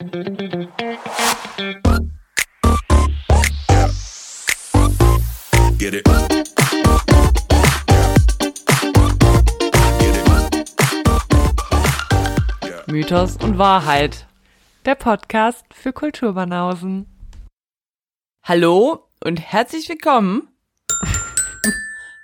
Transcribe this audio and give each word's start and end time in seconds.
Get 0.00 0.16
it. 5.92 6.08
Mythos 12.86 13.36
und 13.36 13.58
Wahrheit. 13.58 14.26
Der 14.86 14.94
Podcast 14.94 15.66
für 15.70 15.92
Kulturbanausen. 15.92 17.06
Hallo 18.42 19.06
und 19.22 19.38
herzlich 19.38 19.86
willkommen 19.90 20.48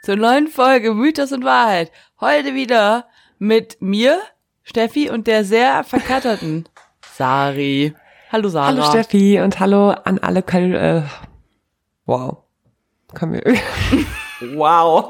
zur 0.02 0.16
neuen 0.16 0.48
Folge 0.48 0.95
Mythos 0.95 1.32
und 1.32 1.45
Wahrheit. 1.45 1.93
Heute 2.20 2.54
wieder 2.54 3.06
mit 3.38 3.82
mir, 3.82 4.22
Steffi 4.62 5.11
und 5.11 5.27
der 5.27 5.45
sehr 5.45 5.84
verkatterten 5.84 6.66
Sari. 7.16 7.94
Hallo 8.30 8.48
Sarah. 8.50 8.66
Hallo 8.66 8.82
Steffi 8.82 9.40
und 9.40 9.59
hallo 9.59 9.91
an 9.91 10.18
alle 10.18 10.41
äh, 10.41 11.02
Wow. 12.04 12.38
Können 13.14 13.32
wir 13.32 13.42
Wow. 14.54 15.08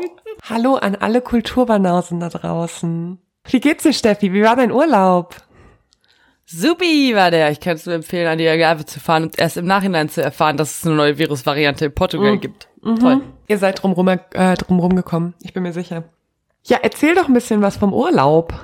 hallo 0.48 0.76
an 0.76 0.94
alle 0.94 1.20
Kulturbanausen 1.20 2.20
da 2.20 2.28
draußen. 2.28 3.18
Wie 3.48 3.60
geht's 3.60 3.82
dir, 3.82 3.92
Steffi? 3.92 4.32
Wie 4.32 4.42
war 4.44 4.54
dein 4.54 4.70
Urlaub? 4.70 5.34
Supi 6.44 7.16
war 7.16 7.32
der. 7.32 7.50
Ich 7.50 7.58
kann 7.58 7.74
es 7.74 7.86
nur 7.86 7.96
empfehlen, 7.96 8.28
an 8.28 8.38
die 8.38 8.46
Algarve 8.46 8.84
zu 8.84 9.00
fahren 9.00 9.24
und 9.24 9.38
erst 9.40 9.56
im 9.56 9.66
Nachhinein 9.66 10.08
zu 10.08 10.22
erfahren, 10.22 10.56
dass 10.56 10.78
es 10.78 10.86
eine 10.86 10.94
neue 10.94 11.18
Virusvariante 11.18 11.86
in 11.86 11.94
Portugal 11.94 12.38
gibt. 12.38 12.68
Toll. 12.82 13.22
Ihr 13.48 13.58
seid 13.58 13.82
drumrum, 13.82 14.06
äh, 14.06 14.54
drumrum 14.54 14.94
gekommen. 14.94 15.34
Ich 15.42 15.52
bin 15.52 15.64
mir 15.64 15.72
sicher. 15.72 16.04
Ja, 16.62 16.78
erzähl 16.82 17.16
doch 17.16 17.26
ein 17.26 17.34
bisschen 17.34 17.62
was 17.62 17.76
vom 17.76 17.92
Urlaub. 17.92 18.54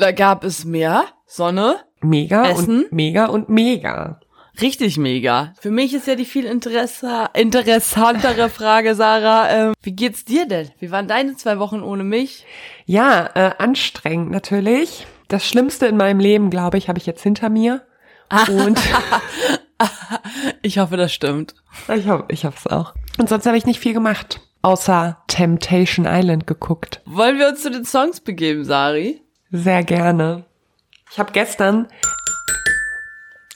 Da 0.00 0.10
gab 0.10 0.42
es 0.42 0.64
Meer, 0.64 1.04
Sonne, 1.24 1.76
Mega 2.00 2.48
Essen? 2.50 2.84
und 2.84 2.92
mega 2.92 3.26
und 3.26 3.48
mega. 3.48 4.20
Richtig 4.60 4.96
mega. 4.98 5.52
Für 5.60 5.70
mich 5.70 5.94
ist 5.94 6.08
ja 6.08 6.16
die 6.16 6.24
viel 6.24 6.44
interessa 6.44 7.26
interessantere 7.34 8.48
Frage, 8.50 8.94
Sarah. 8.96 9.48
Ähm, 9.50 9.74
wie 9.82 9.92
geht's 9.92 10.24
dir 10.24 10.46
denn? 10.48 10.70
Wie 10.80 10.90
waren 10.90 11.06
deine 11.06 11.36
zwei 11.36 11.58
Wochen 11.60 11.80
ohne 11.80 12.02
mich? 12.02 12.44
Ja, 12.84 13.30
äh, 13.34 13.52
anstrengend 13.58 14.30
natürlich. 14.30 15.06
Das 15.28 15.46
Schlimmste 15.46 15.86
in 15.86 15.96
meinem 15.96 16.18
Leben, 16.18 16.50
glaube 16.50 16.78
ich, 16.78 16.88
habe 16.88 16.98
ich 16.98 17.06
jetzt 17.06 17.22
hinter 17.22 17.48
mir. 17.50 17.82
Und 18.48 18.80
Ich 20.62 20.78
hoffe, 20.78 20.96
das 20.96 21.12
stimmt. 21.12 21.54
ich 21.94 22.08
hoffe, 22.08 22.24
ich 22.28 22.44
hoffe 22.44 22.58
es 22.64 22.66
auch. 22.66 22.94
Und 23.18 23.28
sonst 23.28 23.46
habe 23.46 23.56
ich 23.56 23.66
nicht 23.66 23.78
viel 23.80 23.92
gemacht, 23.92 24.40
außer 24.62 25.18
Temptation 25.28 26.06
Island 26.08 26.46
geguckt. 26.46 27.00
Wollen 27.04 27.38
wir 27.38 27.48
uns 27.48 27.62
zu 27.62 27.70
den 27.70 27.84
Songs 27.84 28.20
begeben, 28.20 28.64
Sari? 28.64 29.20
Sehr 29.50 29.82
gerne. 29.84 30.44
Ich 31.10 31.18
habe 31.18 31.32
gestern 31.32 31.88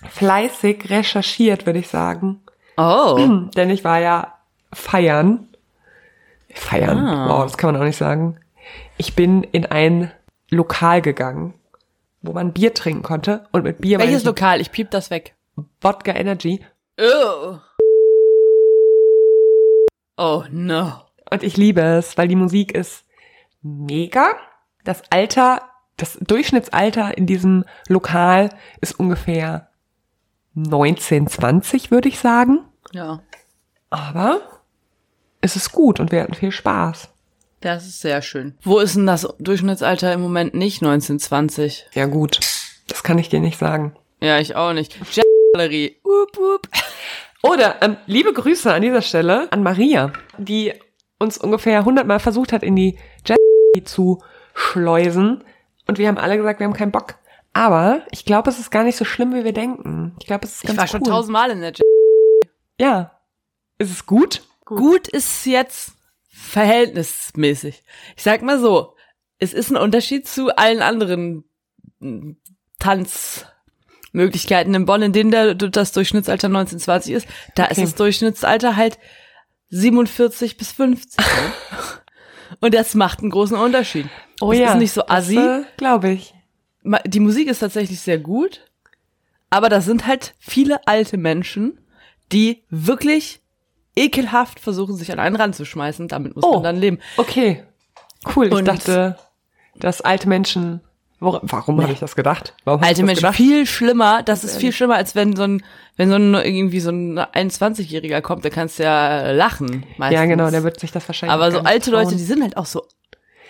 fleißig 0.08 0.90
recherchiert, 0.90 1.66
würde 1.66 1.78
ich 1.78 1.88
sagen. 1.88 2.42
Oh. 2.76 3.16
Denn 3.56 3.70
ich 3.70 3.84
war 3.84 4.00
ja 4.00 4.38
feiern. 4.72 5.48
Feiern. 6.54 6.98
Ah. 6.98 7.28
Wow, 7.28 7.44
das 7.44 7.56
kann 7.56 7.72
man 7.72 7.80
auch 7.80 7.86
nicht 7.86 7.96
sagen. 7.96 8.38
Ich 8.96 9.14
bin 9.14 9.42
in 9.42 9.66
ein 9.66 10.10
Lokal 10.50 11.02
gegangen, 11.02 11.54
wo 12.20 12.32
man 12.32 12.52
Bier 12.52 12.74
trinken 12.74 13.02
konnte. 13.02 13.46
Und 13.52 13.64
mit 13.64 13.80
Bier 13.80 13.98
Welches 13.98 14.20
ich 14.20 14.26
Lokal? 14.26 14.60
Ich 14.60 14.70
piep 14.70 14.90
das 14.90 15.10
weg. 15.10 15.34
Wodka 15.80 16.12
Energy. 16.12 16.64
Oh. 17.00 17.58
Oh 20.16 20.44
no. 20.50 20.92
Und 21.30 21.42
ich 21.42 21.56
liebe 21.56 21.80
es, 21.80 22.18
weil 22.18 22.28
die 22.28 22.36
Musik 22.36 22.74
ist 22.74 23.06
mega. 23.62 24.36
Das 24.84 25.02
Alter, 25.10 25.62
das 25.96 26.18
Durchschnittsalter 26.20 27.16
in 27.16 27.26
diesem 27.26 27.64
Lokal 27.88 28.50
ist 28.80 28.98
ungefähr 28.98 29.68
19, 30.54 31.28
20, 31.28 31.90
würde 31.90 32.08
ich 32.08 32.18
sagen. 32.18 32.60
Ja. 32.92 33.22
Aber 33.90 34.40
es 35.40 35.56
ist 35.56 35.72
gut 35.72 36.00
und 36.00 36.12
wir 36.12 36.22
hatten 36.22 36.34
viel 36.34 36.52
Spaß. 36.52 37.08
Das 37.60 37.86
ist 37.86 38.00
sehr 38.00 38.22
schön. 38.22 38.54
Wo 38.62 38.80
ist 38.80 38.96
denn 38.96 39.06
das 39.06 39.28
Durchschnittsalter 39.38 40.12
im 40.12 40.20
Moment 40.20 40.54
nicht? 40.54 40.82
1920. 40.82 41.86
Ja 41.94 42.06
gut, 42.06 42.40
das 42.88 43.02
kann 43.02 43.18
ich 43.18 43.28
dir 43.28 43.40
nicht 43.40 43.58
sagen. 43.58 43.94
Ja, 44.20 44.38
ich 44.38 44.56
auch 44.56 44.72
nicht. 44.72 44.96
Galerie. 45.54 45.96
Up, 46.04 46.38
up. 46.38 46.68
Oder 47.42 47.82
ähm, 47.82 47.96
liebe 48.06 48.32
Grüße 48.32 48.72
an 48.72 48.82
dieser 48.82 49.02
Stelle 49.02 49.50
an 49.52 49.62
Maria, 49.62 50.12
die 50.38 50.72
uns 51.18 51.38
ungefähr 51.38 51.84
hundertmal 51.84 52.20
versucht 52.20 52.52
hat, 52.52 52.62
in 52.62 52.76
die 52.76 52.98
Jazz 53.24 53.38
zu 53.84 54.22
schleusen. 54.54 55.44
Und 55.86 55.98
wir 55.98 56.08
haben 56.08 56.18
alle 56.18 56.36
gesagt, 56.36 56.60
wir 56.60 56.66
haben 56.66 56.72
keinen 56.74 56.92
Bock. 56.92 57.16
Aber 57.52 58.02
ich 58.10 58.24
glaube, 58.24 58.48
es 58.50 58.58
ist 58.58 58.70
gar 58.70 58.84
nicht 58.84 58.96
so 58.96 59.04
schlimm, 59.04 59.34
wie 59.34 59.44
wir 59.44 59.52
denken. 59.52 60.14
Ich 60.20 60.26
glaube, 60.26 60.44
es 60.46 60.54
ist 60.54 60.64
Ich 60.64 60.68
ganz 60.68 60.78
war 60.78 60.86
schon 60.86 61.02
cool. 61.02 61.08
tausendmal 61.08 61.50
in 61.50 61.60
der 61.60 61.72
J 61.72 61.80
Ja. 62.80 63.18
Ist 63.78 63.90
es 63.90 64.06
gut? 64.06 64.42
Gut 64.64 65.08
ist 65.08 65.44
jetzt 65.44 65.92
verhältnismäßig. 66.30 67.82
Ich 68.16 68.22
sag 68.22 68.42
mal 68.42 68.58
so, 68.58 68.94
es 69.38 69.52
ist 69.52 69.70
ein 69.70 69.76
Unterschied 69.76 70.26
zu 70.26 70.54
allen 70.56 70.80
anderen 70.82 71.44
mm, 71.98 72.32
Tanzmöglichkeiten 72.78 74.74
in 74.74 74.86
Bonn, 74.86 75.02
in 75.02 75.12
denen 75.12 75.30
der, 75.30 75.54
das 75.54 75.92
Durchschnittsalter 75.92 76.46
1920 76.46 77.12
ist. 77.14 77.26
Da 77.54 77.64
ist 77.66 77.72
Okay. 77.78 77.82
das 77.82 77.94
Durchschnittsalter 77.96 78.76
halt 78.76 78.98
47 79.70 80.56
bis 80.56 80.72
50. 80.72 81.18
ne? 81.18 81.24
Und 82.60 82.74
das 82.74 82.94
macht 82.94 83.20
einen 83.20 83.30
großen 83.30 83.56
Unterschied. 83.56 84.06
Oh 84.42 84.52
es 84.52 84.58
ja. 84.58 84.72
ist 84.72 84.78
nicht 84.78 84.92
so 84.92 85.06
assi. 85.06 85.36
Äh, 85.38 85.62
glaube 85.76 86.10
ich. 86.10 86.34
Die 87.06 87.20
Musik 87.20 87.48
ist 87.48 87.60
tatsächlich 87.60 88.00
sehr 88.00 88.18
gut, 88.18 88.60
aber 89.50 89.68
das 89.68 89.84
sind 89.84 90.06
halt 90.06 90.34
viele 90.38 90.86
alte 90.86 91.16
Menschen, 91.16 91.78
die 92.32 92.62
wirklich 92.70 93.40
ekelhaft 93.94 94.58
versuchen, 94.58 94.96
sich 94.96 95.12
an 95.12 95.18
einen 95.20 95.36
ranzuschmeißen. 95.36 96.08
Damit 96.08 96.34
muss 96.34 96.44
Oh. 96.44 96.54
man 96.54 96.62
dann 96.64 96.76
leben. 96.76 96.98
Okay. 97.18 97.62
Cool. 98.34 98.46
Ich 98.48 98.52
Und- 98.54 98.66
dachte, 98.66 99.16
dass 99.76 100.00
alte 100.00 100.28
Menschen. 100.28 100.80
Warum 101.20 101.80
habe 101.80 101.92
ich 101.92 102.00
das 102.00 102.16
gedacht? 102.16 102.52
Warum 102.64 102.80
ich 102.80 102.86
Alte 102.88 103.02
das 103.02 103.06
Menschen 103.06 103.20
gedacht? 103.20 103.36
viel 103.36 103.64
schlimmer. 103.64 104.24
Das 104.24 104.42
ist 104.42 104.56
viel 104.56 104.72
schlimmer, 104.72 104.96
als 104.96 105.14
wenn 105.14 105.36
so 105.36 105.44
ein, 105.44 105.62
wenn 105.96 106.08
so 106.10 106.16
ein 106.16 106.34
irgendwie 106.34 106.80
so 106.80 106.90
ein 106.90 107.16
21-Jähriger 107.16 108.20
kommt, 108.22 108.42
der 108.42 108.50
kannst 108.50 108.80
du 108.80 108.82
ja 108.82 109.30
lachen. 109.30 109.86
Meistens. 109.98 110.18
Ja, 110.18 110.24
genau, 110.26 110.50
der 110.50 110.64
wird 110.64 110.80
sich 110.80 110.90
das 110.90 111.08
wahrscheinlich. 111.08 111.32
Aber 111.34 111.52
so 111.52 111.60
alte 111.60 111.92
Leute, 111.92 112.06
trauen. 112.08 112.16
die 112.18 112.24
sind 112.24 112.42
halt 112.42 112.56
auch 112.56 112.66
so 112.66 112.84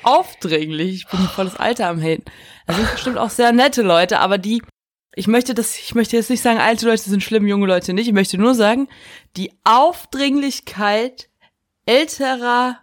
aufdringlich. 0.04 0.94
Ich 0.94 1.06
bin 1.08 1.20
volles 1.20 1.56
Alter 1.56 1.88
am 1.88 2.00
Haten. 2.00 2.24
Das 2.66 2.76
sind 2.76 2.90
bestimmt 2.92 3.18
auch 3.18 3.30
sehr 3.30 3.52
nette 3.52 3.82
Leute, 3.82 4.18
aber 4.20 4.38
die, 4.38 4.62
ich 5.14 5.26
möchte 5.26 5.54
das, 5.54 5.78
ich 5.78 5.94
möchte 5.94 6.16
jetzt 6.16 6.30
nicht 6.30 6.42
sagen, 6.42 6.58
alte 6.58 6.86
Leute 6.86 7.02
sind 7.02 7.22
schlimm, 7.22 7.46
junge 7.46 7.66
Leute 7.66 7.92
nicht. 7.92 8.06
Ich 8.08 8.14
möchte 8.14 8.38
nur 8.38 8.54
sagen, 8.54 8.88
die 9.36 9.52
Aufdringlichkeit 9.64 11.28
älterer 11.86 12.78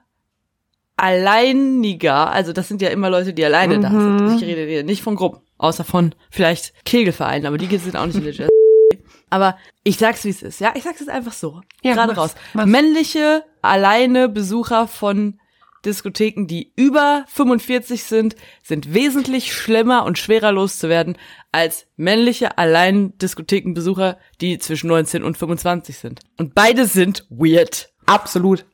Alleiniger, 0.97 2.29
also 2.29 2.51
das 2.51 2.67
sind 2.67 2.81
ja 2.81 2.89
immer 2.89 3.09
Leute, 3.09 3.33
die 3.33 3.45
alleine 3.45 3.79
da 3.79 3.89
Mhm. 3.89 4.19
sind. 4.29 4.41
Ich 4.41 4.47
rede 4.47 4.69
hier 4.69 4.83
nicht 4.83 5.01
von 5.01 5.15
Gruppen, 5.15 5.41
außer 5.57 5.85
von 5.85 6.13
vielleicht 6.29 6.73
Kegelvereinen, 6.83 7.45
aber 7.47 7.57
die 7.57 7.77
sind 7.77 7.95
auch 7.95 8.05
nicht 8.05 8.17
in 8.17 8.23
der 8.25 8.33
Jazz. 8.33 8.49
Aber 9.29 9.57
ich 9.85 9.97
sag's, 9.97 10.25
wie 10.25 10.29
es 10.29 10.41
ist, 10.41 10.59
ja? 10.59 10.73
Ich 10.75 10.83
sag's 10.83 10.99
jetzt 10.99 11.09
einfach 11.09 11.31
so. 11.31 11.61
Ja, 11.83 11.93
gerade 11.93 12.15
raus. 12.15 12.35
mach's. 12.53 12.67
Männliche, 12.67 13.45
alleine 13.61 14.27
Besucher 14.27 14.87
von 14.87 15.38
Diskotheken, 15.85 16.45
die 16.47 16.73
über 16.75 17.23
45 17.27 18.03
sind, 18.03 18.35
sind 18.63 18.93
wesentlich 18.93 19.53
schlimmer 19.53 20.05
und 20.05 20.17
schwerer 20.17 20.51
loszuwerden 20.51 21.17
als 21.51 21.87
männliche 21.95 22.57
allein 22.57 23.17
Diskothekenbesucher, 23.17 24.17
die 24.41 24.59
zwischen 24.59 24.87
19 24.87 25.23
und 25.23 25.37
25 25.37 25.97
sind. 25.97 26.19
Und 26.37 26.53
beide 26.55 26.85
sind 26.85 27.25
weird. 27.29 27.89
Absolut. 28.05 28.65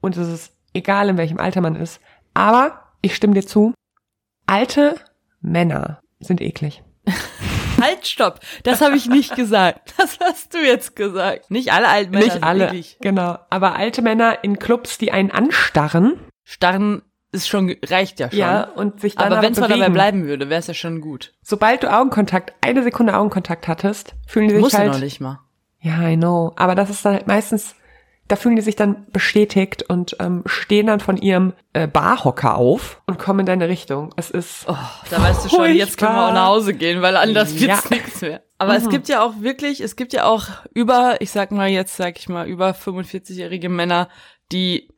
Und 0.00 0.16
es 0.16 0.28
ist 0.28 0.52
egal, 0.72 1.08
in 1.08 1.16
welchem 1.16 1.38
Alter 1.38 1.60
man 1.60 1.76
ist. 1.76 2.00
Aber 2.34 2.92
ich 3.02 3.14
stimme 3.14 3.34
dir 3.34 3.46
zu. 3.46 3.74
Alte 4.46 4.96
Männer 5.40 6.00
sind 6.20 6.40
eklig. 6.40 6.82
Halt, 7.80 8.06
stopp. 8.06 8.40
Das 8.62 8.80
habe 8.80 8.96
ich 8.96 9.08
nicht 9.08 9.34
gesagt. 9.36 9.94
Das 9.98 10.18
hast 10.20 10.54
du 10.54 10.58
jetzt 10.58 10.96
gesagt. 10.96 11.50
Nicht 11.50 11.72
alle 11.72 11.88
alten 11.88 12.12
Männer 12.12 12.24
Nicht 12.24 12.32
sind 12.34 12.44
alle. 12.44 12.66
eklig. 12.68 12.96
Genau. 13.00 13.38
Aber 13.50 13.74
alte 13.74 14.00
Männer 14.00 14.42
in 14.42 14.58
Clubs, 14.58 14.96
die 14.98 15.12
einen 15.12 15.30
anstarren. 15.30 16.20
Starren 16.44 17.02
ist 17.32 17.48
schon, 17.48 17.74
reicht 17.86 18.20
ja 18.20 18.30
schon. 18.30 18.38
Ja, 18.38 18.62
und 18.64 19.00
sich 19.00 19.16
dann 19.16 19.32
aber 19.32 19.42
wenn 19.42 19.52
es 19.52 19.60
mal 19.60 19.68
dabei 19.68 19.88
bleiben 19.88 20.26
würde, 20.26 20.48
wäre 20.50 20.60
es 20.60 20.68
ja 20.68 20.74
schon 20.74 21.00
gut. 21.00 21.32
Sobald 21.42 21.82
du 21.82 21.92
Augenkontakt, 21.92 22.54
eine 22.60 22.82
Sekunde 22.84 23.16
Augenkontakt 23.16 23.66
hattest, 23.66 24.14
fühlen 24.26 24.48
die 24.48 24.54
sich 24.54 24.62
Muss 24.62 24.74
halt. 24.74 24.92
noch 24.92 25.00
nicht 25.00 25.20
mal. 25.20 25.40
Ja, 25.80 26.08
I 26.08 26.16
know. 26.16 26.52
Aber 26.56 26.74
das 26.76 26.90
ist 26.90 27.04
dann 27.04 27.14
halt 27.14 27.26
meistens, 27.26 27.74
da 28.28 28.36
fühlen 28.36 28.54
die 28.56 28.62
sich 28.62 28.76
dann 28.76 29.06
bestätigt 29.12 29.82
und 29.82 30.16
ähm, 30.20 30.42
stehen 30.46 30.86
dann 30.86 31.00
von 31.00 31.16
ihrem 31.16 31.54
äh, 31.72 31.88
Barhocker 31.88 32.56
auf 32.56 33.02
und 33.06 33.18
kommen 33.18 33.40
in 33.40 33.46
deine 33.46 33.68
Richtung. 33.68 34.14
Es 34.16 34.30
ist. 34.30 34.64
Oh, 34.68 34.76
da 35.10 35.20
weißt 35.20 35.44
du 35.44 35.48
schon, 35.48 35.74
jetzt 35.74 35.98
können 35.98 36.14
wir 36.14 36.28
auch 36.28 36.32
nach 36.32 36.46
Hause 36.46 36.72
gehen, 36.72 37.02
weil 37.02 37.16
anders 37.16 37.58
wird's 37.58 37.84
Ja. 37.90 37.96
nichts 37.96 38.20
mehr. 38.22 38.42
Aber 38.58 38.76
es 38.76 38.88
gibt 38.88 39.08
ja 39.08 39.22
auch 39.24 39.40
wirklich, 39.40 39.80
es 39.80 39.96
gibt 39.96 40.12
ja 40.12 40.24
auch 40.24 40.46
über, 40.72 41.16
ich 41.20 41.32
sag 41.32 41.50
mal 41.50 41.68
jetzt, 41.68 41.96
sag 41.96 42.16
ich 42.18 42.28
mal, 42.28 42.46
über 42.46 42.70
45-jährige 42.70 43.68
Männer, 43.68 44.08
die 44.52 44.88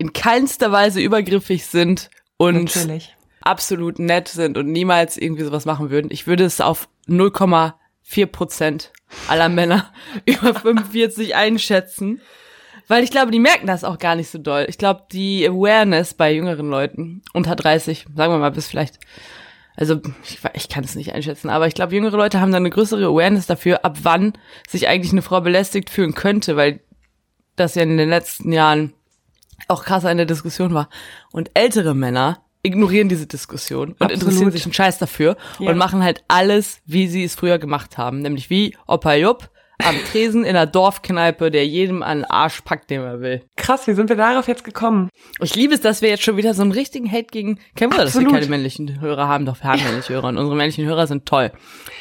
in 0.00 0.14
keinster 0.14 0.72
Weise 0.72 0.98
übergriffig 0.98 1.66
sind 1.66 2.08
und 2.38 2.74
Natürlich. 2.74 3.14
absolut 3.42 3.98
nett 3.98 4.28
sind 4.28 4.56
und 4.56 4.72
niemals 4.72 5.18
irgendwie 5.18 5.44
sowas 5.44 5.66
machen 5.66 5.90
würden. 5.90 6.10
Ich 6.10 6.26
würde 6.26 6.44
es 6.44 6.62
auf 6.62 6.88
Prozent 8.32 8.92
aller 9.28 9.50
Männer 9.50 9.92
über 10.24 10.54
45 10.54 11.36
einschätzen. 11.36 12.22
Weil 12.88 13.04
ich 13.04 13.10
glaube, 13.10 13.30
die 13.30 13.40
merken 13.40 13.66
das 13.66 13.84
auch 13.84 13.98
gar 13.98 14.16
nicht 14.16 14.30
so 14.30 14.38
doll. 14.38 14.64
Ich 14.70 14.78
glaube, 14.78 15.04
die 15.12 15.46
Awareness 15.46 16.14
bei 16.14 16.32
jüngeren 16.32 16.70
Leuten 16.70 17.22
unter 17.34 17.54
30, 17.54 18.06
sagen 18.16 18.32
wir 18.32 18.38
mal 18.38 18.52
bis 18.52 18.68
vielleicht, 18.68 18.98
also 19.76 20.00
ich, 20.24 20.38
ich 20.54 20.70
kann 20.70 20.82
es 20.82 20.94
nicht 20.94 21.12
einschätzen, 21.12 21.50
aber 21.50 21.66
ich 21.66 21.74
glaube, 21.74 21.94
jüngere 21.94 22.16
Leute 22.16 22.40
haben 22.40 22.52
dann 22.52 22.62
eine 22.62 22.70
größere 22.70 23.04
Awareness 23.04 23.46
dafür, 23.46 23.84
ab 23.84 23.98
wann 24.02 24.32
sich 24.66 24.88
eigentlich 24.88 25.12
eine 25.12 25.22
Frau 25.22 25.42
belästigt 25.42 25.90
fühlen 25.90 26.14
könnte, 26.14 26.56
weil 26.56 26.80
das 27.54 27.74
ja 27.74 27.82
in 27.82 27.98
den 27.98 28.08
letzten 28.08 28.50
Jahren 28.50 28.94
auch 29.68 29.84
krasser 29.84 30.08
eine 30.08 30.26
Diskussion 30.26 30.74
war. 30.74 30.88
Und 31.32 31.50
ältere 31.54 31.94
Männer 31.94 32.42
ignorieren 32.62 33.08
diese 33.08 33.26
Diskussion 33.26 33.90
und 33.92 34.02
Absolut. 34.02 34.22
interessieren 34.22 34.50
sich 34.52 34.64
einen 34.64 34.74
Scheiß 34.74 34.98
dafür 34.98 35.36
Ja. 35.58 35.70
und 35.70 35.78
machen 35.78 36.02
halt 36.04 36.22
alles, 36.28 36.80
wie 36.84 37.08
sie 37.08 37.24
es 37.24 37.34
früher 37.34 37.58
gemacht 37.58 37.96
haben. 37.98 38.20
Nämlich 38.20 38.50
wie 38.50 38.76
Opa 38.86 39.14
Jupp 39.14 39.48
am 39.82 39.96
Tresen 40.12 40.44
in 40.44 40.52
der 40.52 40.66
Dorfkneipe, 40.66 41.50
der 41.50 41.66
jedem 41.66 42.02
an 42.02 42.18
den 42.18 42.24
Arsch 42.26 42.60
packt, 42.60 42.90
den 42.90 43.00
er 43.00 43.22
will. 43.22 43.42
Krass, 43.56 43.86
wie 43.86 43.94
sind 43.94 44.10
wir 44.10 44.16
darauf 44.16 44.46
jetzt 44.46 44.62
gekommen? 44.62 45.08
Ich 45.40 45.54
liebe 45.54 45.72
es, 45.72 45.80
dass 45.80 46.02
wir 46.02 46.10
jetzt 46.10 46.22
schon 46.22 46.36
wieder 46.36 46.52
so 46.52 46.60
einen 46.60 46.72
richtigen 46.72 47.10
Hate 47.10 47.28
gegen, 47.32 47.58
kein 47.76 47.90
Wunder, 47.90 48.04
dass 48.04 48.18
wir 48.18 48.28
keine 48.28 48.44
männlichen 48.44 49.00
Hörer 49.00 49.26
haben, 49.26 49.46
doch 49.46 49.56
wir 49.62 49.70
haben 49.70 49.82
männliche 49.82 50.12
Hörer 50.12 50.28
und 50.28 50.36
unsere 50.36 50.54
männlichen 50.54 50.84
Hörer 50.84 51.06
sind 51.06 51.24
toll. 51.24 51.50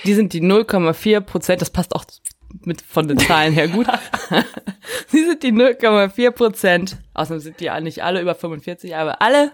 Die 0.03 0.13
sind 0.13 0.33
die 0.33 0.41
0,4 0.41 1.21
Prozent, 1.21 1.61
das 1.61 1.69
passt 1.69 1.95
auch 1.95 2.03
mit 2.65 2.81
von 2.81 3.07
den 3.07 3.17
Zahlen 3.17 3.53
her 3.53 3.67
gut. 3.67 3.87
Sie 5.07 5.23
sind 5.25 5.43
die 5.43 5.51
0,4 5.51 6.31
Prozent, 6.31 6.97
außerdem 7.13 7.39
sind 7.39 7.59
die 7.59 7.65
ja 7.65 7.79
nicht 7.79 8.03
alle 8.03 8.21
über 8.21 8.35
45, 8.35 8.95
aber 8.95 9.21
alle 9.21 9.51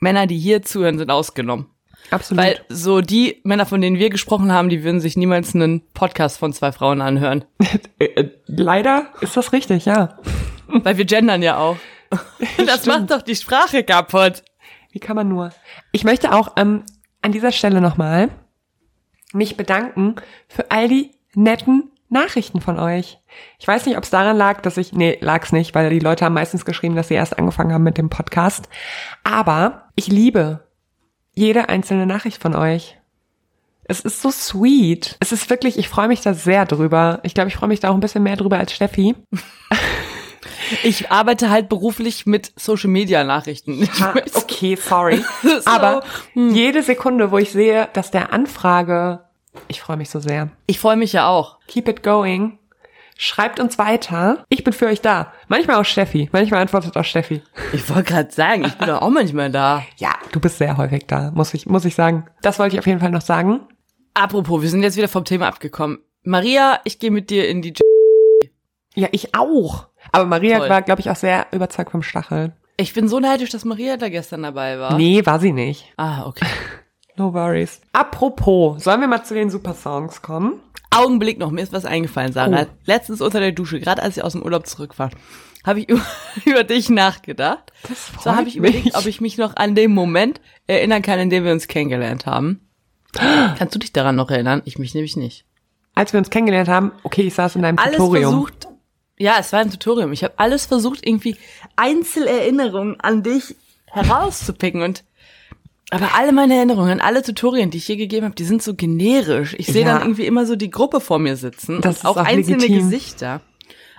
Männer, 0.00 0.26
die 0.26 0.38
hier 0.38 0.62
zuhören, 0.62 0.98
sind 0.98 1.10
ausgenommen. 1.10 1.70
Absolut. 2.10 2.42
Weil 2.42 2.60
so 2.68 3.00
die 3.00 3.40
Männer, 3.44 3.66
von 3.66 3.80
denen 3.80 3.98
wir 3.98 4.10
gesprochen 4.10 4.52
haben, 4.52 4.68
die 4.68 4.82
würden 4.82 5.00
sich 5.00 5.16
niemals 5.16 5.54
einen 5.54 5.82
Podcast 5.92 6.38
von 6.38 6.52
zwei 6.52 6.72
Frauen 6.72 7.00
anhören. 7.00 7.44
Äh, 8.00 8.04
äh, 8.04 8.30
Leider 8.46 9.08
ist 9.20 9.36
das 9.36 9.52
richtig, 9.52 9.84
ja. 9.84 10.18
Weil 10.68 10.96
wir 10.98 11.04
gendern 11.04 11.42
ja 11.42 11.58
auch. 11.58 11.76
Das 12.64 12.86
macht 12.86 13.10
doch 13.10 13.22
die 13.22 13.34
Sprache 13.34 13.82
kaputt. 13.82 14.44
Wie 14.92 15.00
kann 15.00 15.16
man 15.16 15.28
nur? 15.28 15.50
Ich 15.90 16.04
möchte 16.04 16.32
auch 16.32 16.52
ähm, 16.56 16.84
an 17.22 17.32
dieser 17.32 17.50
Stelle 17.50 17.80
nochmal 17.80 18.30
mich 19.32 19.56
bedanken 19.56 20.14
für 20.48 20.70
all 20.70 20.88
die 20.88 21.10
netten 21.38 21.90
Nachrichten 22.10 22.60
von 22.60 22.78
euch. 22.78 23.18
Ich 23.58 23.68
weiß 23.68 23.86
nicht, 23.86 23.96
ob 23.96 24.04
es 24.04 24.10
daran 24.10 24.36
lag, 24.36 24.60
dass 24.62 24.76
ich, 24.76 24.92
nee, 24.92 25.18
lag's 25.20 25.52
nicht, 25.52 25.74
weil 25.74 25.90
die 25.90 25.98
Leute 25.98 26.24
haben 26.24 26.34
meistens 26.34 26.64
geschrieben, 26.64 26.96
dass 26.96 27.08
sie 27.08 27.14
erst 27.14 27.38
angefangen 27.38 27.72
haben 27.72 27.82
mit 27.84 27.98
dem 27.98 28.08
Podcast. 28.10 28.68
Aber 29.24 29.88
ich 29.94 30.08
liebe 30.08 30.66
jede 31.34 31.68
einzelne 31.68 32.06
Nachricht 32.06 32.40
von 32.42 32.54
euch. 32.56 32.96
Es 33.84 34.00
ist 34.00 34.20
so 34.22 34.30
sweet. 34.30 35.16
Es 35.20 35.32
ist 35.32 35.48
wirklich, 35.50 35.78
ich 35.78 35.88
freue 35.88 36.08
mich 36.08 36.20
da 36.22 36.34
sehr 36.34 36.66
drüber. 36.66 37.20
Ich 37.22 37.34
glaube, 37.34 37.48
ich 37.48 37.56
freue 37.56 37.68
mich 37.68 37.80
da 37.80 37.90
auch 37.90 37.94
ein 37.94 38.00
bisschen 38.00 38.22
mehr 38.22 38.36
drüber 38.36 38.58
als 38.58 38.72
Steffi. 38.72 39.14
Ich 40.82 41.10
arbeite 41.10 41.48
halt 41.48 41.70
beruflich 41.70 42.26
mit 42.26 42.52
Social 42.56 42.90
Media 42.90 43.24
Nachrichten. 43.24 43.82
Ich 43.82 44.00
möchte- 44.00 44.36
okay, 44.36 44.76
sorry. 44.76 45.24
So. 45.42 45.50
Aber 45.64 46.02
jede 46.34 46.82
Sekunde, 46.82 47.30
wo 47.30 47.38
ich 47.38 47.50
sehe, 47.52 47.88
dass 47.94 48.10
der 48.10 48.34
Anfrage, 48.34 49.20
ich 49.68 49.80
freue 49.80 49.96
mich 49.96 50.10
so 50.10 50.20
sehr. 50.20 50.50
Ich 50.66 50.78
freue 50.78 50.96
mich 50.96 51.12
ja 51.12 51.28
auch. 51.28 51.58
Keep 51.66 51.88
it 51.88 52.02
going. 52.02 52.58
Schreibt 53.20 53.58
uns 53.58 53.78
weiter. 53.78 54.44
Ich 54.48 54.62
bin 54.62 54.72
für 54.72 54.86
euch 54.86 55.00
da. 55.00 55.32
Manchmal 55.48 55.76
auch 55.76 55.84
Steffi. 55.84 56.28
Manchmal 56.32 56.60
antwortet 56.60 56.96
auch 56.96 57.04
Steffi. 57.04 57.42
Ich 57.72 57.88
wollte 57.90 58.04
gerade 58.04 58.30
sagen, 58.30 58.64
ich 58.64 58.74
bin 58.74 58.86
doch 58.86 59.02
auch 59.02 59.10
manchmal 59.10 59.50
da. 59.50 59.82
Ja, 59.96 60.14
du 60.30 60.38
bist 60.38 60.58
sehr 60.58 60.76
häufig 60.76 61.06
da, 61.08 61.32
muss 61.32 61.52
ich, 61.52 61.66
muss 61.66 61.84
ich 61.84 61.96
sagen. 61.96 62.26
Das 62.42 62.60
wollte 62.60 62.76
ich 62.76 62.80
auf 62.80 62.86
jeden 62.86 63.00
Fall 63.00 63.10
noch 63.10 63.22
sagen. 63.22 63.60
Apropos, 64.14 64.62
wir 64.62 64.68
sind 64.68 64.82
jetzt 64.84 64.96
wieder 64.96 65.08
vom 65.08 65.24
Thema 65.24 65.48
abgekommen. 65.48 65.98
Maria, 66.22 66.80
ich 66.84 67.00
gehe 67.00 67.10
mit 67.10 67.30
dir 67.30 67.48
in 67.48 67.60
die. 67.62 67.70
J 67.70 67.80
Ja, 68.94 69.08
ich 69.10 69.34
auch. 69.34 69.88
Aber 70.12 70.24
Maria 70.26 70.58
Toll. 70.58 70.68
war, 70.68 70.82
glaube 70.82 71.00
ich, 71.00 71.10
auch 71.10 71.16
sehr 71.16 71.46
überzeugt 71.50 71.90
vom 71.90 72.02
Stachel. 72.04 72.52
ich 72.76 72.94
bin 72.94 73.08
so 73.08 73.18
neidisch, 73.18 73.50
dass 73.50 73.64
Maria 73.64 73.96
da 73.96 74.08
gestern 74.08 74.44
dabei 74.44 74.78
war. 74.78 74.96
Nee, 74.96 75.26
war 75.26 75.40
sie 75.40 75.52
nicht. 75.52 75.92
Ah, 75.96 76.24
okay. 76.26 76.46
No 77.18 77.34
worries. 77.34 77.80
Apropos, 77.92 78.82
sollen 78.84 79.00
wir 79.00 79.08
mal 79.08 79.24
zu 79.24 79.34
den 79.34 79.50
Super 79.50 79.74
Songs 79.74 80.22
kommen? 80.22 80.60
Augenblick 80.90 81.38
noch, 81.38 81.50
mir 81.50 81.62
ist 81.62 81.72
was 81.72 81.84
eingefallen, 81.84 82.32
Sarah. 82.32 82.62
Oh. 82.62 82.74
Letztens 82.86 83.20
unter 83.20 83.40
der 83.40 83.52
Dusche, 83.52 83.80
gerade 83.80 84.02
als 84.02 84.16
ich 84.16 84.22
aus 84.24 84.32
dem 84.32 84.42
Urlaub 84.42 84.66
zurück 84.66 84.98
war, 84.98 85.10
habe 85.66 85.80
ich 85.80 85.88
über, 85.88 86.00
über 86.44 86.64
dich 86.64 86.88
nachgedacht. 86.88 87.72
Das 87.88 87.98
freut 87.98 88.22
So 88.22 88.30
habe 88.36 88.48
ich 88.48 88.58
mich. 88.60 88.70
überlegt, 88.74 88.96
ob 88.96 89.06
ich 89.06 89.20
mich 89.20 89.36
noch 89.36 89.56
an 89.56 89.74
den 89.74 89.92
Moment 89.92 90.40
erinnern 90.66 91.02
kann, 91.02 91.18
in 91.18 91.28
dem 91.28 91.44
wir 91.44 91.52
uns 91.52 91.66
kennengelernt 91.68 92.24
haben. 92.24 92.60
Kannst 93.12 93.74
du 93.74 93.78
dich 93.78 93.92
daran 93.92 94.16
noch 94.16 94.30
erinnern? 94.30 94.62
Ich 94.64 94.78
mich 94.78 94.94
nämlich 94.94 95.16
nicht. 95.16 95.44
Als 95.94 96.12
wir 96.12 96.18
uns 96.18 96.30
kennengelernt 96.30 96.68
haben, 96.68 96.92
okay, 97.02 97.22
ich 97.22 97.34
saß 97.34 97.56
in 97.56 97.62
deinem 97.62 97.78
Alles 97.78 97.96
Tutorium. 97.96 98.30
versucht. 98.30 98.68
Ja, 99.18 99.34
es 99.40 99.52
war 99.52 99.58
ein 99.60 99.70
Tutorium. 99.70 100.12
Ich 100.12 100.22
habe 100.22 100.34
alles 100.36 100.66
versucht, 100.66 101.04
irgendwie 101.04 101.36
Einzelerinnerungen 101.74 103.00
an 103.00 103.24
dich 103.24 103.56
herauszupicken 103.86 104.82
und 104.82 105.02
aber 105.90 106.14
alle 106.14 106.32
meine 106.32 106.54
Erinnerungen 106.56 107.00
alle 107.00 107.22
Tutorien, 107.22 107.70
die 107.70 107.78
ich 107.78 107.88
je 107.88 107.96
gegeben 107.96 108.24
habe, 108.26 108.34
die 108.34 108.44
sind 108.44 108.62
so 108.62 108.74
generisch. 108.74 109.54
Ich 109.58 109.66
sehe 109.68 109.82
Ja. 109.84 109.94
dann 109.94 110.02
irgendwie 110.02 110.26
immer 110.26 110.46
so 110.46 110.56
die 110.56 110.70
Gruppe 110.70 111.00
vor 111.00 111.18
mir 111.18 111.36
sitzen 111.36 111.80
Das 111.80 112.00
und 112.00 112.06
auch, 112.10 112.16
auch 112.16 112.24
einzelne 112.24 112.58
legitim. 112.58 112.90
Gesichter. 112.90 113.40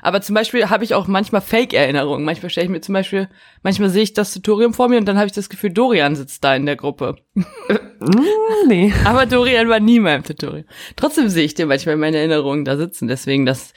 Aber 0.02 0.22
zum 0.22 0.34
Beispiel 0.34 0.70
habe 0.70 0.86
ich 0.86 0.94
auch 0.94 1.08
manchmal 1.08 1.42
Fake-Erinnerungen. 1.42 2.24
Manchmal 2.24 2.50
stelle 2.50 2.66
ich 2.66 2.72
mir 2.72 2.80
zum 2.80 2.94
Beispiel, 2.94 3.28
manchmal 3.64 3.90
sehe 3.90 4.04
ich 4.04 4.14
das 4.14 4.34
Tutorium 4.34 4.74
vor 4.74 4.88
mir 4.88 4.98
und 4.98 5.06
dann 5.06 5.18
habe 5.18 5.26
ich 5.28 5.34
das 5.34 5.50
Gefühl, 5.50 5.72
Dorian 5.72 6.16
sitzt 6.16 6.42
da 6.44 6.56
in 6.56 6.66
der 6.66 6.78
Gruppe. 6.78 7.18
Hm, 7.36 8.26
nee. 8.68 8.94
Aber 9.04 9.26
Dorian 9.26 9.68
war 9.68 9.82
nie 9.82 9.98
in 9.98 10.04
meinem 10.04 10.24
Tutorial. 10.24 10.66
Trotzdem 10.96 11.28
sehe 11.28 11.44
ich 11.44 11.54
dir 11.54 11.66
manchmal 11.66 11.96
in 11.96 12.00
meinen 12.00 12.14
Erinnerungen 12.16 12.64
da 12.64 12.78
sitzen. 12.78 13.08
Deswegen, 13.10 13.46
das 13.46 13.74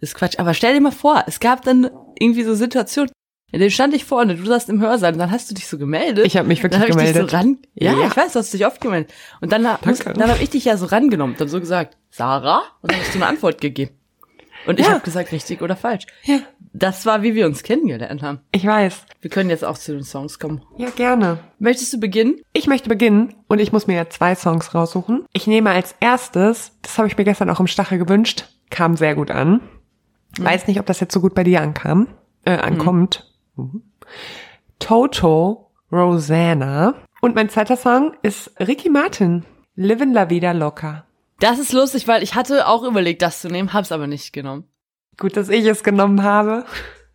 ist 0.00 0.14
Quatsch. 0.14 0.38
Aber 0.38 0.54
stell 0.54 0.72
dir 0.74 0.80
mal 0.80 0.90
vor, 0.90 1.24
es 1.26 1.38
gab 1.38 1.62
dann 1.64 1.90
irgendwie 2.18 2.44
so 2.44 2.54
Situationen, 2.54 3.10
in 3.50 3.60
denen 3.60 3.70
stand 3.70 3.94
ich 3.94 4.04
vorne, 4.04 4.34
du 4.36 4.44
saßt 4.44 4.68
im 4.68 4.80
Hörsaal 4.80 5.12
und 5.14 5.18
dann 5.18 5.30
hast 5.30 5.50
du 5.50 5.54
dich 5.54 5.66
so 5.66 5.78
gemeldet. 5.78 6.26
Ich 6.26 6.36
habe 6.36 6.46
mich 6.48 6.60
dann 6.60 6.70
wirklich 6.72 6.82
hab 6.82 6.88
ich 6.90 6.96
gemeldet. 6.96 7.22
dich 7.24 7.30
so 7.30 7.36
ran. 7.36 7.58
Ja, 7.74 7.92
Ja. 7.94 8.06
ich 8.08 8.16
weiß, 8.16 8.32
du 8.34 8.38
hast 8.40 8.52
dich 8.52 8.66
oft 8.66 8.80
gemeldet. 8.80 9.12
Und 9.40 9.52
dann, 9.52 9.66
hab- 9.66 9.84
muss, 9.86 9.98
dann 10.00 10.28
habe 10.30 10.42
ich 10.42 10.50
dich 10.50 10.64
ja 10.66 10.76
so 10.76 10.86
rangenommen, 10.86 11.34
dann 11.38 11.48
so 11.48 11.58
gesagt, 11.60 11.96
Sarah, 12.10 12.62
und 12.82 12.92
dann 12.92 13.00
hast 13.00 13.14
du 13.14 13.18
eine 13.18 13.26
Antwort 13.26 13.60
gegeben. 13.60 13.92
Und 14.66 14.78
ich 14.80 14.86
Ja. 14.86 14.92
habe 14.92 15.04
gesagt, 15.04 15.32
richtig 15.32 15.62
oder 15.62 15.76
falsch. 15.76 16.06
Ja. 16.24 16.40
Das 16.74 17.06
war, 17.06 17.22
wie 17.22 17.34
wir 17.34 17.46
uns 17.46 17.62
kennengelernt 17.62 18.22
haben. 18.22 18.40
Ich 18.52 18.66
weiß. 18.66 19.06
Wir 19.22 19.30
können 19.30 19.48
jetzt 19.48 19.64
auch 19.64 19.78
zu 19.78 19.92
den 19.92 20.02
Songs 20.04 20.38
kommen. 20.38 20.60
Ja, 20.76 20.90
gerne. 20.90 21.38
Möchtest 21.58 21.92
du 21.94 21.98
beginnen? 22.00 22.40
Ich 22.52 22.66
möchte 22.66 22.88
beginnen 22.90 23.34
und 23.48 23.60
ich 23.60 23.72
muss 23.72 23.86
mir 23.86 23.96
ja 23.96 24.10
zwei 24.10 24.34
Songs 24.34 24.74
raussuchen. 24.74 25.24
Ich 25.32 25.46
nehme 25.46 25.70
als 25.70 25.94
erstes, 26.00 26.72
das 26.82 26.98
habe 26.98 27.08
ich 27.08 27.16
mir 27.16 27.24
gestern 27.24 27.48
auch 27.48 27.60
im 27.60 27.66
Stachel 27.66 27.98
gewünscht, 27.98 28.44
kam 28.68 28.96
sehr 28.96 29.14
gut 29.14 29.30
an. 29.30 29.60
Weiß 30.38 30.66
nicht, 30.66 30.78
ob 30.78 30.84
das 30.86 31.00
jetzt 31.00 31.14
so 31.14 31.20
gut 31.20 31.34
bei 31.34 31.44
dir 31.44 31.62
ankam, 31.62 32.08
äh, 32.44 32.50
ankommt. 32.58 33.24
Mhm. 33.24 33.27
Toto 34.78 35.70
Rosanna. 35.90 36.94
Und 37.20 37.34
mein 37.34 37.48
zweiter 37.48 37.76
Song 37.76 38.12
ist 38.22 38.52
Ricky 38.60 38.90
Martin, 38.90 39.44
Livin' 39.74 40.12
La 40.12 40.30
Vida 40.30 40.52
Loca. 40.52 41.04
Das 41.40 41.58
ist 41.58 41.72
lustig, 41.72 42.06
weil 42.08 42.22
ich 42.22 42.34
hatte 42.34 42.66
auch 42.66 42.82
überlegt, 42.82 43.22
das 43.22 43.40
zu 43.40 43.48
nehmen, 43.48 43.72
hab's 43.72 43.92
aber 43.92 44.06
nicht 44.06 44.32
genommen. 44.32 44.64
Gut, 45.16 45.36
dass 45.36 45.48
ich 45.48 45.64
es 45.66 45.82
genommen 45.82 46.22
habe. 46.22 46.64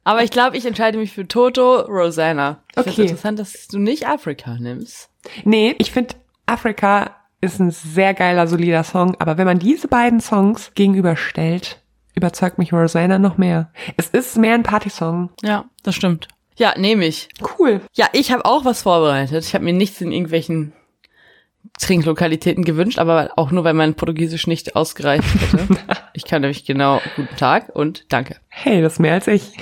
Aber 0.03 0.23
ich 0.23 0.31
glaube, 0.31 0.57
ich 0.57 0.65
entscheide 0.65 0.97
mich 0.97 1.13
für 1.13 1.27
Toto 1.27 1.81
Rosanna. 1.81 2.63
Ich 2.71 2.77
Okay. 2.79 3.01
interessant, 3.03 3.39
dass 3.39 3.67
du 3.67 3.79
nicht 3.79 4.07
Afrika 4.07 4.57
nimmst. 4.59 5.09
Nee, 5.45 5.75
ich 5.77 5.91
finde, 5.91 6.15
Afrika 6.45 7.15
ist 7.39 7.59
ein 7.59 7.71
sehr 7.71 8.13
geiler, 8.13 8.47
solider 8.47 8.83
Song, 8.83 9.15
aber 9.19 9.38
wenn 9.38 9.45
man 9.45 9.59
diese 9.59 9.88
beiden 9.88 10.19
Songs 10.19 10.71
gegenüberstellt, 10.75 11.81
überzeugt 12.15 12.58
mich 12.58 12.74
Rosanna 12.74 13.20
noch 13.20 13.38
mehr. 13.38 13.72
Es 13.98 14.10
ist 14.10 14.38
mehr 14.38 14.53
ein 14.53 14.63
Partysong. 14.63 15.29
Ja, 15.41 15.65
das 15.84 15.96
stimmt. 15.96 16.27
Ja, 16.55 16.74
nehme 16.77 17.05
ich. 17.05 17.29
Cool. 17.58 17.82
Ja, 17.93 18.08
ich 18.13 18.32
habe 18.32 18.46
auch 18.46 18.65
was 18.65 18.84
vorbereitet. 18.84 19.43
Ich 19.43 19.53
habe 19.55 19.63
mir 19.63 19.74
nichts 19.74 20.01
in 20.01 20.12
irgendwelchen 20.12 20.74
Trinklokalitäten 21.79 22.63
gewünscht, 22.63 23.00
aber 23.00 23.32
auch 23.36 23.51
nur, 23.51 23.63
weil 23.63 23.74
mein 23.74 23.96
Portugiesisch 23.96 24.48
nicht 24.48 24.75
ausgereicht 24.75 25.24
hätte. 25.51 25.67
ich 26.13 26.25
kann 26.25 26.41
nämlich 26.41 26.65
genau 26.65 27.01
guten 27.15 27.36
Tag 27.36 27.70
und 27.75 28.05
danke. 28.10 28.38
Hey, 28.50 28.82
das 28.82 28.93
ist 28.93 29.00
mehr 29.00 29.13
als 29.13 29.27
ich. 29.27 29.53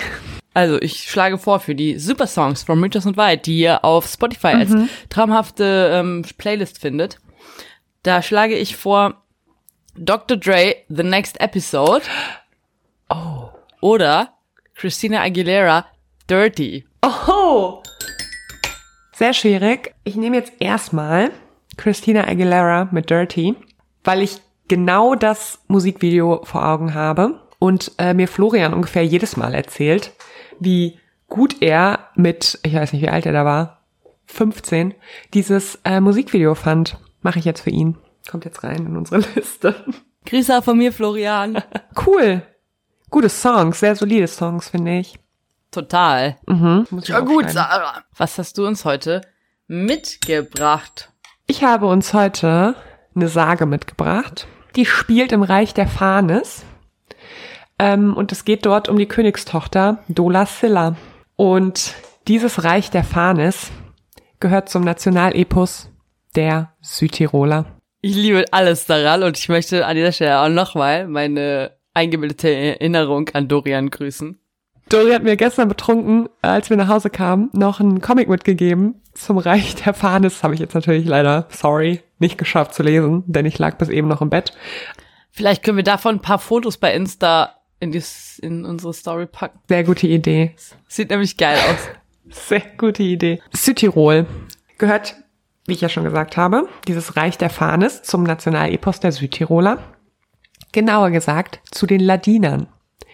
Also, 0.53 0.81
ich 0.81 1.09
schlage 1.09 1.37
vor 1.37 1.61
für 1.61 1.75
die 1.75 1.97
Super 1.97 2.27
Songs 2.27 2.63
von 2.63 2.77
Mythos 2.77 3.05
und 3.05 3.15
White, 3.15 3.43
die 3.43 3.59
ihr 3.59 3.85
auf 3.85 4.05
Spotify 4.07 4.47
als 4.47 4.75
traumhafte 5.09 5.91
ähm, 5.93 6.25
Playlist 6.37 6.79
findet. 6.79 7.19
Da 8.03 8.21
schlage 8.21 8.57
ich 8.57 8.75
vor 8.75 9.21
Dr. 9.95 10.35
Dre, 10.35 10.75
The 10.89 11.03
Next 11.03 11.39
Episode. 11.39 12.03
Oder 13.81 14.33
Christina 14.75 15.21
Aguilera, 15.21 15.87
Dirty. 16.29 16.85
Oh! 17.01 17.81
Sehr 19.11 19.33
schwierig. 19.33 19.93
Ich 20.03 20.15
nehme 20.15 20.37
jetzt 20.37 20.53
erstmal 20.59 21.31
Christina 21.77 22.27
Aguilera 22.27 22.87
mit 22.91 23.09
Dirty, 23.09 23.55
weil 24.03 24.21
ich 24.21 24.37
genau 24.67 25.15
das 25.15 25.59
Musikvideo 25.67 26.41
vor 26.43 26.65
Augen 26.65 26.93
habe 26.93 27.41
und 27.59 27.91
äh, 27.97 28.13
mir 28.13 28.27
Florian 28.27 28.73
ungefähr 28.73 29.03
jedes 29.03 29.35
Mal 29.35 29.53
erzählt, 29.53 30.13
wie 30.59 30.99
gut 31.27 31.61
er 31.61 32.09
mit, 32.15 32.59
ich 32.63 32.75
weiß 32.75 32.93
nicht, 32.93 33.01
wie 33.01 33.09
alt 33.09 33.25
er 33.25 33.33
da 33.33 33.45
war, 33.45 33.81
15, 34.27 34.93
dieses 35.33 35.79
äh, 35.83 35.99
Musikvideo 35.99 36.55
fand. 36.55 36.97
Mache 37.21 37.39
ich 37.39 37.45
jetzt 37.45 37.61
für 37.61 37.69
ihn. 37.69 37.97
Kommt 38.29 38.45
jetzt 38.45 38.63
rein 38.63 38.85
in 38.85 38.95
unsere 38.95 39.21
Liste. 39.35 39.75
Grüße 40.25 40.61
von 40.61 40.77
mir, 40.77 40.93
Florian. 40.93 41.61
Cool. 42.05 42.43
Gute 43.11 43.27
Songs, 43.27 43.81
sehr 43.81 43.97
solide 43.97 44.27
Songs, 44.27 44.69
finde 44.69 44.99
ich. 44.99 45.19
Total. 45.69 46.37
Mhm, 46.47 46.87
muss 46.89 47.03
ich 47.03 47.09
Ja 47.09 47.19
gut. 47.19 47.49
Sarah. 47.49 48.03
Was 48.15 48.37
hast 48.37 48.57
du 48.57 48.65
uns 48.65 48.85
heute 48.85 49.19
mitgebracht? 49.67 51.11
Ich 51.45 51.61
habe 51.61 51.87
uns 51.87 52.13
heute 52.13 52.73
eine 53.13 53.27
Sage 53.27 53.65
mitgebracht. 53.65 54.47
Die 54.77 54.85
spielt 54.85 55.33
im 55.33 55.43
Reich 55.43 55.73
der 55.73 55.87
Fanes. 55.87 56.63
Ähm, 57.77 58.15
und 58.15 58.31
es 58.31 58.45
geht 58.45 58.65
dort 58.65 58.87
um 58.87 58.97
die 58.97 59.07
Königstochter 59.07 59.97
Dola 60.07 60.45
Silla. 60.45 60.95
Und 61.35 61.93
dieses 62.29 62.63
Reich 62.63 62.91
der 62.91 63.03
Fanes 63.03 63.71
gehört 64.39 64.69
zum 64.69 64.85
Nationalepos 64.85 65.89
der 66.35 66.71
Südtiroler. 66.79 67.65
Ich 67.99 68.15
liebe 68.15 68.45
alles 68.51 68.85
daran 68.85 69.23
und 69.23 69.37
ich 69.37 69.49
möchte 69.49 69.85
an 69.85 69.97
dieser 69.97 70.13
Stelle 70.13 70.39
auch 70.39 70.49
nochmal 70.49 71.07
meine 71.07 71.71
eingebildete 71.93 72.49
Erinnerung 72.49 73.29
an 73.33 73.47
Dorian 73.47 73.89
grüßen. 73.89 74.37
Dori 74.89 75.11
hat 75.11 75.23
mir 75.23 75.37
gestern 75.37 75.69
betrunken, 75.69 76.27
als 76.41 76.69
wir 76.69 76.77
nach 76.77 76.89
Hause 76.89 77.09
kamen, 77.09 77.49
noch 77.53 77.79
einen 77.79 78.01
Comic 78.01 78.27
mitgegeben 78.27 79.01
zum 79.13 79.37
Reich 79.37 79.75
der 79.75 79.93
Fanes. 79.93 80.43
Habe 80.43 80.53
ich 80.53 80.59
jetzt 80.59 80.75
natürlich 80.75 81.05
leider, 81.05 81.47
sorry, 81.49 82.01
nicht 82.19 82.37
geschafft 82.37 82.73
zu 82.73 82.83
lesen, 82.83 83.23
denn 83.25 83.45
ich 83.45 83.57
lag 83.57 83.77
bis 83.77 83.89
eben 83.89 84.07
noch 84.07 84.21
im 84.21 84.29
Bett. 84.29 84.53
Vielleicht 85.31 85.63
können 85.63 85.77
wir 85.77 85.83
davon 85.83 86.15
ein 86.15 86.21
paar 86.21 86.39
Fotos 86.39 86.77
bei 86.77 86.93
Insta 86.93 87.55
in, 87.79 87.91
die, 87.91 88.03
in 88.41 88.65
unsere 88.65 88.93
Story 88.93 89.27
packen. 89.27 89.59
Sehr 89.69 89.83
gute 89.83 90.07
Idee. 90.07 90.55
Sieht 90.87 91.09
nämlich 91.09 91.37
geil 91.37 91.57
aus. 91.69 91.89
Sehr 92.49 92.63
gute 92.77 93.03
Idee. 93.03 93.41
Südtirol 93.51 94.25
gehört, 94.77 95.15
wie 95.67 95.73
ich 95.73 95.81
ja 95.81 95.89
schon 95.89 96.03
gesagt 96.03 96.37
habe, 96.37 96.67
dieses 96.87 97.15
Reich 97.15 97.37
der 97.37 97.49
Fanes 97.49 98.03
zum 98.03 98.23
Nationalepos 98.23 98.99
der 98.99 99.11
Südtiroler. 99.11 99.79
Genauer 100.71 101.11
gesagt 101.11 101.59
zu 101.71 101.85
den 101.85 102.01
Ladinern. 102.01 102.67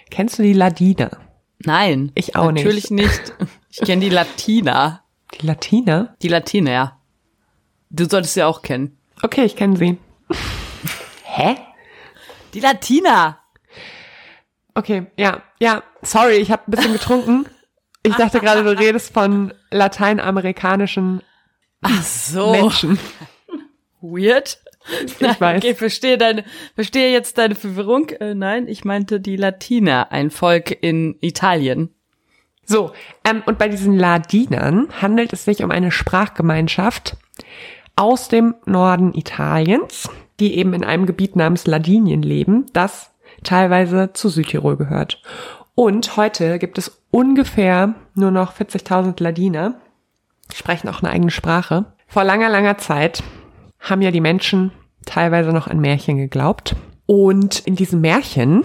Kennst 0.09 0.39
du 0.39 0.43
die 0.43 0.53
Ladiner? 0.53 1.11
Nein. 1.59 2.11
Ich 2.15 2.35
auch 2.35 2.51
nicht. 2.51 2.63
Natürlich 2.63 2.91
nicht. 2.91 3.33
Ich 3.69 3.81
kenne 3.81 4.01
die 4.01 4.09
Latina. 4.09 5.03
Die 5.33 5.45
Latiner? 5.45 6.15
Die 6.21 6.29
Latina, 6.29 6.71
ja. 6.71 7.01
Du 7.89 8.05
solltest 8.05 8.33
sie 8.35 8.43
auch 8.43 8.61
kennen. 8.61 8.97
Okay, 9.21 9.43
ich 9.43 9.55
kenne 9.55 9.77
sie. 9.77 9.97
Hä? 11.23 11.55
Die 12.53 12.59
Latina. 12.59 13.39
Okay, 14.73 15.07
ja, 15.17 15.41
ja, 15.59 15.83
sorry, 16.03 16.35
ich 16.35 16.51
habe 16.51 16.63
ein 16.67 16.71
bisschen 16.71 16.93
getrunken. 16.93 17.45
Ich 18.03 18.15
dachte 18.15 18.39
gerade, 18.39 18.63
du 18.63 18.77
redest 18.77 19.11
von 19.13 19.53
lateinamerikanischen 19.71 21.21
Ach 21.81 22.03
so. 22.03 22.51
Menschen. 22.51 22.99
Weird. 24.01 24.59
Ich 25.03 25.19
weiß. 25.41 25.57
Okay, 25.57 25.75
verstehe 25.75 26.17
deine, 26.17 26.43
verstehe 26.75 27.11
jetzt 27.11 27.37
deine 27.37 27.55
Verwirrung. 27.55 28.09
Äh, 28.09 28.35
nein, 28.35 28.67
ich 28.67 28.85
meinte 28.85 29.19
die 29.19 29.35
Latina, 29.35 30.03
ein 30.09 30.29
Volk 30.31 30.77
in 30.81 31.17
Italien. 31.21 31.89
So, 32.63 32.91
ähm, 33.23 33.43
und 33.45 33.57
bei 33.57 33.69
diesen 33.69 33.97
Ladinern 33.97 34.89
handelt 35.01 35.31
es 35.33 35.45
sich 35.45 35.63
um 35.63 35.71
eine 35.71 35.91
Sprachgemeinschaft 35.91 37.15
aus 37.95 38.27
dem 38.27 38.55
Norden 38.65 39.13
Italiens, 39.13 40.09
die 40.39 40.57
eben 40.57 40.73
in 40.73 40.83
einem 40.83 41.05
Gebiet 41.05 41.35
namens 41.35 41.65
Ladinien 41.65 42.21
leben, 42.21 42.65
das 42.73 43.11
teilweise 43.43 44.11
zu 44.13 44.29
Südtirol 44.29 44.75
gehört. 44.75 45.21
Und 45.75 46.17
heute 46.17 46.59
gibt 46.59 46.77
es 46.77 47.01
ungefähr 47.11 47.95
nur 48.15 48.31
noch 48.31 48.53
40.000 48.53 49.21
Ladiner, 49.21 49.79
sprechen 50.53 50.89
auch 50.89 51.01
eine 51.01 51.11
eigene 51.11 51.31
Sprache. 51.31 51.85
Vor 52.07 52.23
langer, 52.23 52.49
langer 52.49 52.77
Zeit 52.77 53.23
haben 53.79 54.01
ja 54.01 54.11
die 54.11 54.21
Menschen 54.21 54.71
teilweise 55.07 55.51
noch 55.51 55.67
an 55.67 55.79
Märchen 55.79 56.17
geglaubt. 56.17 56.75
Und 57.05 57.59
in 57.59 57.75
diesen 57.75 58.01
Märchen, 58.01 58.63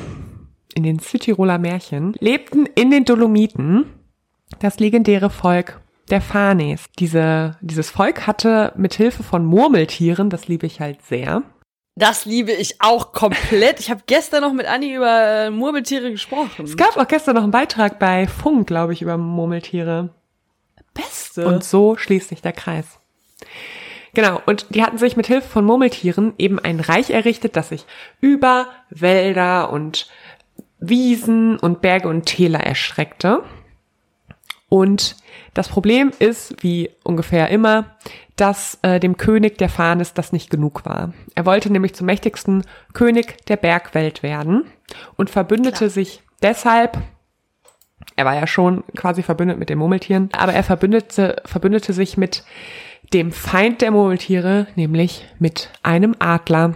in 0.74 0.82
den 0.82 0.98
Südtiroler 0.98 1.58
Märchen, 1.58 2.14
lebten 2.18 2.66
in 2.74 2.90
den 2.90 3.04
Dolomiten 3.04 3.86
das 4.58 4.78
legendäre 4.78 5.30
Volk 5.30 5.80
der 6.10 6.20
Fanes. 6.20 6.84
Diese, 6.98 7.56
dieses 7.60 7.90
Volk 7.90 8.26
hatte 8.26 8.72
mit 8.76 8.94
Hilfe 8.94 9.22
von 9.22 9.44
Murmeltieren, 9.44 10.28
das 10.28 10.48
liebe 10.48 10.66
ich 10.66 10.80
halt 10.80 11.02
sehr, 11.02 11.42
Das 11.94 12.24
liebe 12.24 12.52
ich 12.52 12.80
auch 12.80 13.12
komplett. 13.12 13.80
Ich 13.80 13.90
habe 13.90 14.02
gestern 14.06 14.42
noch 14.42 14.52
mit 14.52 14.66
Anni 14.66 14.94
über 14.94 15.46
äh, 15.46 15.50
Murmeltiere 15.50 16.10
gesprochen. 16.10 16.64
es 16.64 16.76
gab 16.76 16.96
auch 16.96 17.08
gestern 17.08 17.36
noch 17.36 17.42
einen 17.42 17.52
Beitrag 17.52 17.98
bei 17.98 18.26
Funk, 18.26 18.66
glaube 18.66 18.92
ich, 18.92 19.02
über 19.02 19.16
Murmeltiere. 19.16 20.10
Beste. 20.94 21.46
Und 21.46 21.64
so 21.64 21.96
schließt 21.96 22.28
sich 22.28 22.42
der 22.42 22.52
Kreis. 22.52 22.98
Genau, 24.14 24.42
und 24.44 24.66
die 24.74 24.82
hatten 24.82 24.98
sich 24.98 25.16
mit 25.16 25.26
Hilfe 25.26 25.48
von 25.48 25.64
Murmeltieren 25.64 26.34
eben 26.36 26.58
ein 26.58 26.80
Reich 26.80 27.10
errichtet, 27.10 27.56
das 27.56 27.70
sich 27.70 27.86
über 28.20 28.66
Wälder 28.90 29.70
und 29.70 30.08
Wiesen 30.78 31.58
und 31.58 31.80
Berge 31.80 32.08
und 32.08 32.26
Täler 32.26 32.60
erstreckte. 32.60 33.42
Und 34.68 35.16
das 35.54 35.68
Problem 35.68 36.12
ist, 36.18 36.62
wie 36.62 36.90
ungefähr 37.04 37.48
immer, 37.48 37.96
dass 38.36 38.78
äh, 38.82 38.98
dem 39.00 39.16
König 39.16 39.58
der 39.58 39.68
Fanes 39.68 40.14
das 40.14 40.32
nicht 40.32 40.50
genug 40.50 40.84
war. 40.84 41.12
Er 41.34 41.46
wollte 41.46 41.70
nämlich 41.70 41.94
zum 41.94 42.06
mächtigsten 42.06 42.64
König 42.92 43.46
der 43.46 43.56
Bergwelt 43.56 44.22
werden 44.22 44.64
und 45.16 45.30
verbündete 45.30 45.76
Klar. 45.76 45.90
sich 45.90 46.22
deshalb 46.42 46.98
er 48.16 48.24
war 48.24 48.34
ja 48.34 48.46
schon 48.46 48.84
quasi 48.96 49.22
verbündet 49.22 49.58
mit 49.58 49.68
den 49.68 49.78
Murmeltieren, 49.78 50.28
aber 50.32 50.52
er 50.52 50.64
verbündete, 50.64 51.36
verbündete 51.44 51.92
sich 51.92 52.16
mit 52.16 52.44
dem 53.12 53.32
Feind 53.32 53.80
der 53.80 53.90
Murmeltiere, 53.90 54.66
nämlich 54.74 55.24
mit 55.38 55.70
einem 55.82 56.16
Adler. 56.18 56.74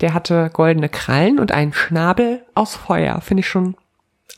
Der 0.00 0.12
hatte 0.14 0.50
goldene 0.52 0.88
Krallen 0.88 1.38
und 1.38 1.52
einen 1.52 1.72
Schnabel 1.72 2.44
aus 2.54 2.74
Feuer. 2.76 3.20
Finde 3.20 3.40
ich 3.42 3.48
schon, 3.48 3.76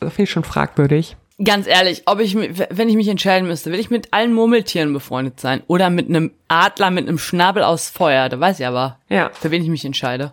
also 0.01 0.11
finde 0.11 0.25
ich 0.25 0.31
schon 0.31 0.45
fragwürdig. 0.45 1.17
Ganz 1.43 1.67
ehrlich, 1.67 2.03
ob 2.07 2.21
ich, 2.21 2.37
wenn 2.37 2.89
ich 2.89 2.95
mich 2.95 3.09
entscheiden 3.09 3.49
müsste, 3.49 3.73
will 3.73 3.81
ich 3.81 3.91
mit 3.91 4.13
allen 4.13 4.33
Murmeltieren 4.35 4.93
befreundet 4.93 5.41
sein 5.41 5.63
oder 5.67 5.91
mit 5.91 6.09
einem 6.09 6.31
Adler 6.47 6.91
mit 6.91 7.09
einem 7.09 7.19
Schnabel 7.19 7.65
aus 7.65 7.89
Feuer? 7.89 8.29
Da 8.29 8.39
weiß 8.39 8.61
ich 8.61 8.67
aber, 8.67 8.99
Ja, 9.09 9.31
für 9.33 9.51
wen 9.51 9.63
ich 9.63 9.69
mich 9.69 9.85
entscheide. 9.85 10.33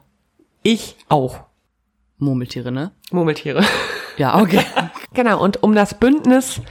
ich 0.61 0.95
auch. 1.09 1.39
Murmeltiere, 2.19 2.71
ne? 2.71 2.91
Murmeltiere. 3.11 3.63
Ja, 4.17 4.39
okay. 4.39 4.61
Genau, 5.13 5.41
und 5.43 5.61
um 5.63 5.73
das 5.75 5.93
Bündnis 5.95 6.61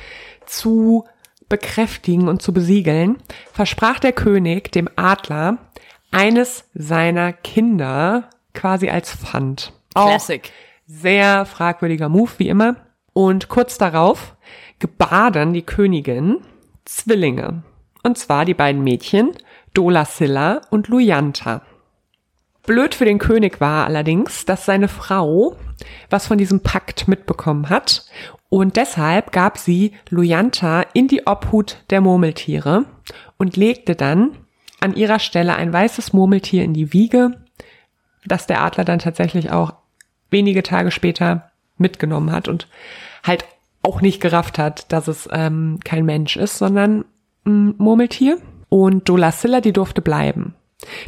zu 0.46 1.04
bekräftigen 1.50 2.28
und 2.28 2.40
zu 2.40 2.54
besiegeln, 2.54 3.18
versprach 3.52 3.98
der 3.98 4.12
König 4.12 4.72
dem 4.72 4.88
Adler 4.96 5.58
eines 6.10 6.64
seiner 6.72 7.34
Kinder 7.34 8.30
quasi 8.54 8.88
als 8.88 9.14
Pfand. 9.14 9.74
Auch 9.94 10.08
Classic. 10.08 10.50
sehr 10.86 11.44
fragwürdiger 11.44 12.08
Move, 12.08 12.30
wie 12.38 12.48
immer. 12.48 12.76
Und 13.12 13.48
kurz 13.48 13.76
darauf 13.76 14.36
gebar 14.78 15.30
dann 15.30 15.52
die 15.52 15.62
Königin 15.62 16.38
Zwillinge. 16.86 17.62
Und 18.02 18.16
zwar 18.16 18.46
die 18.46 18.54
beiden 18.54 18.82
Mädchen 18.82 19.32
Dola 19.74 20.04
Silla 20.04 20.62
und 20.70 20.88
Luyanta. 20.88 21.62
Blöd 22.66 22.94
für 22.94 23.04
den 23.04 23.18
König 23.18 23.60
war 23.60 23.86
allerdings, 23.86 24.44
dass 24.44 24.64
seine 24.64 24.88
Frau 24.88 25.56
was 26.10 26.26
von 26.26 26.36
diesem 26.36 26.60
Pakt 26.60 27.08
mitbekommen 27.08 27.70
hat 27.70 28.04
und 28.50 28.76
deshalb 28.76 29.30
gab 29.32 29.58
sie 29.58 29.92
Luyanta 30.10 30.84
in 30.92 31.06
die 31.06 31.26
Obhut 31.26 31.78
der 31.90 32.00
Murmeltiere 32.00 32.84
und 33.38 33.56
legte 33.56 33.94
dann 33.94 34.36
an 34.80 34.94
ihrer 34.94 35.20
Stelle 35.20 35.54
ein 35.54 35.72
weißes 35.72 36.12
Murmeltier 36.12 36.64
in 36.64 36.74
die 36.74 36.92
Wiege, 36.92 37.40
das 38.26 38.48
der 38.48 38.62
Adler 38.62 38.84
dann 38.84 38.98
tatsächlich 38.98 39.52
auch 39.52 39.74
wenige 40.30 40.64
Tage 40.64 40.90
später 40.90 41.50
mitgenommen 41.78 42.32
hat 42.32 42.48
und 42.48 42.66
halt 43.22 43.44
auch 43.82 44.00
nicht 44.00 44.20
gerafft 44.20 44.58
hat, 44.58 44.92
dass 44.92 45.06
es 45.06 45.28
ähm, 45.32 45.78
kein 45.84 46.04
Mensch 46.04 46.36
ist, 46.36 46.58
sondern 46.58 47.04
ein 47.46 47.74
Murmeltier. 47.78 48.38
Und 48.68 49.08
Dolasilla, 49.08 49.60
die 49.60 49.72
durfte 49.72 50.00
bleiben. 50.00 50.54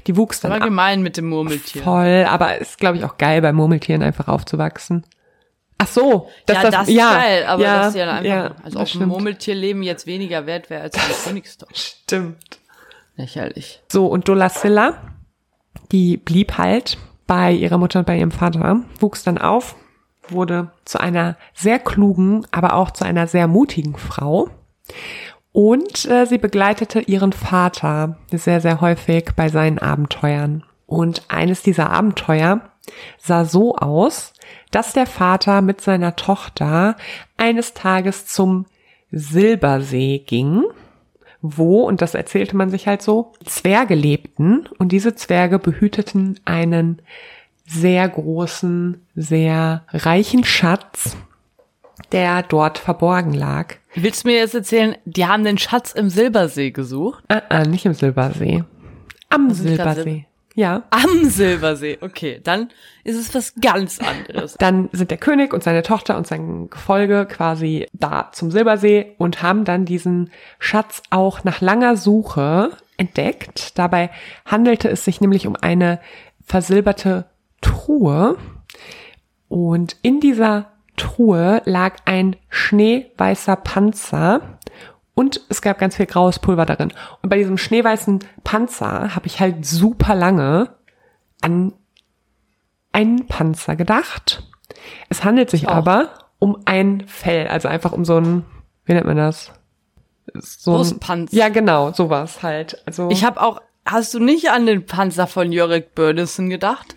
Die 0.06 0.16
wuchs 0.16 0.40
dann 0.40 0.52
Aber 0.52 0.62
ab- 0.62 0.68
gemein 0.68 1.02
mit 1.02 1.16
dem 1.16 1.28
Murmeltier. 1.28 1.82
voll, 1.82 2.26
aber 2.28 2.58
ist, 2.58 2.78
glaube 2.78 2.98
ich, 2.98 3.04
auch 3.04 3.16
geil, 3.18 3.40
bei 3.42 3.52
Murmeltieren 3.52 4.02
einfach 4.02 4.28
aufzuwachsen. 4.28 5.04
Ach 5.78 5.86
so, 5.88 6.28
dass 6.46 6.62
ja, 6.62 6.70
das, 6.70 6.88
ist 6.88 6.96
geil, 6.96 7.44
aber 7.46 7.62
ja, 7.62 7.78
das 7.78 7.88
ist 7.88 7.94
ja 7.96 8.06
dann 8.06 8.16
einfach, 8.16 8.28
ja, 8.30 8.54
also 8.62 8.78
das 8.78 8.94
ob 8.94 9.02
ein. 9.02 9.08
Murmeltierleben 9.08 9.82
jetzt 9.82 10.06
weniger 10.06 10.46
wert 10.46 10.70
wäre 10.70 10.82
als 10.82 10.94
ein 10.94 11.00
Königstochter. 11.24 11.74
Stimmt. 11.74 12.58
Lächerlich. 13.16 13.82
So, 13.90 14.06
und 14.06 14.28
Dolasilla, 14.28 14.94
die 15.90 16.16
blieb 16.16 16.56
halt 16.58 16.98
bei 17.26 17.50
ihrer 17.52 17.78
Mutter 17.78 17.98
und 18.00 18.06
bei 18.06 18.16
ihrem 18.18 18.30
Vater, 18.30 18.80
wuchs 19.00 19.24
dann 19.24 19.38
auf, 19.38 19.74
wurde 20.28 20.70
zu 20.84 21.00
einer 21.00 21.36
sehr 21.52 21.78
klugen, 21.78 22.46
aber 22.52 22.74
auch 22.74 22.90
zu 22.92 23.04
einer 23.04 23.26
sehr 23.26 23.48
mutigen 23.48 23.96
Frau. 23.96 24.48
Und 25.52 26.06
äh, 26.06 26.26
sie 26.26 26.38
begleitete 26.38 27.00
ihren 27.00 27.32
Vater 27.32 28.16
sehr, 28.30 28.60
sehr 28.60 28.80
häufig 28.80 29.30
bei 29.36 29.48
seinen 29.48 29.78
Abenteuern. 29.78 30.64
Und 30.86 31.22
eines 31.28 31.62
dieser 31.62 31.90
Abenteuer 31.90 32.62
sah 33.18 33.44
so 33.44 33.76
aus, 33.76 34.32
dass 34.70 34.92
der 34.92 35.06
Vater 35.06 35.62
mit 35.62 35.80
seiner 35.80 36.16
Tochter 36.16 36.96
eines 37.36 37.74
Tages 37.74 38.26
zum 38.26 38.66
Silbersee 39.10 40.18
ging 40.18 40.64
wo, 41.42 41.82
und 41.82 42.00
das 42.00 42.14
erzählte 42.14 42.56
man 42.56 42.70
sich 42.70 42.86
halt 42.86 43.02
so, 43.02 43.32
Zwerge 43.44 43.96
lebten 43.96 44.68
und 44.78 44.92
diese 44.92 45.16
Zwerge 45.16 45.58
behüteten 45.58 46.38
einen 46.44 47.02
sehr 47.66 48.08
großen, 48.08 49.04
sehr 49.16 49.82
reichen 49.88 50.44
Schatz, 50.44 51.16
der 52.12 52.42
dort 52.42 52.78
verborgen 52.78 53.32
lag. 53.32 53.74
Willst 53.94 54.24
du 54.24 54.28
mir 54.28 54.36
jetzt 54.36 54.54
erzählen, 54.54 54.96
die 55.04 55.26
haben 55.26 55.44
den 55.44 55.58
Schatz 55.58 55.92
im 55.92 56.08
Silbersee 56.08 56.70
gesucht? 56.70 57.24
Ah, 57.28 57.42
ah, 57.48 57.64
nicht 57.64 57.84
im 57.84 57.94
Silbersee. 57.94 58.64
Am 59.28 59.48
Also 59.48 59.64
Silbersee. 59.64 60.26
Ja. 60.54 60.82
Am 60.90 61.24
Silbersee, 61.24 61.98
okay, 62.02 62.40
dann 62.42 62.68
ist 63.04 63.18
es 63.18 63.34
was 63.34 63.54
ganz 63.60 63.98
anderes. 64.00 64.56
Dann 64.58 64.90
sind 64.92 65.10
der 65.10 65.18
König 65.18 65.54
und 65.54 65.62
seine 65.62 65.82
Tochter 65.82 66.16
und 66.16 66.26
sein 66.26 66.68
Gefolge 66.68 67.26
quasi 67.26 67.86
da 67.92 68.30
zum 68.32 68.50
Silbersee 68.50 69.14
und 69.18 69.42
haben 69.42 69.64
dann 69.64 69.86
diesen 69.86 70.30
Schatz 70.58 71.02
auch 71.10 71.44
nach 71.44 71.60
langer 71.60 71.96
Suche 71.96 72.70
entdeckt. 72.98 73.78
Dabei 73.78 74.10
handelte 74.44 74.90
es 74.90 75.04
sich 75.04 75.20
nämlich 75.20 75.46
um 75.46 75.56
eine 75.56 76.00
versilberte 76.44 77.26
Truhe. 77.62 78.36
Und 79.48 79.96
in 80.02 80.20
dieser 80.20 80.71
Truhe 80.96 81.62
lag 81.64 81.96
ein 82.04 82.36
schneeweißer 82.48 83.56
Panzer 83.56 84.58
und 85.14 85.40
es 85.48 85.62
gab 85.62 85.78
ganz 85.78 85.96
viel 85.96 86.06
graues 86.06 86.38
Pulver 86.38 86.66
darin. 86.66 86.92
Und 87.22 87.28
bei 87.28 87.36
diesem 87.38 87.58
schneeweißen 87.58 88.20
Panzer 88.44 89.14
habe 89.14 89.26
ich 89.26 89.40
halt 89.40 89.64
super 89.66 90.14
lange 90.14 90.74
an 91.40 91.72
einen 92.92 93.26
Panzer 93.26 93.76
gedacht. 93.76 94.42
Es 95.08 95.24
handelt 95.24 95.50
sich 95.50 95.68
auch. 95.68 95.72
aber 95.74 96.10
um 96.38 96.58
ein 96.64 97.04
Fell, 97.06 97.48
also 97.48 97.68
einfach 97.68 97.92
um 97.92 98.04
so 98.04 98.18
ein, 98.18 98.44
wie 98.84 98.94
nennt 98.94 99.06
man 99.06 99.16
das? 99.16 99.52
So 100.34 100.72
Brustpanzer. 100.72 101.36
Ja, 101.36 101.48
genau, 101.48 101.92
sowas 101.92 102.42
halt. 102.42 102.82
Also 102.86 103.10
Ich 103.10 103.24
habe 103.24 103.40
auch, 103.40 103.60
hast 103.84 104.14
du 104.14 104.18
nicht 104.18 104.50
an 104.50 104.66
den 104.66 104.86
Panzer 104.86 105.26
von 105.26 105.52
Jörg 105.52 105.94
Bördesen 105.94 106.48
gedacht? 106.50 106.96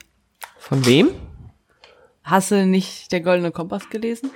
von 0.58 0.84
wem? 0.86 1.10
Hast 2.26 2.52
du 2.52 2.66
nicht 2.66 3.12
der 3.12 3.22
Goldene 3.22 3.52
Kompass 3.52 3.90
gelesen? 3.90 4.32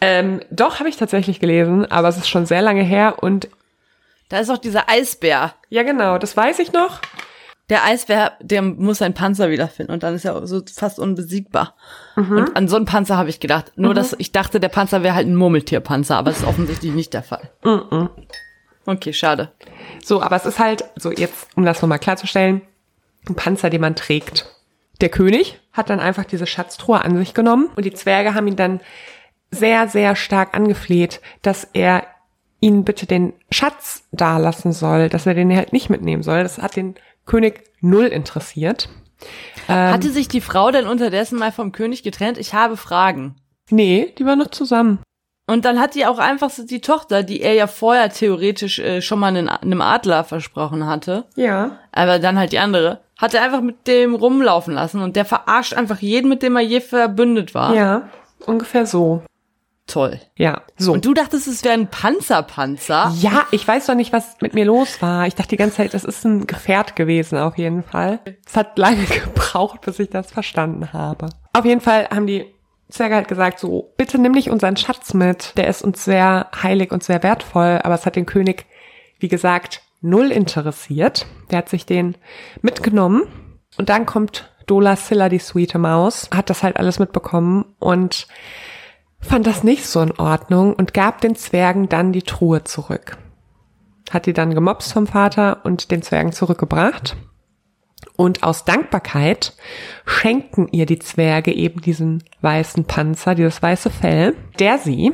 Ähm, 0.00 0.40
doch, 0.50 0.78
habe 0.78 0.88
ich 0.88 0.96
tatsächlich 0.98 1.40
gelesen, 1.40 1.90
aber 1.90 2.08
es 2.08 2.18
ist 2.18 2.28
schon 2.28 2.46
sehr 2.46 2.62
lange 2.62 2.82
her 2.82 3.16
und 3.22 3.48
Da 4.28 4.38
ist 4.38 4.50
auch 4.50 4.58
dieser 4.58 4.88
Eisbär. 4.88 5.54
ja, 5.70 5.82
genau, 5.82 6.18
das 6.18 6.36
weiß 6.36 6.58
ich 6.58 6.72
noch. 6.72 7.00
Der 7.70 7.84
Eisbär, 7.84 8.32
der 8.40 8.60
muss 8.60 8.98
seinen 8.98 9.14
Panzer 9.14 9.48
wiederfinden 9.48 9.92
und 9.94 10.02
dann 10.02 10.14
ist 10.14 10.26
er 10.26 10.46
so 10.46 10.60
fast 10.74 10.98
unbesiegbar. 10.98 11.74
Und 12.16 12.54
an 12.54 12.68
so 12.68 12.76
einen 12.76 12.84
Panzer 12.84 13.16
habe 13.16 13.30
ich 13.30 13.40
gedacht. 13.40 13.72
Nur, 13.76 13.94
dass 13.94 14.14
ich 14.18 14.32
dachte, 14.32 14.60
der 14.60 14.68
Panzer 14.68 15.02
wäre 15.02 15.14
halt 15.14 15.26
ein 15.26 15.36
Murmeltierpanzer, 15.36 16.16
aber 16.18 16.30
das 16.30 16.40
ist 16.40 16.46
offensichtlich 16.46 16.92
nicht 16.92 17.14
der 17.14 17.22
Fall. 17.22 17.50
Okay, 18.84 19.12
schade. 19.14 19.52
So, 20.04 20.20
aber 20.20 20.36
es 20.36 20.44
ist 20.44 20.58
halt, 20.58 20.84
so 20.96 21.10
jetzt, 21.12 21.48
um 21.54 21.64
das 21.64 21.80
nochmal 21.80 21.98
klarzustellen, 22.00 22.60
ein 23.28 23.36
Panzer, 23.36 23.70
den 23.70 23.80
man 23.80 23.94
trägt. 23.96 24.44
Der 25.02 25.08
König 25.10 25.58
hat 25.72 25.90
dann 25.90 26.00
einfach 26.00 26.24
diese 26.24 26.46
Schatztruhe 26.46 27.02
an 27.02 27.16
sich 27.18 27.34
genommen 27.34 27.68
und 27.76 27.84
die 27.84 27.92
Zwerge 27.92 28.34
haben 28.34 28.46
ihn 28.46 28.56
dann 28.56 28.80
sehr, 29.50 29.88
sehr 29.88 30.16
stark 30.16 30.54
angefleht, 30.54 31.20
dass 31.42 31.68
er 31.72 32.04
ihnen 32.60 32.84
bitte 32.84 33.06
den 33.06 33.32
Schatz 33.50 34.04
dalassen 34.12 34.72
soll, 34.72 35.08
dass 35.08 35.26
er 35.26 35.34
den 35.34 35.54
halt 35.54 35.72
nicht 35.72 35.90
mitnehmen 35.90 36.22
soll. 36.22 36.44
Das 36.44 36.58
hat 36.58 36.76
den 36.76 36.94
König 37.26 37.64
null 37.80 38.06
interessiert. 38.06 38.88
Hatte 39.68 40.10
sich 40.10 40.28
die 40.28 40.40
Frau 40.40 40.70
denn 40.70 40.86
unterdessen 40.86 41.38
mal 41.38 41.52
vom 41.52 41.72
König 41.72 42.02
getrennt? 42.02 42.38
Ich 42.38 42.54
habe 42.54 42.76
Fragen. 42.76 43.34
Nee, 43.70 44.14
die 44.18 44.24
waren 44.24 44.38
noch 44.38 44.50
zusammen. 44.50 45.00
Und 45.48 45.64
dann 45.64 45.80
hat 45.80 45.96
die 45.96 46.06
auch 46.06 46.18
einfach 46.18 46.50
so 46.50 46.64
die 46.64 46.80
Tochter, 46.80 47.24
die 47.24 47.40
er 47.40 47.54
ja 47.54 47.66
vorher 47.66 48.08
theoretisch 48.10 48.78
äh, 48.78 49.02
schon 49.02 49.18
mal 49.18 49.28
einen, 49.28 49.48
einem 49.48 49.80
Adler 49.80 50.22
versprochen 50.22 50.86
hatte, 50.86 51.24
Ja. 51.34 51.78
aber 51.90 52.20
dann 52.20 52.38
halt 52.38 52.52
die 52.52 52.60
andere, 52.60 53.00
hat 53.22 53.34
er 53.34 53.42
einfach 53.42 53.60
mit 53.60 53.86
dem 53.86 54.16
rumlaufen 54.16 54.74
lassen 54.74 55.00
und 55.00 55.14
der 55.14 55.24
verarscht 55.24 55.74
einfach 55.74 56.00
jeden, 56.00 56.28
mit 56.28 56.42
dem 56.42 56.56
er 56.56 56.62
je 56.62 56.80
verbündet 56.80 57.54
war. 57.54 57.72
Ja, 57.72 58.08
ungefähr 58.44 58.84
so. 58.84 59.22
Toll. 59.86 60.20
Ja, 60.36 60.62
so. 60.76 60.92
Und 60.92 61.04
du 61.04 61.14
dachtest, 61.14 61.46
es 61.46 61.64
wäre 61.64 61.74
ein 61.74 61.86
Panzerpanzer? 61.86 63.12
Ja, 63.18 63.46
ich 63.50 63.66
weiß 63.66 63.86
doch 63.86 63.94
nicht, 63.94 64.12
was 64.12 64.36
mit 64.40 64.54
mir 64.54 64.64
los 64.64 65.00
war. 65.02 65.26
Ich 65.26 65.34
dachte 65.34 65.50
die 65.50 65.56
ganze 65.56 65.76
Zeit, 65.76 65.94
das 65.94 66.04
ist 66.04 66.24
ein 66.24 66.46
Gefährt 66.46 66.96
gewesen, 66.96 67.38
auf 67.38 67.58
jeden 67.58 67.82
Fall. 67.82 68.18
Es 68.46 68.56
hat 68.56 68.76
lange 68.76 69.04
gebraucht, 69.24 69.82
bis 69.82 69.98
ich 69.98 70.10
das 70.10 70.30
verstanden 70.30 70.92
habe. 70.92 71.28
Auf 71.52 71.64
jeden 71.64 71.80
Fall 71.80 72.08
haben 72.10 72.26
die 72.26 72.46
Zwerge 72.88 73.14
halt 73.14 73.28
gesagt, 73.28 73.58
so, 73.58 73.92
bitte 73.96 74.18
nimm 74.18 74.32
nicht 74.32 74.50
unseren 74.50 74.76
Schatz 74.76 75.14
mit. 75.14 75.56
Der 75.56 75.68
ist 75.68 75.82
uns 75.82 76.04
sehr 76.04 76.48
heilig 76.60 76.90
und 76.90 77.04
sehr 77.04 77.22
wertvoll, 77.22 77.80
aber 77.82 77.94
es 77.94 78.04
hat 78.04 78.16
den 78.16 78.26
König, 78.26 78.66
wie 79.18 79.28
gesagt, 79.28 79.82
null 80.02 80.30
interessiert. 80.30 81.26
Der 81.50 81.58
hat 81.58 81.68
sich 81.68 81.86
den 81.86 82.16
mitgenommen 82.60 83.22
und 83.78 83.88
dann 83.88 84.04
kommt 84.06 84.50
Dola 84.66 84.96
Silla, 84.96 85.28
die 85.28 85.38
sweete 85.38 85.78
Maus, 85.78 86.28
hat 86.34 86.50
das 86.50 86.62
halt 86.62 86.76
alles 86.76 86.98
mitbekommen 86.98 87.74
und 87.78 88.26
fand 89.20 89.46
das 89.46 89.64
nicht 89.64 89.86
so 89.86 90.00
in 90.00 90.12
Ordnung 90.18 90.74
und 90.74 90.94
gab 90.94 91.20
den 91.20 91.36
Zwergen 91.36 91.88
dann 91.88 92.12
die 92.12 92.22
Truhe 92.22 92.64
zurück. 92.64 93.16
Hat 94.10 94.26
die 94.26 94.32
dann 94.32 94.54
gemobst 94.54 94.92
vom 94.92 95.06
Vater 95.06 95.64
und 95.64 95.90
den 95.90 96.02
Zwergen 96.02 96.32
zurückgebracht. 96.32 97.16
Und 98.16 98.42
aus 98.42 98.64
Dankbarkeit 98.64 99.54
schenkten 100.04 100.68
ihr 100.68 100.86
die 100.86 100.98
Zwerge 100.98 101.52
eben 101.52 101.80
diesen 101.80 102.22
weißen 102.40 102.84
Panzer, 102.84 103.34
dieses 103.34 103.62
weiße 103.62 103.90
Fell, 103.90 104.34
der 104.58 104.78
sie, 104.78 105.12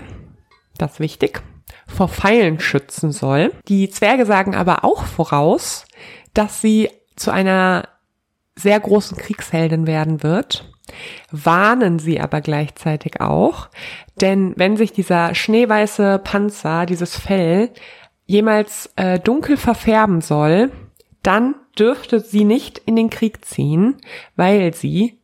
das 0.78 0.94
ist 0.94 1.00
wichtig, 1.00 1.42
vor 1.88 2.08
Pfeilen 2.08 2.60
schützen 2.60 3.10
soll. 3.10 3.52
Die 3.66 3.90
Zwerge 3.90 4.26
sagen 4.26 4.54
aber 4.54 4.84
auch 4.84 5.04
voraus, 5.04 5.84
dass 6.34 6.60
sie 6.60 6.90
zu 7.16 7.30
einer 7.30 7.88
sehr 8.54 8.78
großen 8.78 9.16
Kriegsheldin 9.16 9.86
werden 9.86 10.22
wird, 10.22 10.70
warnen 11.30 11.98
sie 11.98 12.20
aber 12.20 12.40
gleichzeitig 12.40 13.20
auch, 13.20 13.68
denn 14.20 14.54
wenn 14.56 14.76
sich 14.76 14.92
dieser 14.92 15.34
schneeweiße 15.34 16.20
Panzer, 16.22 16.86
dieses 16.86 17.16
Fell, 17.16 17.70
jemals 18.26 18.90
äh, 18.96 19.18
dunkel 19.18 19.56
verfärben 19.56 20.20
soll, 20.20 20.70
dann 21.22 21.54
dürfte 21.78 22.20
sie 22.20 22.44
nicht 22.44 22.78
in 22.78 22.96
den 22.96 23.10
Krieg 23.10 23.44
ziehen, 23.44 23.96
weil 24.36 24.74
sie 24.74 25.17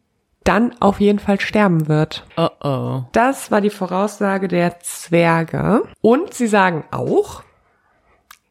dann 0.44 0.74
auf 0.80 1.00
jeden 1.00 1.18
Fall 1.18 1.40
sterben 1.40 1.88
wird. 1.88 2.26
Oh 2.36 2.48
oh. 2.62 3.02
Das 3.12 3.50
war 3.50 3.60
die 3.60 3.70
Voraussage 3.70 4.46
der 4.48 4.78
Zwerge. 4.80 5.82
Und 6.02 6.34
sie 6.34 6.46
sagen 6.46 6.84
auch, 6.90 7.42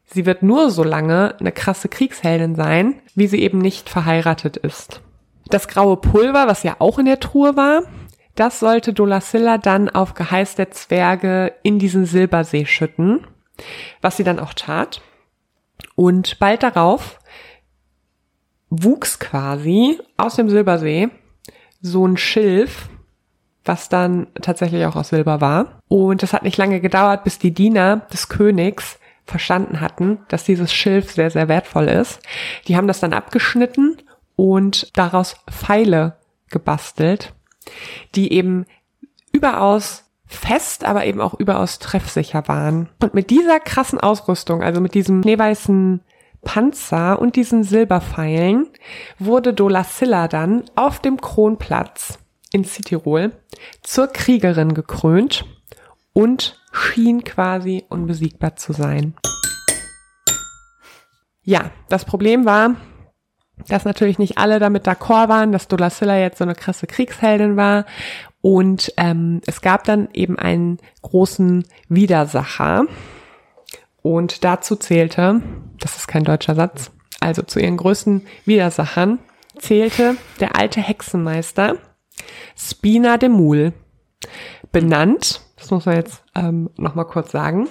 sie 0.06 0.26
wird 0.26 0.42
nur 0.42 0.70
so 0.70 0.82
lange 0.82 1.36
eine 1.38 1.52
krasse 1.52 1.88
Kriegsheldin 1.88 2.56
sein, 2.56 3.00
wie 3.14 3.28
sie 3.28 3.40
eben 3.40 3.58
nicht 3.58 3.88
verheiratet 3.88 4.56
ist. 4.56 5.00
Das 5.46 5.68
graue 5.68 5.96
Pulver, 5.96 6.48
was 6.48 6.64
ja 6.64 6.76
auch 6.80 6.98
in 6.98 7.06
der 7.06 7.20
Truhe 7.20 7.56
war, 7.56 7.84
das 8.34 8.58
sollte 8.58 8.92
Dolasilla 8.92 9.58
dann 9.58 9.88
auf 9.88 10.14
Geheiß 10.14 10.56
der 10.56 10.72
Zwerge 10.72 11.54
in 11.62 11.78
diesen 11.78 12.06
Silbersee 12.06 12.66
schütten, 12.66 13.26
was 14.00 14.16
sie 14.16 14.24
dann 14.24 14.40
auch 14.40 14.54
tat. 14.54 15.00
Und 15.94 16.40
bald 16.40 16.64
darauf 16.64 17.20
wuchs 18.70 19.20
quasi 19.20 20.00
aus 20.16 20.34
dem 20.34 20.50
Silbersee 20.50 21.10
so 21.84 22.06
ein 22.06 22.16
Schilf, 22.16 22.88
was 23.62 23.90
dann 23.90 24.26
tatsächlich 24.40 24.86
auch 24.86 24.96
aus 24.96 25.10
Silber 25.10 25.42
war. 25.42 25.80
Und 25.86 26.22
es 26.22 26.32
hat 26.32 26.42
nicht 26.42 26.56
lange 26.56 26.80
gedauert, 26.80 27.24
bis 27.24 27.38
die 27.38 27.52
Diener 27.52 28.06
des 28.10 28.30
Königs 28.30 28.98
verstanden 29.26 29.80
hatten, 29.80 30.18
dass 30.28 30.44
dieses 30.44 30.72
Schilf 30.72 31.12
sehr, 31.12 31.30
sehr 31.30 31.48
wertvoll 31.48 31.88
ist. 31.88 32.20
Die 32.66 32.76
haben 32.76 32.88
das 32.88 33.00
dann 33.00 33.12
abgeschnitten 33.12 33.98
und 34.34 34.96
daraus 34.96 35.36
Pfeile 35.50 36.16
gebastelt, 36.48 37.34
die 38.14 38.32
eben 38.32 38.64
überaus 39.32 40.04
fest, 40.26 40.86
aber 40.86 41.04
eben 41.04 41.20
auch 41.20 41.34
überaus 41.34 41.78
treffsicher 41.80 42.48
waren. 42.48 42.88
Und 43.02 43.12
mit 43.12 43.28
dieser 43.28 43.60
krassen 43.60 44.00
Ausrüstung, 44.00 44.62
also 44.62 44.80
mit 44.80 44.94
diesem 44.94 45.22
schneeweißen 45.22 46.00
Panzer 46.44 47.18
und 47.18 47.36
diesen 47.36 47.64
Silberpfeilen, 47.64 48.68
wurde 49.18 49.54
Dolasilla 49.54 50.28
dann 50.28 50.64
auf 50.76 51.00
dem 51.00 51.20
Kronplatz 51.20 52.18
in 52.52 52.64
Südtirol 52.64 53.32
zur 53.82 54.06
Kriegerin 54.06 54.74
gekrönt 54.74 55.44
und 56.12 56.60
schien 56.72 57.24
quasi 57.24 57.84
unbesiegbar 57.88 58.56
zu 58.56 58.72
sein. 58.72 59.14
Ja, 61.42 61.70
das 61.88 62.04
Problem 62.04 62.44
war, 62.44 62.76
dass 63.68 63.84
natürlich 63.84 64.18
nicht 64.18 64.38
alle 64.38 64.58
damit 64.58 64.86
d'accord 64.86 65.28
waren, 65.28 65.52
dass 65.52 65.68
Dolasilla 65.68 66.18
jetzt 66.18 66.38
so 66.38 66.44
eine 66.44 66.54
krasse 66.54 66.86
Kriegsheldin 66.86 67.56
war. 67.56 67.84
Und 68.40 68.92
ähm, 68.96 69.40
es 69.46 69.60
gab 69.60 69.84
dann 69.84 70.08
eben 70.12 70.38
einen 70.38 70.78
großen 71.02 71.64
Widersacher. 71.88 72.86
Und 74.04 74.44
dazu 74.44 74.76
zählte, 74.76 75.40
das 75.80 75.96
ist 75.96 76.08
kein 76.08 76.24
deutscher 76.24 76.54
Satz, 76.54 76.90
also 77.20 77.40
zu 77.40 77.58
ihren 77.58 77.78
größten 77.78 78.26
Widersachern 78.44 79.18
zählte 79.56 80.16
der 80.40 80.56
alte 80.58 80.82
Hexenmeister 80.82 81.78
Spina 82.54 83.16
de 83.16 83.30
Mul. 83.30 83.72
Benannt, 84.72 85.40
das 85.56 85.70
muss 85.70 85.86
man 85.86 85.96
jetzt 85.96 86.22
ähm, 86.34 86.68
nochmal 86.76 87.06
kurz 87.06 87.32
sagen, 87.32 87.66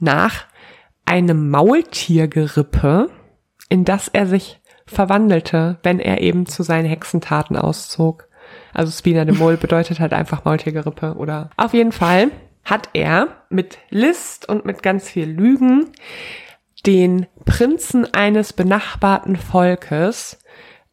nach 0.00 0.44
einem 1.06 1.48
Maultiergerippe, 1.48 3.08
in 3.70 3.86
das 3.86 4.08
er 4.08 4.26
sich 4.26 4.60
verwandelte, 4.84 5.78
wenn 5.82 5.98
er 5.98 6.20
eben 6.20 6.44
zu 6.44 6.62
seinen 6.62 6.86
Hexentaten 6.86 7.56
auszog. 7.56 8.28
Also 8.74 8.92
Spina 8.92 9.24
de 9.24 9.34
Mol 9.34 9.56
bedeutet 9.56 9.98
halt 9.98 10.12
einfach 10.12 10.44
Maultiergerippe 10.44 11.14
oder 11.14 11.48
auf 11.56 11.72
jeden 11.72 11.92
Fall 11.92 12.30
hat 12.64 12.90
er 12.92 13.44
mit 13.48 13.78
List 13.90 14.48
und 14.48 14.64
mit 14.64 14.82
ganz 14.82 15.08
viel 15.08 15.28
Lügen 15.28 15.92
den 16.86 17.26
Prinzen 17.44 18.12
eines 18.12 18.52
benachbarten 18.52 19.36
Volkes 19.36 20.38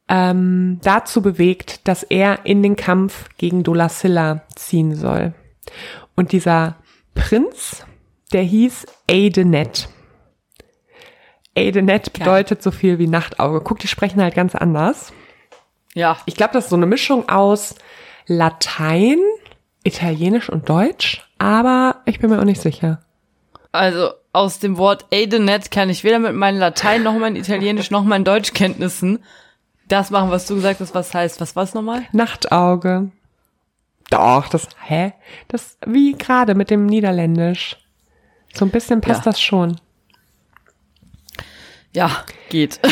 ähm, 0.07 0.79
dazu 0.83 1.21
bewegt, 1.21 1.87
dass 1.87 2.03
er 2.03 2.45
in 2.45 2.63
den 2.63 2.75
Kampf 2.75 3.29
gegen 3.37 3.63
Dolacilla 3.63 4.41
ziehen 4.55 4.95
soll. 4.95 5.33
Und 6.15 6.31
dieser 6.31 6.77
Prinz, 7.13 7.85
der 8.33 8.41
hieß 8.41 8.87
Aidenet. 9.09 9.89
Aidenet 11.55 12.13
bedeutet 12.13 12.63
so 12.63 12.71
viel 12.71 12.99
wie 12.99 13.07
Nachtauge. 13.07 13.61
Guck, 13.61 13.79
die 13.79 13.87
sprechen 13.87 14.21
halt 14.21 14.35
ganz 14.35 14.55
anders. 14.55 15.13
Ja. 15.93 16.17
Ich 16.25 16.35
glaube, 16.35 16.53
das 16.53 16.65
ist 16.65 16.69
so 16.69 16.75
eine 16.75 16.85
Mischung 16.85 17.27
aus 17.29 17.75
Latein, 18.25 19.19
Italienisch 19.83 20.49
und 20.49 20.69
Deutsch, 20.69 21.28
aber 21.39 22.01
ich 22.05 22.19
bin 22.19 22.29
mir 22.29 22.39
auch 22.39 22.45
nicht 22.45 22.61
sicher. 22.61 23.01
Also 23.71 24.11
aus 24.33 24.59
dem 24.59 24.77
Wort 24.77 25.05
Aidenet 25.11 25.71
kann 25.71 25.89
ich 25.89 26.03
weder 26.03 26.19
mit 26.19 26.35
meinen 26.35 26.59
Latein 26.59 27.01
noch 27.03 27.13
meinen 27.17 27.35
Italienisch 27.35 27.89
noch 27.91 28.03
meinen 28.03 28.25
Deutschkenntnissen 28.25 29.23
das 29.87 30.11
machen, 30.11 30.29
was 30.29 30.45
du 30.45 30.53
gesagt 30.55 30.79
hast, 30.81 30.93
was 30.93 31.13
heißt, 31.15 31.41
was 31.41 31.55
war's 31.55 31.73
nochmal? 31.73 32.03
Nachtauge. 32.11 33.09
Doch, 34.11 34.47
das, 34.47 34.67
hä? 34.85 35.13
Das, 35.47 35.77
wie 35.85 36.13
gerade 36.13 36.53
mit 36.53 36.69
dem 36.69 36.85
Niederländisch. 36.85 37.75
So 38.53 38.65
ein 38.65 38.71
bisschen 38.71 39.01
passt 39.01 39.25
Ja. 39.25 39.31
das 39.31 39.41
schon. 39.41 39.79
Ja, 41.93 42.23
geht. 42.49 42.79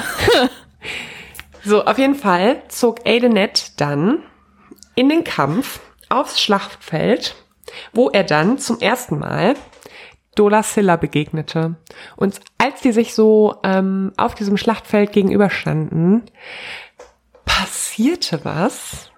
So, 1.64 1.84
auf 1.84 1.98
jeden 1.98 2.16
Fall 2.16 2.62
zog 2.70 3.06
Aidenet 3.06 3.82
dann 3.82 4.20
in 4.96 5.10
den 5.10 5.26
Kampf 5.26 5.82
aufs 6.08 6.40
Schlachtfeld, 6.40 7.36
wo 7.94 8.10
er 8.10 8.24
dann 8.24 8.58
zum 8.58 8.80
ersten 8.80 9.20
Mal 9.20 9.56
Dolacilla 10.36 10.96
begegnete. 10.96 11.76
Und 12.16 12.40
als 12.58 12.82
die 12.82 12.92
sich 12.92 13.14
so 13.14 13.56
ähm, 13.64 14.14
auf 14.18 14.36
diesem 14.36 14.58
Schlachtfeld 14.58 15.12
gegenüberstanden, 15.12 16.24
passierte 17.46 18.44
was, 18.44 19.10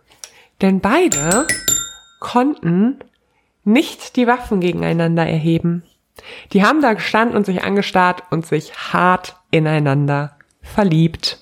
denn 0.62 0.79
beide 0.79 1.47
konnten 2.19 2.99
nicht 3.63 4.15
die 4.15 4.27
Waffen 4.27 4.62
gegeneinander 4.62 5.27
erheben. 5.27 5.83
Die 6.53 6.63
haben 6.63 6.81
da 6.81 6.93
gestanden 6.93 7.35
und 7.35 7.45
sich 7.45 7.63
angestarrt 7.63 8.23
und 8.29 8.45
sich 8.45 8.73
hart 8.75 9.35
ineinander 9.51 10.38
verliebt. 10.62 11.39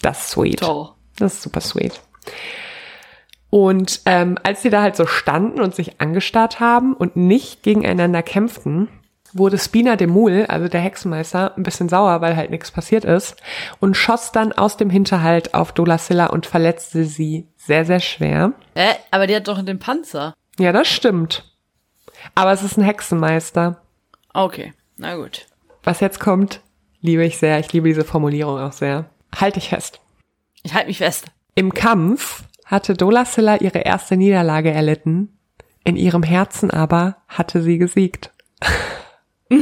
Das 0.00 0.22
ist 0.22 0.30
sweet. 0.30 0.60
Toll. 0.60 0.90
Das 1.18 1.34
ist 1.34 1.42
super 1.42 1.60
sweet. 1.60 2.00
Und 3.54 4.00
ähm, 4.06 4.38
als 4.44 4.62
sie 4.62 4.70
da 4.70 4.80
halt 4.80 4.96
so 4.96 5.04
standen 5.06 5.60
und 5.60 5.74
sich 5.74 6.00
angestarrt 6.00 6.58
haben 6.58 6.94
und 6.94 7.16
nicht 7.16 7.62
gegeneinander 7.62 8.22
kämpften, 8.22 8.88
wurde 9.34 9.58
Spina 9.58 9.96
de 9.96 10.06
Mul, 10.06 10.46
also 10.48 10.68
der 10.68 10.80
Hexenmeister, 10.80 11.54
ein 11.54 11.62
bisschen 11.62 11.90
sauer, 11.90 12.22
weil 12.22 12.34
halt 12.34 12.48
nichts 12.48 12.70
passiert 12.70 13.04
ist 13.04 13.36
und 13.78 13.94
schoss 13.94 14.32
dann 14.32 14.54
aus 14.54 14.78
dem 14.78 14.88
Hinterhalt 14.88 15.52
auf 15.52 15.72
Dolacilla 15.72 16.28
und 16.28 16.46
verletzte 16.46 17.04
sie 17.04 17.46
sehr, 17.58 17.84
sehr 17.84 18.00
schwer. 18.00 18.54
Äh, 18.72 18.94
aber 19.10 19.26
die 19.26 19.36
hat 19.36 19.48
doch 19.48 19.62
den 19.62 19.78
Panzer. 19.78 20.32
Ja, 20.58 20.72
das 20.72 20.88
stimmt. 20.88 21.44
Aber 22.34 22.52
es 22.52 22.62
ist 22.62 22.78
ein 22.78 22.84
Hexenmeister. 22.84 23.82
Okay, 24.32 24.72
na 24.96 25.16
gut. 25.16 25.44
Was 25.82 26.00
jetzt 26.00 26.20
kommt, 26.20 26.62
liebe 27.02 27.26
ich 27.26 27.36
sehr. 27.36 27.58
Ich 27.58 27.70
liebe 27.74 27.88
diese 27.88 28.04
Formulierung 28.04 28.58
auch 28.58 28.72
sehr. 28.72 29.10
Halt 29.38 29.56
dich 29.56 29.68
fest. 29.68 30.00
Ich 30.62 30.72
halte 30.72 30.88
mich 30.88 30.98
fest. 30.98 31.26
Im 31.54 31.74
Kampf 31.74 32.44
hatte 32.64 32.94
Dolacilla 32.94 33.56
ihre 33.56 33.80
erste 33.80 34.16
Niederlage 34.16 34.70
erlitten. 34.70 35.38
In 35.84 35.96
ihrem 35.96 36.22
Herzen 36.22 36.70
aber 36.70 37.16
hatte 37.28 37.62
sie 37.62 37.78
gesiegt. 37.78 38.30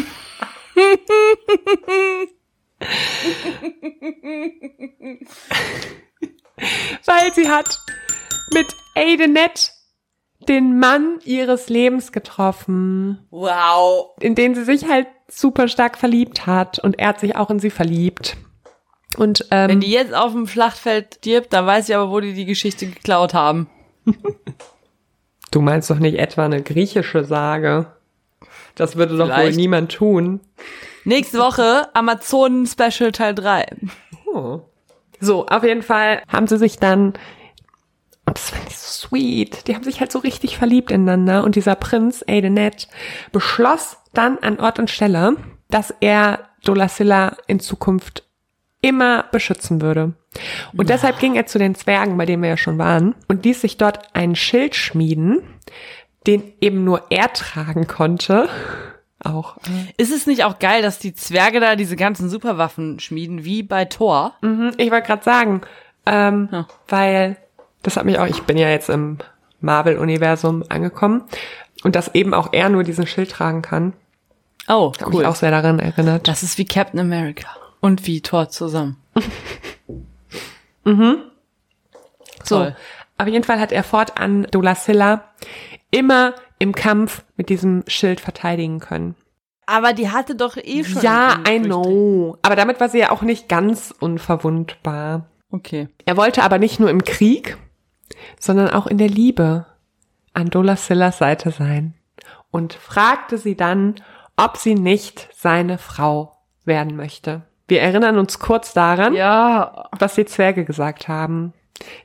Weil 7.06 7.32
sie 7.34 7.48
hat 7.48 7.78
mit 8.52 8.66
Aidenet 8.94 9.72
den 10.48 10.78
Mann 10.78 11.18
ihres 11.24 11.68
Lebens 11.68 12.12
getroffen, 12.12 13.26
Wow. 13.30 14.10
in 14.20 14.34
den 14.34 14.54
sie 14.54 14.64
sich 14.64 14.88
halt 14.88 15.06
super 15.28 15.68
stark 15.68 15.98
verliebt 15.98 16.46
hat 16.46 16.78
und 16.78 16.98
er 16.98 17.08
hat 17.08 17.20
sich 17.20 17.36
auch 17.36 17.50
in 17.50 17.60
sie 17.60 17.70
verliebt. 17.70 18.36
Und 19.16 19.46
ähm, 19.50 19.68
Wenn 19.68 19.80
die 19.80 19.90
jetzt 19.90 20.14
auf 20.14 20.32
dem 20.32 20.46
Schlachtfeld 20.46 21.16
stirbt, 21.16 21.52
dann 21.52 21.66
weiß 21.66 21.88
ich 21.88 21.96
aber, 21.96 22.10
wo 22.10 22.20
die 22.20 22.32
die 22.32 22.46
Geschichte 22.46 22.86
geklaut 22.86 23.34
haben. 23.34 23.68
Du 25.50 25.60
meinst 25.60 25.90
doch 25.90 25.98
nicht 25.98 26.18
etwa 26.18 26.44
eine 26.44 26.62
griechische 26.62 27.24
Sage? 27.24 27.86
Das 28.76 28.96
würde 28.96 29.16
doch 29.16 29.28
wohl 29.28 29.34
Vielleicht. 29.34 29.56
niemand 29.56 29.92
tun. 29.92 30.40
Nächste 31.04 31.38
Woche 31.38 31.88
Amazonen 31.94 32.66
Special 32.66 33.12
Teil 33.12 33.34
3. 33.34 33.66
Oh. 34.32 34.60
So, 35.18 35.46
auf 35.46 35.64
jeden 35.64 35.82
Fall 35.82 36.22
haben 36.28 36.46
sie 36.46 36.56
sich 36.56 36.78
dann, 36.78 37.14
und 38.26 38.36
das 38.36 38.50
fand 38.50 38.68
ich 38.68 38.78
so 38.78 39.08
sweet, 39.08 39.66
die 39.66 39.74
haben 39.74 39.82
sich 39.82 40.00
halt 40.00 40.12
so 40.12 40.20
richtig 40.20 40.56
verliebt 40.56 40.90
ineinander 40.90 41.44
und 41.44 41.56
dieser 41.56 41.74
Prinz, 41.74 42.24
Aidenet, 42.26 42.88
beschloss 43.32 43.98
dann 44.14 44.38
an 44.38 44.60
Ort 44.60 44.78
und 44.78 44.88
Stelle, 44.88 45.36
dass 45.68 45.92
er 46.00 46.48
Dolacilla 46.64 47.36
in 47.46 47.60
Zukunft 47.60 48.24
immer 48.80 49.24
beschützen 49.30 49.80
würde. 49.82 50.12
Und 50.76 50.88
deshalb 50.88 51.18
ging 51.18 51.34
er 51.34 51.46
zu 51.46 51.58
den 51.58 51.74
Zwergen, 51.74 52.16
bei 52.16 52.24
denen 52.26 52.42
wir 52.42 52.50
ja 52.50 52.56
schon 52.56 52.78
waren, 52.78 53.14
und 53.28 53.44
ließ 53.44 53.60
sich 53.60 53.76
dort 53.76 54.14
einen 54.14 54.36
Schild 54.36 54.74
schmieden, 54.74 55.42
den 56.26 56.52
eben 56.60 56.84
nur 56.84 57.02
er 57.10 57.32
tragen 57.32 57.86
konnte. 57.86 58.48
Auch. 59.22 59.58
äh, 59.58 60.02
Ist 60.02 60.12
es 60.12 60.26
nicht 60.26 60.44
auch 60.44 60.58
geil, 60.60 60.80
dass 60.80 60.98
die 60.98 61.14
Zwerge 61.14 61.60
da 61.60 61.76
diese 61.76 61.94
ganzen 61.96 62.30
Superwaffen 62.30 63.00
schmieden, 63.00 63.44
wie 63.44 63.62
bei 63.62 63.84
Thor? 63.84 64.32
Mhm, 64.40 64.72
Ich 64.78 64.90
wollte 64.90 65.06
gerade 65.08 65.22
sagen, 65.24 65.60
ähm, 66.06 66.48
Ja. 66.50 66.66
weil 66.88 67.36
das 67.82 67.96
hat 67.98 68.06
mich 68.06 68.18
auch, 68.18 68.26
ich 68.26 68.42
bin 68.44 68.56
ja 68.56 68.70
jetzt 68.70 68.88
im 68.88 69.18
Marvel-Universum 69.60 70.64
angekommen 70.70 71.24
und 71.84 71.96
dass 71.96 72.14
eben 72.14 72.32
auch 72.32 72.52
er 72.52 72.70
nur 72.70 72.82
diesen 72.82 73.06
Schild 73.06 73.30
tragen 73.30 73.60
kann, 73.60 73.92
Oh, 74.68 74.92
hat 74.92 75.06
cool. 75.06 75.18
mich 75.18 75.26
auch 75.26 75.34
sehr 75.34 75.50
daran 75.50 75.80
erinnert. 75.80 76.26
Das 76.28 76.42
ist 76.42 76.56
wie 76.56 76.64
Captain 76.64 77.00
America 77.00 77.48
und 77.80 78.06
wie 78.06 78.20
Thor 78.20 78.48
zusammen. 78.48 78.96
so, 82.44 82.58
Toll. 82.58 82.76
auf 83.18 83.26
jeden 83.26 83.44
Fall 83.44 83.60
hat 83.60 83.72
er 83.72 83.82
fortan 83.84 84.46
Dolacilla 84.50 85.24
immer 85.90 86.34
im 86.58 86.74
Kampf 86.74 87.24
mit 87.36 87.48
diesem 87.48 87.84
Schild 87.86 88.20
verteidigen 88.20 88.80
können. 88.80 89.14
Aber 89.66 89.92
die 89.92 90.10
hatte 90.10 90.34
doch 90.34 90.56
eh 90.56 90.84
schon. 90.84 91.02
ja, 91.02 91.38
I 91.48 91.60
know. 91.60 92.36
Aber 92.42 92.56
damit 92.56 92.80
war 92.80 92.88
sie 92.88 92.98
ja 92.98 93.12
auch 93.12 93.22
nicht 93.22 93.48
ganz 93.48 93.94
unverwundbar. 93.98 95.26
Okay. 95.50 95.88
Er 96.06 96.16
wollte 96.16 96.42
aber 96.42 96.58
nicht 96.58 96.80
nur 96.80 96.90
im 96.90 97.04
Krieg, 97.04 97.56
sondern 98.38 98.70
auch 98.70 98.86
in 98.86 98.98
der 98.98 99.08
Liebe 99.08 99.66
an 100.32 100.50
Dolacillas 100.50 101.18
Seite 101.18 101.50
sein 101.50 101.94
und 102.50 102.74
fragte 102.74 103.38
sie 103.38 103.56
dann, 103.56 103.94
ob 104.36 104.56
sie 104.56 104.74
nicht 104.74 105.28
seine 105.34 105.78
Frau 105.78 106.36
werden 106.64 106.96
möchte. 106.96 107.42
Wir 107.70 107.82
erinnern 107.82 108.18
uns 108.18 108.40
kurz 108.40 108.72
daran, 108.72 109.14
Ja. 109.14 109.88
was 109.96 110.16
die 110.16 110.24
Zwerge 110.24 110.64
gesagt 110.64 111.06
haben. 111.06 111.52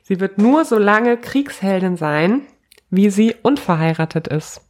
Sie 0.04 0.20
wird 0.20 0.38
nur 0.38 0.64
so 0.64 0.78
lange 0.78 1.16
Kriegsheldin 1.16 1.96
sein, 1.96 2.42
wie 2.88 3.10
sie 3.10 3.34
unverheiratet 3.42 4.28
ist. 4.28 4.60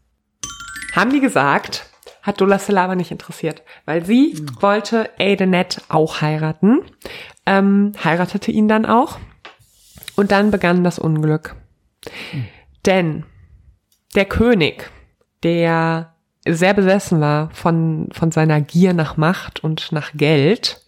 Haben 0.94 1.10
die 1.10 1.20
gesagt, 1.20 1.84
hat 2.22 2.40
Dolacilla 2.40 2.82
aber 2.84 2.94
nicht 2.96 3.10
interessiert, 3.10 3.62
weil 3.84 4.06
sie 4.06 4.42
wollte 4.60 5.10
Aidenet 5.18 5.82
auch 5.90 6.22
heiraten, 6.22 6.80
ähm, 7.44 7.92
heiratete 8.02 8.50
ihn 8.50 8.66
dann 8.66 8.86
auch 8.86 9.18
und 10.16 10.30
dann 10.32 10.50
begann 10.50 10.82
das 10.82 10.98
Unglück. 10.98 11.56
Denn 12.86 13.26
der 14.14 14.24
König, 14.24 14.90
der 15.42 16.14
sehr 16.48 16.72
besessen 16.72 17.20
war 17.20 17.50
von, 17.52 18.08
von 18.12 18.32
seiner 18.32 18.62
Gier 18.62 18.94
nach 18.94 19.18
Macht 19.18 19.62
und 19.62 19.92
nach 19.92 20.12
Geld, 20.14 20.80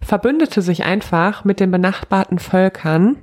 verbündete 0.00 0.62
sich 0.62 0.84
einfach 0.84 1.44
mit 1.44 1.60
den 1.60 1.70
benachbarten 1.70 2.38
Völkern 2.38 3.16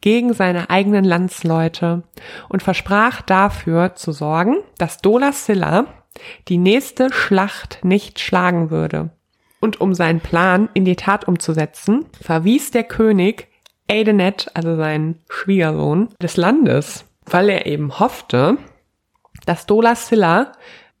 gegen 0.00 0.34
seine 0.34 0.68
eigenen 0.68 1.04
Landsleute 1.04 2.02
und 2.48 2.62
versprach 2.62 3.22
dafür 3.22 3.94
zu 3.94 4.12
sorgen, 4.12 4.56
dass 4.76 4.98
Dolacilla 4.98 5.86
die 6.48 6.58
nächste 6.58 7.12
Schlacht 7.12 7.78
nicht 7.82 8.20
schlagen 8.20 8.70
würde. 8.70 9.10
Und 9.60 9.80
um 9.80 9.94
seinen 9.94 10.20
Plan 10.20 10.68
in 10.74 10.84
die 10.84 10.96
Tat 10.96 11.26
umzusetzen, 11.28 12.06
verwies 12.20 12.72
der 12.72 12.84
König 12.84 13.48
Aidenet, 13.88 14.50
also 14.54 14.76
seinen 14.76 15.20
Schwiegersohn, 15.28 16.08
des 16.20 16.36
Landes, 16.36 17.04
weil 17.26 17.48
er 17.48 17.66
eben 17.66 17.98
hoffte, 17.98 18.58
dass 19.46 19.66
Dolacilla 19.66 20.52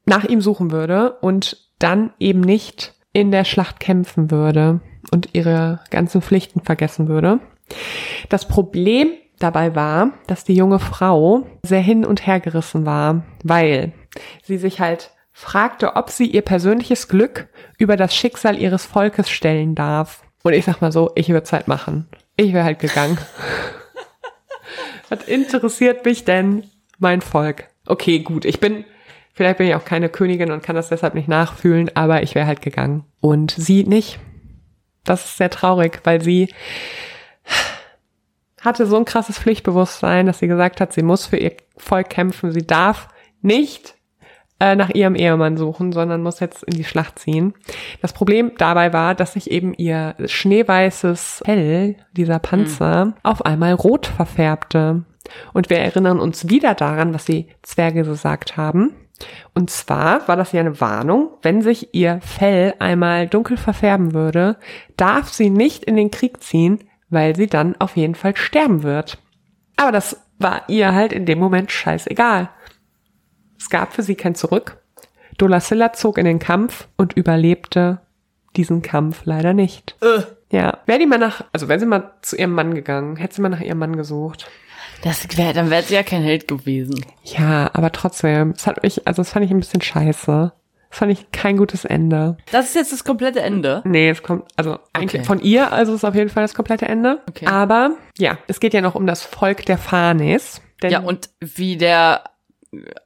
nach 0.04 0.24
ihm 0.24 0.40
suchen 0.40 0.70
würde 0.70 1.12
und 1.20 1.68
dann 1.78 2.12
eben 2.18 2.40
nicht 2.40 2.94
in 3.12 3.30
der 3.30 3.44
Schlacht 3.44 3.80
kämpfen 3.80 4.30
würde 4.30 4.80
und 5.10 5.30
ihre 5.32 5.80
ganzen 5.90 6.22
Pflichten 6.22 6.60
vergessen 6.60 7.08
würde. 7.08 7.40
Das 8.28 8.48
Problem 8.48 9.12
dabei 9.38 9.74
war, 9.74 10.12
dass 10.26 10.44
die 10.44 10.54
junge 10.54 10.78
Frau 10.78 11.46
sehr 11.62 11.80
hin 11.80 12.04
und 12.04 12.26
her 12.26 12.40
gerissen 12.40 12.86
war, 12.86 13.24
weil 13.42 13.92
sie 14.42 14.58
sich 14.58 14.80
halt 14.80 15.10
fragte, 15.32 15.96
ob 15.96 16.10
sie 16.10 16.26
ihr 16.26 16.42
persönliches 16.42 17.08
Glück 17.08 17.48
über 17.78 17.96
das 17.96 18.14
Schicksal 18.14 18.58
ihres 18.58 18.86
Volkes 18.86 19.30
stellen 19.30 19.74
darf. 19.74 20.22
Und 20.42 20.52
ich 20.52 20.64
sag 20.64 20.80
mal 20.80 20.92
so, 20.92 21.10
ich 21.14 21.28
würde 21.28 21.44
es 21.44 21.52
halt 21.52 21.68
machen. 21.68 22.08
Ich 22.36 22.52
wäre 22.52 22.64
halt 22.64 22.78
gegangen. 22.78 23.18
Was 25.08 25.24
interessiert 25.24 26.04
mich 26.04 26.24
denn 26.24 26.64
mein 26.98 27.20
Volk? 27.20 27.68
Okay, 27.86 28.20
gut, 28.20 28.44
ich 28.44 28.60
bin, 28.60 28.84
vielleicht 29.32 29.58
bin 29.58 29.66
ich 29.66 29.74
auch 29.74 29.84
keine 29.84 30.08
Königin 30.08 30.52
und 30.52 30.62
kann 30.62 30.76
das 30.76 30.88
deshalb 30.88 31.14
nicht 31.14 31.28
nachfühlen, 31.28 31.90
aber 31.94 32.22
ich 32.22 32.34
wäre 32.34 32.46
halt 32.46 32.62
gegangen. 32.62 33.04
Und 33.20 33.52
sie 33.52 33.84
nicht. 33.84 34.18
Das 35.04 35.24
ist 35.24 35.36
sehr 35.36 35.50
traurig, 35.50 36.00
weil 36.04 36.22
sie 36.22 36.48
hatte 38.60 38.86
so 38.86 38.96
ein 38.96 39.04
krasses 39.04 39.38
Pflichtbewusstsein, 39.38 40.26
dass 40.26 40.38
sie 40.38 40.46
gesagt 40.46 40.80
hat, 40.80 40.92
sie 40.92 41.02
muss 41.02 41.26
für 41.26 41.36
ihr 41.36 41.52
Volk 41.76 42.10
kämpfen. 42.10 42.52
Sie 42.52 42.66
darf 42.66 43.08
nicht 43.40 43.96
äh, 44.60 44.76
nach 44.76 44.90
ihrem 44.90 45.16
Ehemann 45.16 45.56
suchen, 45.56 45.92
sondern 45.92 46.22
muss 46.22 46.38
jetzt 46.38 46.62
in 46.62 46.74
die 46.74 46.84
Schlacht 46.84 47.18
ziehen. 47.18 47.54
Das 48.00 48.12
Problem 48.12 48.52
dabei 48.58 48.92
war, 48.92 49.16
dass 49.16 49.32
sich 49.32 49.50
eben 49.50 49.74
ihr 49.74 50.14
schneeweißes 50.24 51.42
Fell, 51.44 51.96
dieser 52.12 52.38
Panzer, 52.38 53.06
mhm. 53.06 53.14
auf 53.24 53.44
einmal 53.44 53.72
rot 53.72 54.06
verfärbte. 54.06 55.04
Und 55.52 55.68
wir 55.68 55.78
erinnern 55.78 56.20
uns 56.20 56.48
wieder 56.48 56.74
daran, 56.74 57.12
was 57.12 57.24
die 57.24 57.48
Zwerge 57.62 58.04
gesagt 58.04 58.56
haben. 58.56 58.94
Und 59.54 59.70
zwar 59.70 60.26
war 60.28 60.36
das 60.36 60.52
ja 60.52 60.60
eine 60.60 60.80
Warnung, 60.80 61.30
wenn 61.42 61.62
sich 61.62 61.94
ihr 61.94 62.20
Fell 62.22 62.74
einmal 62.78 63.28
dunkel 63.28 63.56
verfärben 63.56 64.14
würde, 64.14 64.56
darf 64.96 65.32
sie 65.32 65.50
nicht 65.50 65.84
in 65.84 65.96
den 65.96 66.10
Krieg 66.10 66.42
ziehen, 66.42 66.80
weil 67.10 67.36
sie 67.36 67.46
dann 67.46 67.76
auf 67.78 67.96
jeden 67.96 68.14
Fall 68.14 68.36
sterben 68.36 68.82
wird. 68.82 69.18
Aber 69.76 69.92
das 69.92 70.22
war 70.38 70.62
ihr 70.68 70.92
halt 70.92 71.12
in 71.12 71.26
dem 71.26 71.38
Moment 71.38 71.70
scheißegal. 71.70 72.50
Es 73.58 73.70
gab 73.70 73.92
für 73.92 74.02
sie 74.02 74.16
kein 74.16 74.34
Zurück. 74.34 74.78
Dolasilla 75.38 75.92
zog 75.92 76.18
in 76.18 76.24
den 76.24 76.38
Kampf 76.38 76.88
und 76.96 77.12
überlebte 77.14 78.00
diesen 78.56 78.82
Kampf 78.82 79.22
leider 79.24 79.54
nicht. 79.54 79.96
Äh. 80.00 80.22
Ja, 80.50 80.80
wäre 80.84 80.98
die 80.98 81.06
mal 81.06 81.18
nach, 81.18 81.44
also 81.52 81.68
wäre 81.68 81.80
sie 81.80 81.86
mal 81.86 82.12
zu 82.20 82.36
ihrem 82.36 82.52
Mann 82.52 82.74
gegangen, 82.74 83.16
hätte 83.16 83.36
sie 83.36 83.40
mal 83.40 83.48
nach 83.48 83.60
ihrem 83.60 83.78
Mann 83.78 83.96
gesucht. 83.96 84.50
Das 85.02 85.36
wär, 85.36 85.52
dann 85.52 85.70
wäre 85.70 85.82
sie 85.82 85.94
ja 85.94 86.02
kein 86.02 86.22
Held 86.22 86.46
gewesen. 86.48 87.04
Ja, 87.24 87.70
aber 87.72 87.90
trotzdem, 87.90 88.54
es 88.56 88.66
hat 88.66 88.82
mich, 88.82 89.06
also 89.06 89.22
das 89.22 89.30
fand 89.30 89.44
ich 89.44 89.50
ein 89.50 89.58
bisschen 89.58 89.82
scheiße. 89.82 90.52
Das 90.88 90.98
fand 90.98 91.10
ich 91.10 91.30
kein 91.32 91.56
gutes 91.56 91.84
Ende. 91.84 92.36
Das 92.52 92.66
ist 92.66 92.74
jetzt 92.76 92.92
das 92.92 93.02
komplette 93.02 93.40
Ende? 93.40 93.82
Nee, 93.84 94.10
es 94.10 94.22
kommt, 94.22 94.44
also 94.56 94.78
eigentlich 94.92 95.22
okay. 95.22 95.26
von 95.26 95.40
ihr, 95.40 95.72
also 95.72 95.94
ist 95.94 96.04
auf 96.04 96.14
jeden 96.14 96.30
Fall 96.30 96.44
das 96.44 96.54
komplette 96.54 96.86
Ende. 96.86 97.20
Okay. 97.28 97.46
Aber 97.46 97.96
ja, 98.16 98.38
es 98.46 98.60
geht 98.60 98.74
ja 98.74 98.80
noch 98.80 98.94
um 98.94 99.06
das 99.06 99.22
Volk 99.22 99.66
der 99.66 99.78
Fanes. 99.78 100.62
ja, 100.82 101.00
und 101.00 101.30
wie 101.40 101.76
der 101.76 102.24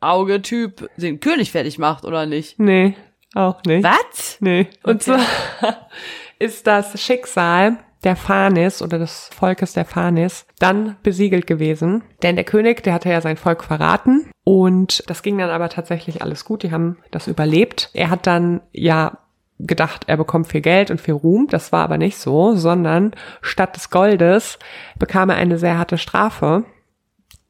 Auge-Typ 0.01 0.91
den 0.97 1.21
König 1.21 1.53
fertig 1.53 1.79
macht, 1.79 2.05
oder 2.05 2.27
nicht? 2.27 2.59
Nee, 2.59 2.95
auch 3.35 3.63
nicht. 3.65 3.85
Was? 3.85 4.37
Nee. 4.41 4.69
Und 4.83 5.09
okay. 5.09 5.23
zwar 5.59 5.89
ist 6.39 6.67
das 6.67 7.01
Schicksal 7.01 7.79
der 8.07 8.17
Fanis 8.17 8.81
oder 8.81 8.99
des 8.99 9.29
Volkes 9.35 9.75
der 9.75 9.85
Fanis 9.85 10.47
dann 10.59 10.97
besiegelt 11.03 11.47
gewesen. 11.47 12.03
Denn 12.23 12.37
der 12.37 12.45
König, 12.45 12.83
der 12.83 12.95
hatte 12.95 13.11
ja 13.11 13.21
sein 13.21 13.37
Volk 13.37 13.63
verraten 13.63 14.31
und 14.45 15.03
das 15.09 15.23
ging 15.23 15.37
dann 15.37 15.51
aber 15.51 15.69
tatsächlich 15.69 16.23
alles 16.23 16.45
gut. 16.45 16.63
Die 16.63 16.73
haben 16.73 16.97
das 17.11 17.27
überlebt. 17.27 17.91
Er 17.93 18.09
hat 18.09 18.27
dann 18.27 18.63
ja 18.73 19.19
gedacht, 19.59 20.05
er 20.07 20.17
bekommt 20.17 20.49
viel 20.49 20.63
Geld 20.63 20.91
und 20.91 21.01
viel 21.01 21.15
Ruhm. 21.15 21.49
Das 21.51 21.73
war 21.73 21.85
aber 21.85 21.99
nicht 21.99 22.17
so, 22.17 22.55
sondern 22.55 23.13
statt 23.43 23.77
des 23.77 23.91
Goldes 23.91 24.59
bekam 24.99 25.29
er 25.29 25.37
eine 25.37 25.59
sehr 25.59 25.77
harte 25.77 25.99
Strafe 25.99 26.65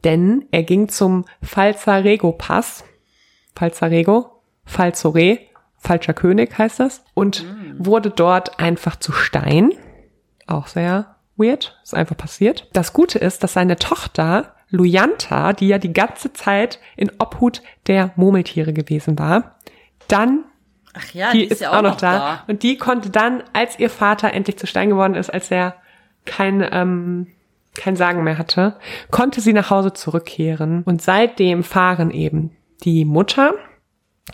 denn 0.07 0.47
er 0.53 0.63
ging 0.63 0.89
zum 0.89 1.25
Falzarego-Pass, 1.43 2.85
Falzarego, 3.57 4.41
Falzore, 4.65 5.41
falscher 5.79 6.15
König 6.15 6.57
heißt 6.57 6.79
das, 6.79 7.05
und 7.15 7.43
mm. 7.43 7.85
wurde 7.85 8.11
dort 8.11 8.61
einfach 8.61 8.97
zu 8.97 9.11
Stein. 9.11 9.73
Auch 10.47 10.67
sehr 10.67 11.17
weird, 11.37 11.79
ist 11.83 11.95
einfach 11.95 12.17
passiert. 12.17 12.69
Das 12.73 12.93
Gute 12.93 13.19
ist, 13.19 13.43
dass 13.43 13.53
seine 13.53 13.77
Tochter 13.77 14.55
Luyanta, 14.69 15.53
die 15.53 15.69
ja 15.69 15.79
die 15.79 15.93
ganze 15.93 16.33
Zeit 16.33 16.81
in 16.97 17.11
Obhut 17.19 17.63
der 17.87 18.13
Murmeltiere 18.17 18.73
gewesen 18.73 19.19
war, 19.19 19.57
dann 20.09 20.45
Ach 20.95 21.13
ja, 21.13 21.31
die, 21.31 21.39
die 21.39 21.45
ist, 21.45 21.53
ist, 21.53 21.61
ja 21.61 21.71
auch, 21.71 21.77
auch 21.77 21.83
noch 21.83 21.97
da. 21.97 22.19
da. 22.19 22.45
Und 22.47 22.63
die 22.63 22.79
konnte 22.79 23.11
dann, 23.11 23.43
als 23.53 23.79
ihr 23.79 23.91
Vater 23.91 24.33
endlich 24.33 24.59
zu 24.59 24.67
Stein 24.67 24.89
geworden 24.89 25.15
ist, 25.15 25.31
als 25.33 25.51
er 25.51 25.77
kein 26.25 26.67
ähm, 26.73 27.27
kein 27.77 27.97
Sagen 27.97 28.25
mehr 28.25 28.39
hatte, 28.39 28.77
konnte 29.11 29.41
sie 29.41 29.53
nach 29.53 29.71
Hause 29.71 29.93
zurückkehren. 29.93 30.83
Und 30.85 31.03
seitdem 31.03 31.63
fahren 31.63 32.11
eben 32.11 32.57
die 32.85 33.05
Mutter 33.05 33.55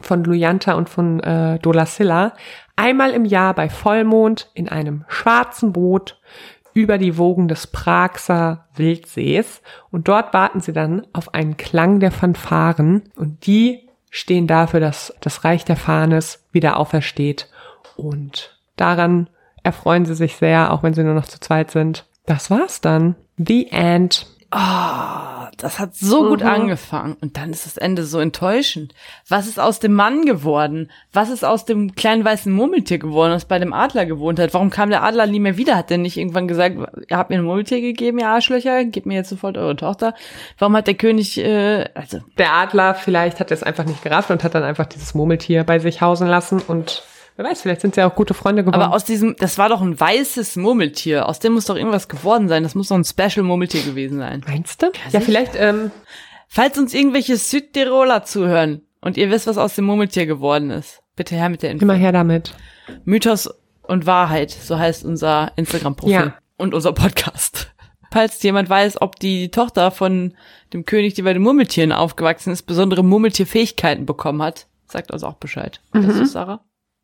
von 0.01 0.25
Luyanta 0.25 0.75
und 0.75 0.89
von 0.89 1.21
äh, 1.21 1.59
Dolasilla 1.59 2.33
einmal 2.77 3.11
im 3.11 3.25
Jahr 3.25 3.55
bei 3.55 3.69
Vollmond 3.69 4.51
in 4.55 4.69
einem 4.69 5.05
schwarzen 5.09 5.73
Boot 5.73 6.19
über 6.75 6.97
die 6.97 7.19
Wogen 7.19 7.49
des 7.49 7.67
Praxer 7.67 8.67
Wildsees 8.75 9.61
und 9.91 10.09
dort 10.09 10.33
warten 10.33 10.61
sie 10.61 10.73
dann 10.73 11.07
auf 11.13 11.35
einen 11.35 11.59
Klang 11.59 12.01
der 12.01 12.11
Fanfaren 12.11 13.03
und 13.17 13.47
die 13.47 13.89
stehen 14.11 14.47
dafür, 14.47 14.81
dass 14.81 15.15
das 15.21 15.45
Reich 15.45 15.65
der 15.65 15.77
Fahnes 15.77 16.47
wieder 16.53 16.79
aufersteht 16.79 17.51
und 17.97 18.59
daran 18.77 19.29
erfreuen 19.63 20.07
sie 20.07 20.15
sich 20.15 20.37
sehr, 20.37 20.73
auch 20.73 20.83
wenn 20.83 20.95
sie 20.95 21.05
nur 21.05 21.15
noch 21.15 21.27
zu 21.27 21.41
zweit 21.41 21.71
sind. 21.71 22.07
Das 22.27 22.51
war's 22.51 22.81
dann. 22.81 23.17
The 23.37 23.71
End. 23.71 24.27
Oh, 24.55 25.47
das 25.57 25.79
hat 25.79 25.95
so 25.95 26.25
mhm. 26.25 26.29
gut 26.29 26.43
angefangen. 26.43 27.17
Und 27.23 27.39
dann 27.39 27.51
ist 27.51 27.65
das 27.65 27.79
Ende 27.79 28.05
so 28.05 28.19
enttäuschend. 28.19 28.93
Was 29.27 29.47
ist 29.47 29.59
aus 29.59 29.81
dem 29.81 29.95
Mann 29.95 30.27
geworden? 30.27 30.91
Was 31.13 31.31
ist 31.31 31.43
aus 31.43 31.65
dem 31.65 31.95
kleinen 31.95 32.23
weißen 32.23 32.53
Murmeltier 32.53 32.99
geworden, 32.99 33.33
das 33.33 33.47
bei 33.47 33.59
dem 33.59 33.73
Adler 33.73 34.05
gewohnt 34.05 34.39
hat? 34.39 34.53
Warum 34.53 34.69
kam 34.69 34.91
der 34.91 35.05
Adler 35.05 35.27
nie 35.27 35.41
mehr 35.41 35.57
wieder? 35.57 35.77
Hat 35.77 35.89
der 35.89 35.97
nicht 35.97 36.19
irgendwann 36.19 36.49
gesagt, 36.49 36.77
ihr 37.09 37.17
habt 37.17 37.31
mir 37.31 37.37
ein 37.37 37.45
Murmeltier 37.45 37.81
gegeben, 37.81 38.19
ihr 38.19 38.29
Arschlöcher, 38.29 38.85
gebt 38.85 39.07
mir 39.07 39.15
jetzt 39.15 39.31
sofort 39.31 39.57
eure 39.57 39.77
Tochter? 39.77 40.15
Warum 40.59 40.77
hat 40.77 40.87
der 40.87 40.95
König, 40.95 41.39
äh, 41.39 41.89
also. 41.95 42.19
Der 42.37 42.53
Adler 42.53 42.95
vielleicht 42.95 43.41
hat 43.41 43.51
es 43.51 43.63
einfach 43.63 43.85
nicht 43.85 44.03
gerafft 44.03 44.31
und 44.31 44.45
hat 44.45 44.55
dann 44.55 44.65
einfach 44.65 44.87
dieses 44.87 45.15
Murmeltier 45.15 45.65
bei 45.65 45.79
sich 45.79 46.03
hausen 46.03 46.29
lassen 46.29 46.61
und 46.61 47.05
Wer 47.37 47.47
weiß, 47.47 47.63
vielleicht 47.63 47.81
sind 47.81 47.95
sie 47.95 48.01
ja 48.01 48.11
auch 48.11 48.15
gute 48.15 48.35
Freunde 48.35 48.63
geworden. 48.63 48.81
Aber 48.81 48.95
aus 48.95 49.05
diesem, 49.05 49.37
das 49.39 49.57
war 49.59 49.69
doch 49.69 49.81
ein 49.81 49.99
weißes 49.99 50.57
Murmeltier. 50.57 51.29
Aus 51.29 51.39
dem 51.39 51.55
muss 51.55 51.65
doch 51.65 51.77
irgendwas 51.77 52.09
geworden 52.09 52.49
sein. 52.49 52.63
Das 52.63 52.75
muss 52.75 52.89
doch 52.89 52.97
ein 52.97 53.05
Special 53.05 53.43
Murmeltier 53.43 53.83
gewesen 53.83 54.19
sein. 54.19 54.45
Meinst 54.47 54.83
du? 54.83 54.87
Ja, 54.87 54.93
ja 55.13 55.21
vielleicht, 55.21 55.55
ähm. 55.57 55.91
Falls 56.49 56.77
uns 56.77 56.93
irgendwelche 56.93 57.39
Südtiroler 57.39 58.25
zuhören 58.25 58.83
und 59.01 59.17
ihr 59.17 59.31
wisst, 59.31 59.47
was 59.47 59.57
aus 59.57 59.75
dem 59.75 59.87
Murmeltier 59.87 60.27
geworden 60.27 60.71
ist, 60.71 61.03
bitte 61.17 61.35
her 61.35 61.49
mit 61.49 61.63
der 61.63 61.71
Info. 61.71 61.85
Immer 61.85 61.95
her 61.95 62.13
damit. 62.13 62.55
Mythos 63.05 63.49
und 63.83 64.05
Wahrheit, 64.05 64.51
so 64.51 64.79
heißt 64.79 65.05
unser 65.05 65.53
Instagram-Profil. 65.57 66.13
Ja. 66.13 66.35
Und 66.59 66.75
unser 66.75 66.93
Podcast. 66.93 67.73
Falls 68.13 68.43
jemand 68.43 68.69
weiß, 68.69 69.01
ob 69.01 69.19
die 69.19 69.51
Tochter 69.51 69.91
von 69.91 70.35
dem 70.75 70.85
König, 70.85 71.15
die 71.15 71.23
bei 71.23 71.33
den 71.33 71.43
Murmeltieren 71.43 71.93
aufgewachsen 71.93 72.53
ist, 72.53 72.65
besondere 72.65 73.03
Murmeltierfähigkeiten 73.03 74.05
bekommen 74.05 74.43
hat, 74.43 74.67
sagt 74.87 75.11
uns 75.11 75.25
auch 75.25 75.35
Bescheid. 75.35 75.81
Mhm. 75.95 76.07
Das 76.07 76.17
ist 76.17 76.33
Sarah. 76.33 76.61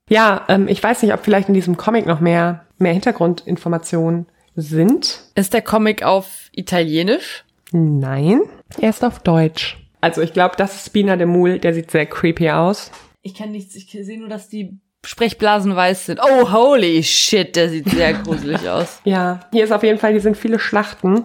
Ja, 0.08 0.44
ähm, 0.48 0.68
ich 0.68 0.82
weiß 0.82 1.02
nicht, 1.02 1.12
ob 1.12 1.24
vielleicht 1.24 1.48
in 1.48 1.54
diesem 1.54 1.76
Comic 1.76 2.06
noch 2.06 2.20
mehr, 2.20 2.64
mehr 2.78 2.92
Hintergrundinformationen 2.92 4.26
sind. 4.56 5.20
Ist 5.34 5.54
der 5.54 5.62
Comic 5.62 6.02
auf 6.02 6.48
Italienisch? 6.52 7.44
Nein, 7.72 8.40
er 8.80 8.90
ist 8.90 9.04
auf 9.04 9.20
Deutsch. 9.20 9.78
Also 10.00 10.22
ich 10.22 10.32
glaube, 10.32 10.54
das 10.56 10.76
ist 10.76 10.86
Spina 10.86 11.16
de 11.16 11.26
Mul, 11.26 11.58
der 11.58 11.74
sieht 11.74 11.90
sehr 11.90 12.06
creepy 12.06 12.50
aus. 12.50 12.90
Ich 13.22 13.34
kann 13.34 13.50
nichts, 13.50 13.74
ich 13.74 13.90
sehe 13.90 14.18
nur, 14.18 14.28
dass 14.28 14.48
die 14.48 14.78
Sprechblasen 15.04 15.74
weiß 15.74 16.06
sind. 16.06 16.20
Oh, 16.22 16.50
holy 16.52 17.02
shit, 17.02 17.54
der 17.56 17.68
sieht 17.68 17.90
sehr 17.90 18.14
gruselig 18.14 18.68
aus. 18.68 19.00
Ja, 19.04 19.40
hier 19.52 19.64
ist 19.64 19.72
auf 19.72 19.82
jeden 19.82 19.98
Fall, 19.98 20.12
hier 20.12 20.20
sind 20.20 20.36
viele 20.36 20.58
Schlachten, 20.58 21.24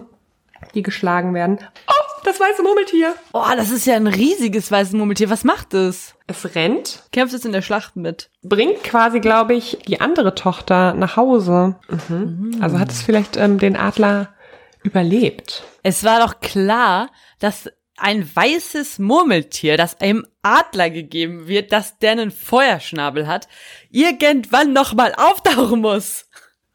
die 0.74 0.82
geschlagen 0.82 1.34
werden. 1.34 1.58
Oh, 1.88 2.03
das 2.24 2.40
weiße 2.40 2.62
Murmeltier. 2.62 3.14
Oh, 3.32 3.44
das 3.56 3.70
ist 3.70 3.86
ja 3.86 3.94
ein 3.94 4.06
riesiges 4.06 4.70
weißes 4.70 4.94
Murmeltier. 4.94 5.30
Was 5.30 5.44
macht 5.44 5.74
es? 5.74 6.14
Es 6.26 6.54
rennt. 6.54 7.02
Kämpft 7.12 7.34
es 7.34 7.44
in 7.44 7.52
der 7.52 7.62
Schlacht 7.62 7.96
mit. 7.96 8.30
Bringt 8.42 8.82
quasi, 8.82 9.20
glaube 9.20 9.54
ich, 9.54 9.78
die 9.86 10.00
andere 10.00 10.34
Tochter 10.34 10.94
nach 10.94 11.16
Hause. 11.16 11.76
Mhm. 12.08 12.50
Mhm. 12.54 12.62
Also 12.62 12.78
hat 12.78 12.90
es 12.90 13.02
vielleicht 13.02 13.36
ähm, 13.36 13.58
den 13.58 13.76
Adler 13.76 14.34
überlebt. 14.82 15.62
Es 15.82 16.04
war 16.04 16.20
doch 16.20 16.40
klar, 16.40 17.10
dass 17.38 17.70
ein 17.96 18.28
weißes 18.34 18.98
Murmeltier, 18.98 19.76
das 19.76 20.00
einem 20.00 20.26
Adler 20.42 20.90
gegeben 20.90 21.46
wird, 21.46 21.72
dass 21.72 21.98
der 21.98 22.12
einen 22.12 22.30
Feuerschnabel 22.30 23.26
hat, 23.26 23.48
irgendwann 23.90 24.72
nochmal 24.72 25.14
auftauchen 25.16 25.80
muss. 25.80 26.26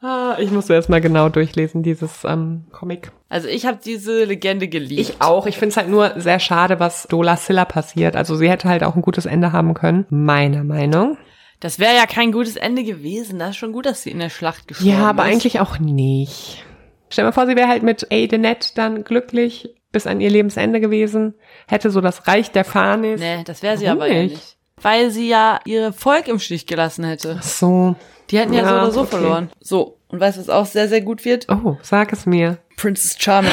Ah, 0.01 0.37
ich 0.39 0.49
muss 0.51 0.69
erst 0.69 0.89
mal 0.89 1.01
genau 1.01 1.27
durchlesen, 1.29 1.83
dieses 1.83 2.23
ähm, 2.23 2.65
Comic. 2.71 3.11
Also 3.27 3.47
ich 3.49 3.65
habe 3.65 3.79
diese 3.83 4.23
Legende 4.23 4.67
geliebt. 4.69 5.01
Ich 5.01 5.21
auch. 5.21 5.45
Ich 5.45 5.57
finde 5.57 5.71
es 5.71 5.77
halt 5.77 5.89
nur 5.89 6.13
sehr 6.15 6.39
schade, 6.39 6.79
was 6.79 7.03
Dola 7.09 7.35
Silla 7.35 7.65
passiert. 7.65 8.15
Also 8.15 8.35
sie 8.35 8.49
hätte 8.49 8.69
halt 8.69 8.83
auch 8.83 8.95
ein 8.95 9.01
gutes 9.01 9.25
Ende 9.25 9.51
haben 9.51 9.73
können. 9.73 10.05
Meiner 10.09 10.63
Meinung. 10.63 11.17
Das 11.59 11.79
wäre 11.79 11.95
ja 11.95 12.05
kein 12.05 12.31
gutes 12.31 12.55
Ende 12.55 12.83
gewesen. 12.85 13.39
Das 13.39 13.49
ist 13.51 13.57
schon 13.57 13.73
gut, 13.73 13.85
dass 13.85 14.03
sie 14.03 14.11
in 14.11 14.19
der 14.19 14.29
Schlacht 14.29 14.69
gestorben 14.69 14.89
Ja, 14.91 15.09
aber 15.09 15.25
ist. 15.27 15.33
eigentlich 15.33 15.59
auch 15.59 15.79
nicht. 15.79 16.63
Stell 17.09 17.23
dir 17.23 17.29
mal 17.29 17.33
vor, 17.33 17.47
sie 17.47 17.57
wäre 17.57 17.67
halt 17.67 17.83
mit 17.83 18.07
Aidenette 18.11 18.69
dann 18.75 19.03
glücklich 19.03 19.69
bis 19.91 20.07
an 20.07 20.21
ihr 20.21 20.29
Lebensende 20.29 20.79
gewesen, 20.79 21.33
hätte 21.67 21.89
so 21.89 21.99
das 21.99 22.27
Reich 22.27 22.51
der 22.51 22.63
Fanis. 22.63 23.19
Nee, 23.19 23.43
das 23.43 23.63
wäre 23.63 23.75
sie 23.77 23.87
Warum 23.87 24.01
aber 24.01 24.09
nicht? 24.13 24.31
nicht. 24.35 24.57
Weil 24.81 25.09
sie 25.09 25.27
ja 25.27 25.59
ihr 25.65 25.91
Volk 25.91 26.27
im 26.27 26.37
Stich 26.39 26.67
gelassen 26.67 27.03
hätte. 27.03 27.37
Ach 27.39 27.43
so. 27.43 27.95
Die 28.31 28.37
hätten 28.37 28.53
ja, 28.53 28.63
so 28.63 28.69
Ja, 28.69 28.83
oder 28.83 28.91
so 28.91 29.01
okay. 29.01 29.09
verloren. 29.09 29.49
So, 29.59 29.97
und 30.09 30.19
weißt 30.19 30.37
du, 30.37 30.41
was 30.41 30.49
auch 30.49 30.65
sehr, 30.65 30.87
sehr 30.87 31.01
gut 31.01 31.25
wird? 31.25 31.47
Oh, 31.49 31.77
sag 31.81 32.13
es 32.13 32.25
mir. 32.25 32.59
Princess 32.77 33.15
Charming. 33.19 33.51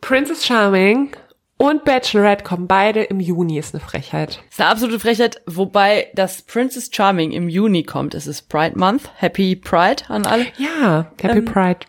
Princess 0.00 0.44
Charming 0.44 1.10
und 1.56 1.84
Bachelorette 1.84 2.44
kommen 2.44 2.66
beide 2.66 3.02
im 3.04 3.20
Juni, 3.20 3.58
ist 3.58 3.74
eine 3.74 3.80
Frechheit. 3.82 4.42
ist 4.50 4.60
eine 4.60 4.68
absolute 4.70 4.98
Frechheit, 4.98 5.40
wobei 5.46 6.08
das 6.14 6.42
Princess 6.42 6.90
Charming 6.92 7.32
im 7.32 7.48
Juni 7.48 7.84
kommt. 7.84 8.14
Es 8.14 8.26
ist 8.26 8.48
Pride 8.48 8.78
Month. 8.78 9.10
Happy 9.16 9.56
Pride 9.56 10.04
an 10.08 10.26
alle. 10.26 10.46
Ja, 10.58 11.12
Happy 11.20 11.38
Ähm, 11.38 11.44
Pride. 11.44 11.80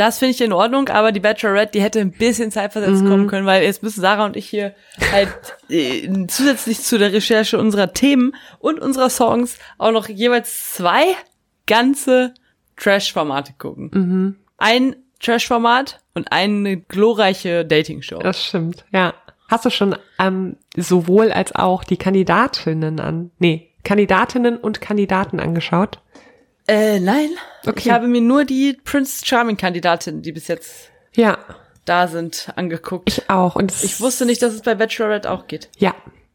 Das 0.00 0.18
finde 0.18 0.30
ich 0.30 0.40
in 0.40 0.54
Ordnung, 0.54 0.88
aber 0.88 1.12
die 1.12 1.20
Bachelorette, 1.20 1.72
die 1.72 1.82
hätte 1.82 2.00
ein 2.00 2.10
bisschen 2.10 2.50
zeitversetzt 2.50 3.04
kommen 3.06 3.26
können, 3.26 3.44
weil 3.44 3.62
jetzt 3.62 3.82
müssen 3.82 4.00
Sarah 4.00 4.24
und 4.24 4.34
ich 4.34 4.48
hier 4.48 4.74
halt 5.12 5.28
äh, 5.68 6.08
zusätzlich 6.26 6.80
zu 6.80 6.96
der 6.96 7.12
Recherche 7.12 7.58
unserer 7.58 7.92
Themen 7.92 8.34
und 8.60 8.80
unserer 8.80 9.10
Songs 9.10 9.58
auch 9.76 9.92
noch 9.92 10.08
jeweils 10.08 10.72
zwei 10.72 11.02
ganze 11.66 12.32
Trash-Formate 12.78 13.52
gucken. 13.58 14.38
Ein 14.56 14.96
Trash-Format 15.20 16.00
und 16.14 16.32
eine 16.32 16.78
glorreiche 16.78 17.66
Dating-Show. 17.66 18.20
Das 18.20 18.42
stimmt, 18.42 18.86
ja. 18.94 19.12
Hast 19.50 19.66
du 19.66 19.70
schon 19.70 19.96
ähm, 20.18 20.56
sowohl 20.78 21.30
als 21.30 21.54
auch 21.54 21.84
die 21.84 21.98
Kandidatinnen 21.98 23.00
an, 23.00 23.32
nee, 23.38 23.68
Kandidatinnen 23.84 24.56
und 24.56 24.80
Kandidaten 24.80 25.40
angeschaut? 25.40 25.98
Äh, 26.70 27.00
nein. 27.00 27.30
Okay. 27.66 27.74
Ich 27.78 27.90
habe 27.90 28.06
mir 28.06 28.20
nur 28.20 28.44
die 28.44 28.78
Prince 28.84 29.24
Charming-Kandidatinnen, 29.26 30.22
die 30.22 30.32
bis 30.32 30.48
jetzt 30.48 30.90
Ja, 31.14 31.38
da 31.84 32.06
sind, 32.08 32.48
angeguckt. 32.56 33.08
ich 33.08 33.28
auch. 33.28 33.56
Und 33.56 33.72
Ich 33.82 34.00
wusste 34.00 34.24
nicht, 34.26 34.40
dass 34.42 34.54
es 34.54 34.62
bei 34.62 34.74
Bachelorette 34.74 35.30
auch 35.30 35.46
geht. 35.46 35.68
Ja, 35.78 35.94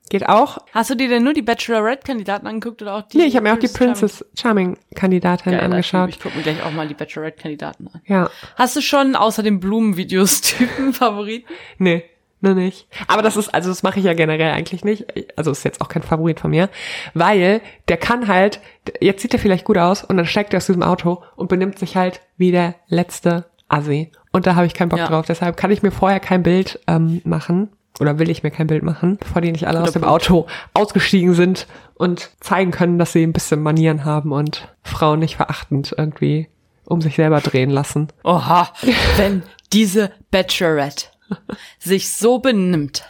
geht 0.10 0.28
auch. 0.28 0.58
Hast 0.74 0.90
du 0.90 0.96
dir 0.96 1.08
denn 1.08 1.24
nur 1.24 1.34
die 1.34 1.42
Bachelorette-Kandidaten 1.42 2.46
angeguckt 2.48 2.82
oder 2.82 2.96
auch 2.96 3.02
die? 3.04 3.18
Nee, 3.18 3.26
ich 3.26 3.36
habe 3.36 3.46
mir 3.48 3.54
auch 3.54 3.60
die 3.60 3.68
Charming? 3.68 3.94
Princess 3.94 4.26
Charming 4.38 4.78
Kandidatin 4.94 5.52
Geiler 5.54 5.64
Typ. 5.64 5.72
angeschaut. 5.72 6.10
Ich 6.10 6.20
gucke 6.20 6.36
mir 6.38 6.44
gleich 6.44 6.62
auch 6.64 6.72
mal 6.72 6.88
die 6.88 6.94
Bachelorette-Kandidaten 6.96 7.88
an. 7.94 8.02
Ja, 8.06 8.30
Hast 8.56 8.76
du 8.76 8.82
schon 8.82 9.16
außer 9.16 9.42
den 9.42 9.60
Blumenvideos 9.60 10.42
Typen 10.42 10.94
Favoriten? 10.94 11.48
nee, 11.78 12.04
nur 12.46 12.54
nicht. 12.54 12.88
Aber 13.08 13.22
das 13.22 13.36
ist, 13.36 13.54
also 13.54 13.70
das 13.70 13.84
mache 13.84 14.00
ich 14.00 14.06
ja 14.06 14.14
generell 14.14 14.52
eigentlich 14.54 14.86
nicht. 14.86 15.06
Also 15.38 15.52
ist 15.52 15.66
jetzt 15.66 15.82
auch 15.82 15.90
kein 15.90 16.04
Favorit 16.04 16.40
von 16.40 16.52
mir, 16.52 16.70
weil 17.14 17.60
der 17.90 17.98
kann 17.98 18.28
halt, 18.28 18.62
jetzt 19.02 19.22
sieht 19.22 19.34
er 19.34 19.40
vielleicht 19.40 19.66
gut 19.66 19.78
aus 19.78 20.04
und 20.04 20.16
dann 20.18 20.26
steigt 20.26 20.54
er 20.54 20.58
aus 20.58 20.66
diesem 20.68 20.84
Auto 20.84 21.22
und 21.36 21.50
benimmt 21.50 21.78
sich 21.80 21.98
halt 21.98 22.22
wie 22.38 22.52
der 22.52 22.76
letzte 22.88 23.46
Assi. 23.68 24.12
Und 24.32 24.48
da 24.48 24.56
habe 24.56 24.66
ich 24.68 24.74
keinen 24.74 24.90
Bock 24.90 25.00
Ja. 25.00 25.08
drauf. 25.08 25.26
Deshalb 25.26 25.58
kann 25.58 25.72
ich 25.72 25.82
mir 25.84 25.92
vorher 25.92 26.20
kein 26.20 26.44
Bild 26.44 26.80
ähm, 26.88 27.22
machen. 27.26 27.70
Oder 28.02 28.20
will 28.20 28.30
ich 28.30 28.44
mir 28.44 28.52
kein 28.52 28.68
Bild 28.68 28.84
machen, 28.84 29.18
bevor 29.22 29.42
die 29.42 29.54
nicht 29.54 29.68
alle 29.70 29.82
aus 29.82 29.94
dem 29.94 30.02
Punkt. 30.02 30.14
Auto 30.14 30.48
ausgestiegen 30.74 31.34
sind 31.34 31.66
und 31.94 32.30
zeigen 32.42 32.72
können, 32.72 33.00
dass 33.00 33.14
sie 33.14 33.24
ein 33.24 33.32
bisschen 33.32 33.64
Manieren 33.64 34.04
haben 34.04 34.34
und 34.34 34.68
Frauen 34.84 35.20
nicht 35.20 35.38
verachtend 35.38 35.96
irgendwie 35.98 36.50
um 36.84 37.02
sich 37.02 37.16
selber 37.16 37.40
drehen 37.40 37.70
lassen. 37.70 38.10
Oha, 38.26 38.68
wenn 39.16 39.44
diese 39.72 40.12
Bachelorette 40.30 41.06
sich 41.80 42.12
so 42.12 42.40
benimmt 42.40 43.04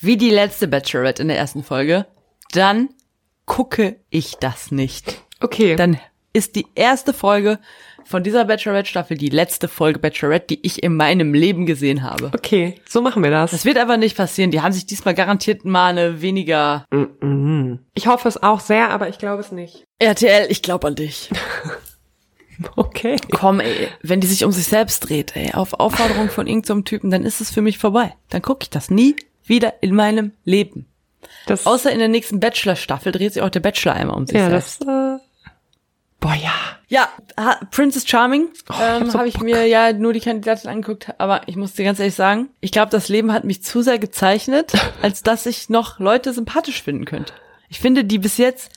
wie 0.00 0.16
die 0.16 0.30
letzte 0.30 0.68
Bachelorette 0.68 1.22
in 1.22 1.28
der 1.28 1.38
ersten 1.38 1.64
Folge, 1.64 2.06
dann 2.52 2.90
gucke 3.46 3.96
ich 4.10 4.36
das 4.40 4.70
nicht. 4.70 5.22
Okay. 5.40 5.76
Dann 5.76 5.98
ist 6.32 6.56
die 6.56 6.66
erste 6.74 7.12
Folge 7.12 7.58
von 8.04 8.22
dieser 8.22 8.44
Bachelorette-Staffel 8.46 9.18
die 9.18 9.28
letzte 9.28 9.68
Folge 9.68 9.98
Bachelorette, 9.98 10.46
die 10.46 10.66
ich 10.66 10.82
in 10.82 10.96
meinem 10.96 11.34
Leben 11.34 11.66
gesehen 11.66 12.02
habe. 12.02 12.30
okay, 12.34 12.80
so 12.88 13.02
machen 13.02 13.22
wir 13.22 13.30
das. 13.30 13.50
Das 13.50 13.64
wird 13.64 13.76
aber 13.76 13.96
nicht 13.96 14.16
passieren. 14.16 14.50
Die 14.50 14.62
haben 14.62 14.72
sich 14.72 14.86
diesmal 14.86 15.14
garantiert 15.14 15.64
mal 15.64 15.88
eine 15.88 16.22
weniger 16.22 16.84
Ich 17.94 18.06
hoffe 18.06 18.28
es 18.28 18.42
auch 18.42 18.60
sehr, 18.60 18.90
aber 18.90 19.08
ich 19.08 19.18
glaube 19.18 19.42
es 19.42 19.52
nicht. 19.52 19.84
RTL, 19.98 20.46
ich 20.50 20.62
glaube 20.62 20.86
an 20.86 20.94
dich. 20.94 21.30
Okay. 22.76 23.16
Komm, 23.30 23.60
ey, 23.60 23.88
wenn 24.02 24.20
die 24.20 24.26
sich 24.26 24.44
um 24.44 24.52
sich 24.52 24.66
selbst 24.66 25.00
dreht, 25.00 25.36
ey, 25.36 25.52
auf 25.54 25.74
Aufforderung 25.74 26.28
von 26.28 26.46
irgendeinem 26.46 26.84
Typen, 26.84 27.10
dann 27.10 27.24
ist 27.24 27.40
es 27.40 27.50
für 27.50 27.62
mich 27.62 27.78
vorbei. 27.78 28.14
Dann 28.30 28.42
gucke 28.42 28.64
ich 28.64 28.70
das 28.70 28.90
nie 28.90 29.16
wieder 29.44 29.74
in 29.80 29.94
meinem 29.94 30.32
Leben. 30.44 30.86
Das, 31.46 31.66
Außer 31.66 31.90
in 31.90 31.98
der 31.98 32.08
nächsten 32.08 32.40
Bachelor-Staffel 32.40 33.12
dreht 33.12 33.32
sich 33.34 33.42
auch 33.42 33.50
der 33.50 33.60
Bachelor 33.60 33.94
einmal 33.94 34.16
um 34.16 34.26
sich 34.26 34.36
ja, 34.36 34.50
selbst. 34.50 34.82
das, 34.82 34.88
äh, 34.88 35.20
boah, 36.20 36.34
ja. 36.34 36.52
Ja, 36.88 37.08
Princess 37.70 38.08
Charming 38.08 38.48
ähm, 38.70 38.78
hab 38.78 39.06
so 39.10 39.18
habe 39.18 39.28
ich 39.28 39.34
Bock. 39.34 39.44
mir 39.44 39.66
ja 39.66 39.92
nur 39.92 40.12
die 40.12 40.20
Kandidatin 40.20 40.70
angeguckt, 40.70 41.14
aber 41.18 41.42
ich 41.46 41.56
muss 41.56 41.74
dir 41.74 41.84
ganz 41.84 41.98
ehrlich 41.98 42.14
sagen, 42.14 42.48
ich 42.60 42.72
glaube, 42.72 42.90
das 42.90 43.08
Leben 43.08 43.32
hat 43.32 43.44
mich 43.44 43.62
zu 43.62 43.82
sehr 43.82 43.98
gezeichnet, 43.98 44.72
als 45.02 45.22
dass 45.22 45.46
ich 45.46 45.68
noch 45.68 45.98
Leute 45.98 46.32
sympathisch 46.32 46.82
finden 46.82 47.04
könnte. 47.04 47.32
Ich 47.68 47.80
finde, 47.80 48.04
die 48.04 48.18
bis 48.18 48.38
jetzt, 48.38 48.70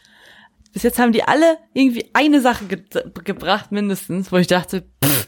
bis 0.73 0.83
jetzt 0.83 0.99
haben 0.99 1.11
die 1.11 1.23
alle 1.23 1.57
irgendwie 1.73 2.09
eine 2.13 2.41
Sache 2.41 2.65
ge 2.65 2.83
gebracht, 3.23 3.71
mindestens, 3.71 4.31
wo 4.31 4.37
ich 4.37 4.47
dachte, 4.47 4.83
pff, 5.03 5.27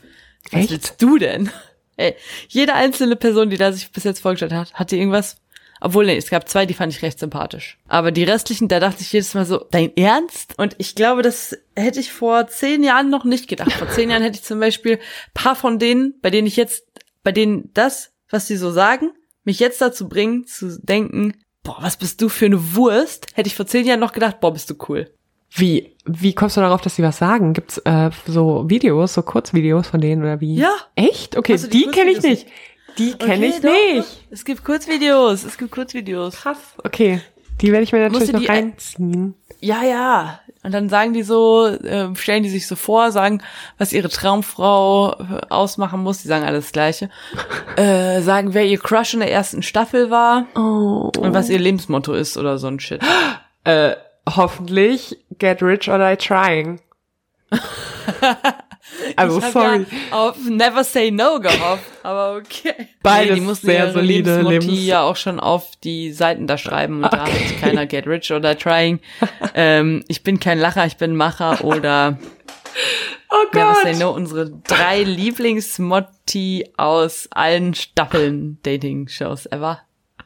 was 0.51 0.61
Echt? 0.61 0.71
willst 0.71 1.01
du 1.01 1.17
denn? 1.17 1.49
Ey, 1.97 2.15
jede 2.47 2.73
einzelne 2.73 3.15
Person, 3.15 3.49
die 3.49 3.57
da 3.57 3.71
sich 3.71 3.91
bis 3.91 4.03
jetzt 4.03 4.21
vorgestellt 4.21 4.53
hat, 4.53 4.73
hatte 4.73 4.95
irgendwas. 4.95 5.37
Obwohl, 5.79 6.05
nee, 6.05 6.15
es 6.15 6.29
gab 6.29 6.47
zwei, 6.47 6.65
die 6.65 6.73
fand 6.73 6.93
ich 6.93 7.01
recht 7.01 7.19
sympathisch. 7.19 7.77
Aber 7.89 8.11
die 8.11 8.23
restlichen, 8.23 8.69
da 8.69 8.79
dachte 8.79 9.01
ich 9.01 9.11
jedes 9.11 9.33
Mal 9.33 9.45
so, 9.45 9.65
dein 9.69 9.95
Ernst? 9.97 10.57
Und 10.57 10.75
ich 10.77 10.95
glaube, 10.95 11.21
das 11.23 11.57
hätte 11.75 11.99
ich 11.99 12.13
vor 12.13 12.47
zehn 12.47 12.83
Jahren 12.83 13.09
noch 13.09 13.25
nicht 13.25 13.49
gedacht. 13.49 13.73
Vor 13.73 13.89
zehn 13.89 14.09
Jahren 14.09 14.23
hätte 14.23 14.37
ich 14.37 14.43
zum 14.43 14.61
Beispiel 14.61 14.99
paar 15.33 15.57
von 15.57 15.79
denen, 15.79 16.13
bei 16.21 16.29
denen 16.29 16.47
ich 16.47 16.55
jetzt, 16.55 16.85
bei 17.21 17.33
denen 17.33 17.69
das, 17.73 18.13
was 18.29 18.47
sie 18.47 18.55
so 18.55 18.71
sagen, 18.71 19.11
mich 19.43 19.59
jetzt 19.59 19.81
dazu 19.81 20.07
bringen, 20.07 20.47
zu 20.47 20.79
denken, 20.81 21.33
boah, 21.63 21.77
was 21.81 21.97
bist 21.97 22.21
du 22.21 22.29
für 22.29 22.45
eine 22.45 22.75
Wurst? 22.75 23.27
Hätte 23.33 23.47
ich 23.47 23.55
vor 23.55 23.67
zehn 23.67 23.85
Jahren 23.85 23.99
noch 23.99 24.13
gedacht, 24.13 24.39
boah, 24.39 24.53
bist 24.53 24.69
du 24.69 24.75
cool. 24.87 25.11
Wie, 25.55 25.91
wie 26.05 26.33
kommst 26.33 26.57
du 26.57 26.61
darauf, 26.61 26.81
dass 26.81 26.95
sie 26.95 27.03
was 27.03 27.17
sagen? 27.17 27.53
Gibt's 27.53 27.77
äh, 27.79 28.09
so 28.25 28.69
Videos, 28.69 29.13
so 29.13 29.21
Kurzvideos 29.21 29.87
von 29.87 30.01
denen 30.01 30.21
oder 30.23 30.41
wie? 30.41 30.55
Ja. 30.55 30.73
Echt? 30.95 31.37
Okay, 31.37 31.57
du 31.57 31.67
die 31.67 31.85
die 31.85 31.91
kenne 31.91 32.11
ich 32.11 32.21
nicht. 32.21 32.47
Die 32.97 33.13
kenne 33.13 33.45
ich 33.47 33.59
doch, 33.61 33.71
nicht. 33.71 34.07
Es 34.31 34.45
gibt 34.45 34.63
Kurzvideos, 34.63 35.43
es 35.43 35.57
gibt 35.57 35.71
Kurzvideos. 35.71 36.37
Krass. 36.37 36.57
Okay, 36.83 37.21
die 37.61 37.71
werde 37.71 37.83
ich 37.83 37.91
mir 37.91 37.99
natürlich 38.07 38.31
noch 38.31 38.39
die- 38.39 38.45
reinziehen. 38.47 39.35
Ja, 39.59 39.83
ja. 39.83 40.39
Und 40.63 40.73
dann 40.73 40.87
sagen 40.89 41.13
die 41.13 41.23
so, 41.23 41.67
äh, 41.67 42.15
stellen 42.15 42.43
die 42.43 42.49
sich 42.49 42.67
so 42.67 42.75
vor, 42.75 43.11
sagen, 43.11 43.41
was 43.77 43.91
ihre 43.93 44.09
Traumfrau 44.09 45.11
äh, 45.13 45.41
ausmachen 45.49 46.01
muss. 46.01 46.21
Die 46.21 46.27
sagen 46.27 46.45
alles 46.45 46.71
Gleiche. 46.71 47.09
äh, 47.75 48.21
sagen, 48.21 48.53
wer 48.53 48.65
ihr 48.65 48.77
Crush 48.79 49.13
in 49.13 49.19
der 49.19 49.31
ersten 49.31 49.61
Staffel 49.61 50.09
war 50.09 50.45
Oh. 50.55 51.11
und 51.17 51.33
was 51.33 51.49
ihr 51.49 51.59
Lebensmotto 51.59 52.13
ist 52.13 52.37
oder 52.37 52.57
so 52.57 52.67
ein 52.67 52.79
Shit. 52.79 53.01
Äh, 53.65 53.95
hoffentlich 54.29 55.17
get 55.39 55.61
rich 55.61 55.89
or 55.89 55.97
die 55.97 56.15
trying. 56.17 56.79
also 59.15 59.39
Ich 59.39 59.45
sorry. 59.45 59.85
Ja 60.11 60.17
auf 60.17 60.37
Never 60.45 60.83
Say 60.83 61.11
No 61.11 61.39
gehofft, 61.39 61.83
aber 62.03 62.37
okay. 62.37 62.87
Beides 63.01 63.35
die 63.35 63.41
mussten 63.41 63.67
sehr 63.67 63.91
solide 63.91 64.37
Lebensmotti 64.41 64.67
Lebens- 64.67 64.85
ja 64.85 65.01
auch 65.03 65.15
schon 65.15 65.39
auf 65.39 65.71
die 65.83 66.11
Seiten 66.11 66.47
da 66.47 66.57
schreiben 66.57 67.03
und 67.03 67.13
da 67.13 67.25
hat 67.25 67.59
keiner 67.61 67.85
Get 67.85 68.07
Rich 68.07 68.31
oder 68.31 68.57
Trying. 68.57 68.99
ähm, 69.55 70.03
ich 70.07 70.23
bin 70.23 70.39
kein 70.39 70.59
Lacher, 70.59 70.85
ich 70.85 70.97
bin 70.97 71.15
Macher 71.15 71.63
oder 71.63 72.17
Oh 73.29 73.45
Never 73.53 73.73
Gott. 73.73 73.81
Say 73.83 73.95
No, 73.95 74.11
unsere 74.11 74.49
drei 74.49 75.03
Lieblingsmotti 75.03 76.69
aus 76.77 77.27
allen 77.31 77.73
Staffeln 77.73 78.59
Dating-Shows 78.63 79.47
ever. 79.47 79.81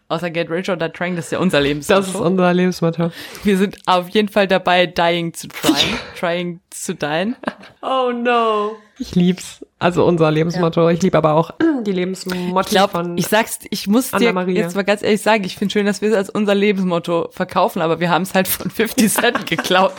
Außer 0.09 0.29
Get 0.29 0.49
Rich 0.49 0.69
or 0.69 0.77
Die 0.77 0.87
Trying, 0.87 1.17
das 1.17 1.25
ist 1.25 1.31
ja 1.31 1.39
unser 1.39 1.59
Lebensmotto. 1.59 1.99
Das 1.99 2.09
ist 2.09 2.15
unser 2.15 2.53
Lebensmotto. 2.53 3.11
Wir 3.43 3.57
sind 3.57 3.77
auf 3.85 4.07
jeden 4.09 4.29
Fall 4.29 4.47
dabei, 4.47 4.85
dying 4.85 5.33
to 5.33 5.47
trying, 5.47 5.99
trying 6.17 6.59
to 6.85 6.93
dine. 6.93 7.35
Oh 7.81 8.11
no. 8.13 8.77
Ich 8.99 9.15
lieb's. 9.15 9.65
Also 9.79 10.05
unser 10.05 10.31
Lebensmotto. 10.31 10.89
Ich 10.89 11.01
liebe 11.01 11.17
aber 11.17 11.33
auch 11.33 11.51
die 11.85 11.91
Lebensmotto 11.91 12.61
Ich 12.61 12.67
glaube, 12.67 12.91
von 12.91 13.17
ich 13.17 13.27
sag's, 13.27 13.59
ich 13.69 13.87
muss 13.87 14.11
dir 14.11 14.33
jetzt 14.47 14.75
mal 14.75 14.83
ganz 14.83 15.03
ehrlich 15.03 15.21
sagen, 15.21 15.43
ich 15.43 15.57
finde 15.57 15.73
schön, 15.73 15.85
dass 15.85 16.01
wir 16.01 16.09
es 16.09 16.15
als 16.15 16.29
unser 16.29 16.55
Lebensmotto 16.55 17.29
verkaufen, 17.31 17.81
aber 17.81 17.99
wir 17.99 18.09
haben 18.09 18.23
es 18.23 18.33
halt 18.33 18.47
von 18.47 18.71
50 18.71 19.11
Cent 19.11 19.45
geklaut. 19.47 19.93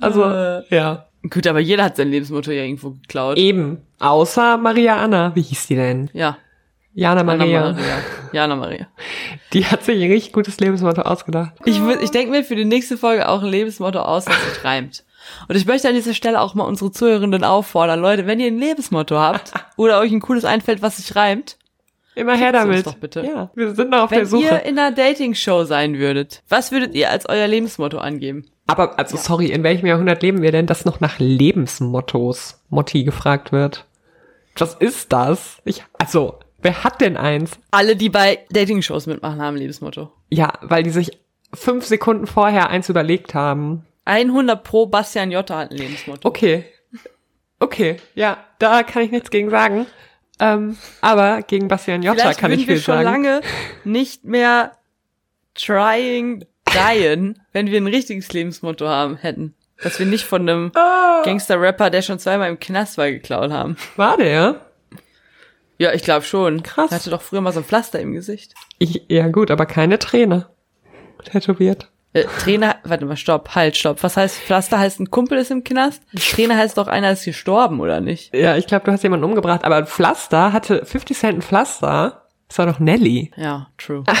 Also, 0.00 0.22
ja. 0.68 1.06
Gut, 1.30 1.46
aber 1.46 1.60
jeder 1.60 1.84
hat 1.84 1.96
sein 1.96 2.10
Lebensmotto 2.10 2.50
ja 2.50 2.62
irgendwo 2.62 2.90
geklaut. 2.90 3.38
Eben. 3.38 3.78
Außer 3.98 4.58
Maria 4.58 4.96
Anna. 4.96 5.34
Wie 5.34 5.40
hieß 5.40 5.66
die 5.68 5.76
denn? 5.76 6.10
Ja. 6.12 6.36
Jana 6.96 7.22
Maria. 7.22 7.72
Maria. 7.72 7.98
Jana 8.32 8.56
Maria. 8.56 8.86
Die 9.52 9.66
hat 9.66 9.84
sich 9.84 10.02
ein 10.02 10.10
richtig 10.10 10.32
gutes 10.32 10.58
Lebensmotto 10.58 11.02
ausgedacht. 11.02 11.52
Ich, 11.66 11.78
ich 12.00 12.10
denke 12.10 12.30
mir 12.30 12.42
für 12.42 12.56
die 12.56 12.64
nächste 12.64 12.96
Folge 12.96 13.28
auch 13.28 13.42
ein 13.42 13.50
Lebensmotto 13.50 13.98
aus, 14.00 14.24
das 14.24 14.34
sich 14.54 14.64
reimt. 14.64 15.04
Und 15.46 15.56
ich 15.56 15.66
möchte 15.66 15.88
an 15.88 15.94
dieser 15.94 16.14
Stelle 16.14 16.40
auch 16.40 16.54
mal 16.54 16.64
unsere 16.64 16.90
Zuhörenden 16.90 17.44
auffordern, 17.44 18.00
Leute, 18.00 18.26
wenn 18.26 18.40
ihr 18.40 18.46
ein 18.46 18.58
Lebensmotto 18.58 19.18
habt 19.18 19.52
oder 19.76 20.00
euch 20.00 20.10
ein 20.10 20.20
cooles 20.20 20.46
einfällt, 20.46 20.80
was 20.80 20.96
sich 20.96 21.14
reimt, 21.14 21.58
Immer 22.14 22.34
her 22.34 22.50
damit. 22.52 22.86
doch 22.86 22.94
bitte. 22.94 23.22
Ja, 23.26 23.50
wir 23.54 23.74
sind 23.74 23.90
noch 23.90 24.04
auf 24.04 24.10
Wenn 24.10 24.20
der 24.20 24.26
Suche. 24.26 24.44
ihr 24.44 24.62
in 24.62 24.78
einer 24.78 24.90
Dating-Show 24.96 25.64
sein 25.64 25.98
würdet, 25.98 26.42
was 26.48 26.72
würdet 26.72 26.94
ihr 26.94 27.10
als 27.10 27.28
euer 27.28 27.46
Lebensmotto 27.46 27.98
angeben? 27.98 28.46
Aber, 28.66 28.98
also 28.98 29.18
sorry, 29.18 29.48
in 29.48 29.62
welchem 29.62 29.84
Jahrhundert 29.86 30.22
leben 30.22 30.40
wir 30.40 30.50
denn, 30.50 30.66
dass 30.66 30.86
noch 30.86 31.00
nach 31.00 31.18
Lebensmottos 31.18 32.58
Motti 32.70 33.04
gefragt 33.04 33.52
wird? 33.52 33.84
Was 34.56 34.72
ist 34.74 35.12
das? 35.12 35.58
Ich, 35.66 35.84
also, 35.98 36.38
wer 36.66 36.82
hat 36.82 37.00
denn 37.00 37.16
eins? 37.16 37.52
Alle, 37.70 37.94
die 37.94 38.08
bei 38.08 38.40
Dating-Shows 38.50 39.06
mitmachen, 39.06 39.40
haben 39.40 39.56
Lebensmotto. 39.56 40.12
Ja, 40.30 40.54
weil 40.62 40.82
die 40.82 40.90
sich 40.90 41.12
fünf 41.54 41.86
Sekunden 41.86 42.26
vorher 42.26 42.70
eins 42.70 42.88
überlegt 42.88 43.34
haben. 43.34 43.86
100 44.04 44.64
pro 44.64 44.86
Bastian 44.86 45.30
Jotta 45.30 45.58
hat 45.58 45.70
ein 45.70 45.76
Lebensmotto. 45.76 46.28
Okay. 46.28 46.64
Okay, 47.60 47.98
ja, 48.16 48.36
da 48.58 48.82
kann 48.82 49.02
ich 49.02 49.12
nichts 49.12 49.30
gegen 49.30 49.48
sagen. 49.48 49.86
Ähm, 50.40 50.76
aber 51.00 51.42
gegen 51.42 51.68
Bastian 51.68 52.02
Jotta 52.02 52.20
Vielleicht 52.20 52.40
kann 52.40 52.50
ich 52.52 52.66
wir 52.66 52.74
viel 52.74 52.82
schon 52.82 52.96
sagen. 52.96 53.04
lange 53.04 53.40
nicht 53.84 54.24
mehr 54.24 54.72
trying 55.54 56.44
dyen, 56.68 57.40
wenn 57.52 57.68
wir 57.68 57.80
ein 57.80 57.86
richtiges 57.86 58.32
Lebensmotto 58.32 58.86
haben 58.88 59.16
hätten. 59.16 59.54
Dass 59.82 59.98
wir 59.98 60.06
nicht 60.06 60.24
von 60.24 60.42
einem 60.42 60.72
Ah. 60.74 61.22
Gangster-Rapper, 61.24 61.90
der 61.90 62.02
schon 62.02 62.18
zweimal 62.18 62.48
im 62.50 62.58
Knast 62.58 62.98
war, 62.98 63.10
geklaut 63.10 63.50
haben. 63.52 63.76
War 63.96 64.16
der? 64.16 64.65
Ja, 65.78 65.92
ich 65.92 66.02
glaube 66.02 66.24
schon. 66.24 66.62
Krass. 66.62 66.90
Er 66.90 66.98
hatte 66.98 67.10
doch 67.10 67.22
früher 67.22 67.40
mal 67.40 67.52
so 67.52 67.60
ein 67.60 67.64
Pflaster 67.64 68.00
im 68.00 68.12
Gesicht. 68.12 68.54
Ich, 68.78 69.02
ja 69.08 69.28
gut, 69.28 69.50
aber 69.50 69.66
keine 69.66 69.98
Träne. 69.98 70.46
Tätowiert. 71.24 71.90
Äh, 72.12 72.24
Trainer, 72.38 72.76
warte 72.84 73.04
mal, 73.04 73.16
stopp, 73.16 73.54
halt, 73.54 73.76
stopp. 73.76 74.02
Was 74.02 74.16
heißt, 74.16 74.38
Pflaster 74.38 74.78
heißt, 74.78 75.00
ein 75.00 75.10
Kumpel 75.10 75.36
ist 75.36 75.50
im 75.50 75.64
Knast? 75.64 76.02
Trainer 76.16 76.56
heißt 76.56 76.78
doch, 76.78 76.86
einer 76.86 77.12
ist 77.12 77.24
gestorben, 77.24 77.80
oder 77.80 78.00
nicht? 78.00 78.34
Ja, 78.34 78.56
ich 78.56 78.66
glaube, 78.66 78.86
du 78.86 78.92
hast 78.92 79.02
jemanden 79.02 79.24
umgebracht, 79.24 79.64
aber 79.64 79.76
ein 79.76 79.86
Pflaster 79.86 80.52
hatte 80.52 80.86
50 80.86 81.16
Cent 81.16 81.38
ein 81.38 81.42
Pflaster. 81.42 82.22
Das 82.48 82.58
war 82.58 82.66
doch 82.66 82.78
Nelly. 82.78 83.32
Ja, 83.36 83.68
true. 83.78 84.04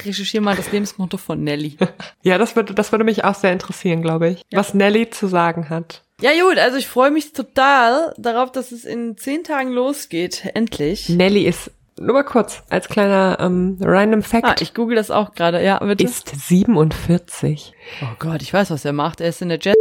Ich 0.00 0.06
recherchiere 0.06 0.44
mal 0.44 0.54
das 0.54 0.70
Lebensmotto 0.70 1.16
von 1.16 1.42
Nelly. 1.42 1.76
Ja, 2.22 2.38
das 2.38 2.54
würde, 2.54 2.72
das 2.72 2.92
würde 2.92 3.04
mich 3.04 3.24
auch 3.24 3.34
sehr 3.34 3.52
interessieren, 3.52 4.00
glaube 4.00 4.28
ich. 4.28 4.42
Was 4.52 4.72
Nelly 4.72 5.10
zu 5.10 5.26
sagen 5.26 5.70
hat. 5.70 6.04
Ja 6.20 6.32
gut, 6.32 6.58
also 6.58 6.76
ich 6.78 6.88
freue 6.88 7.12
mich 7.12 7.32
total 7.32 8.12
darauf, 8.18 8.50
dass 8.50 8.72
es 8.72 8.84
in 8.84 9.16
zehn 9.16 9.44
Tagen 9.44 9.70
losgeht. 9.70 10.50
Endlich. 10.54 11.08
Nelly 11.08 11.46
ist, 11.46 11.70
nur 11.96 12.14
mal 12.14 12.24
kurz, 12.24 12.62
als 12.70 12.88
kleiner 12.88 13.38
ähm, 13.40 13.78
random 13.80 14.22
Fact, 14.22 14.44
Ah, 14.44 14.54
ich 14.60 14.74
google 14.74 14.96
das 14.96 15.12
auch 15.12 15.34
gerade. 15.34 15.62
Ja, 15.62 15.78
bitte. 15.78 16.02
ist 16.02 16.28
47. 16.48 17.72
oh 18.02 18.06
Gott, 18.18 18.42
ich 18.42 18.52
weiß, 18.52 18.70
was 18.72 18.84
er 18.84 18.92
macht. 18.92 19.20
Er 19.20 19.28
ist 19.28 19.42
in 19.42 19.48
der 19.48 19.60
Jet. 19.60 19.76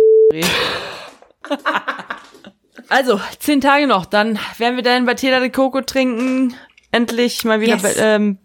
also, 2.90 3.20
zehn 3.40 3.60
Tage 3.60 3.88
noch. 3.88 4.06
Dann 4.06 4.38
werden 4.60 4.76
wir 4.76 4.84
dann 4.84 5.06
bei 5.06 5.16
Tela 5.16 5.40
de 5.40 5.50
Coco 5.50 5.82
trinken. 5.82 6.54
Endlich 6.92 7.44
mal 7.44 7.60
wieder 7.60 7.76
Yes. 7.76 7.98
Ähm, 8.00 8.38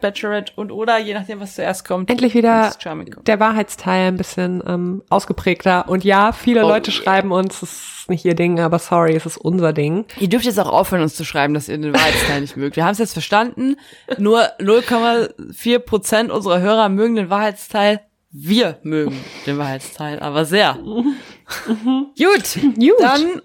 Bachelorette 0.00 0.52
und 0.56 0.72
oder, 0.72 0.98
je 0.98 1.14
nachdem, 1.14 1.38
was 1.40 1.54
zuerst 1.54 1.86
kommt. 1.86 2.10
Endlich 2.10 2.34
wieder 2.34 2.72
kommt. 3.14 3.28
der 3.28 3.38
Wahrheitsteil 3.40 4.08
ein 4.08 4.16
bisschen 4.16 4.62
ähm, 4.66 5.02
ausgeprägter. 5.10 5.88
Und 5.88 6.02
ja, 6.04 6.32
viele 6.32 6.64
Oh, 6.64 6.68
Leute 6.68 6.90
yeah. 6.90 7.00
schreiben 7.02 7.30
uns, 7.32 7.62
es 7.62 7.72
ist 7.72 8.10
nicht 8.10 8.24
ihr 8.24 8.34
Ding, 8.34 8.58
aber 8.60 8.78
sorry, 8.80 9.14
es 9.14 9.26
ist 9.26 9.36
unser 9.38 9.72
Ding. 9.72 10.04
Ihr 10.18 10.28
dürft 10.28 10.44
jetzt 10.44 10.58
auch 10.58 10.70
aufhören, 10.72 11.02
uns 11.02 11.14
zu 11.14 11.24
schreiben, 11.24 11.54
dass 11.54 11.68
ihr 11.68 11.78
den 11.78 11.94
Wahrheitsteil 11.94 12.40
nicht 12.40 12.56
mögt. 12.56 12.76
Wir 12.76 12.84
haben 12.84 12.92
es 12.92 12.98
jetzt 12.98 13.12
verstanden. 13.12 13.76
Nur 14.18 14.42
0,4 14.60 15.78
Prozent 15.78 16.30
unserer 16.32 16.60
Hörer 16.60 16.88
mögen 16.88 17.14
den 17.14 17.30
Wahrheitsteil. 17.30 18.00
Wir 18.32 18.78
mögen 18.82 19.16
den 19.46 19.56
Wahrheitsteil, 19.58 20.18
aber 20.18 20.44
sehr. 20.44 20.74
Gut, 20.82 22.58
Gut. 22.74 22.92
dann 22.98 23.40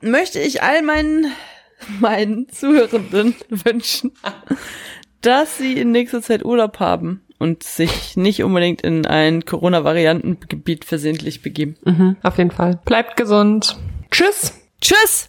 möchte 0.00 0.40
ich 0.40 0.62
all 0.62 0.82
meinen, 0.82 1.26
meinen 2.00 2.48
Zuhörenden 2.48 3.34
wünschen, 3.48 4.12
dass 5.20 5.58
sie 5.58 5.74
in 5.74 5.92
nächster 5.92 6.22
Zeit 6.22 6.44
Urlaub 6.44 6.80
haben 6.80 7.22
und 7.38 7.62
sich 7.62 8.16
nicht 8.16 8.42
unbedingt 8.42 8.82
in 8.82 9.06
ein 9.06 9.44
Corona-Variantengebiet 9.44 10.84
versehentlich 10.84 11.42
begeben. 11.42 11.76
Mhm, 11.84 12.16
auf 12.22 12.38
jeden 12.38 12.52
Fall. 12.52 12.80
Bleibt 12.84 13.16
gesund. 13.16 13.76
Tschüss. 14.10 14.60
Tschüss! 14.80 15.28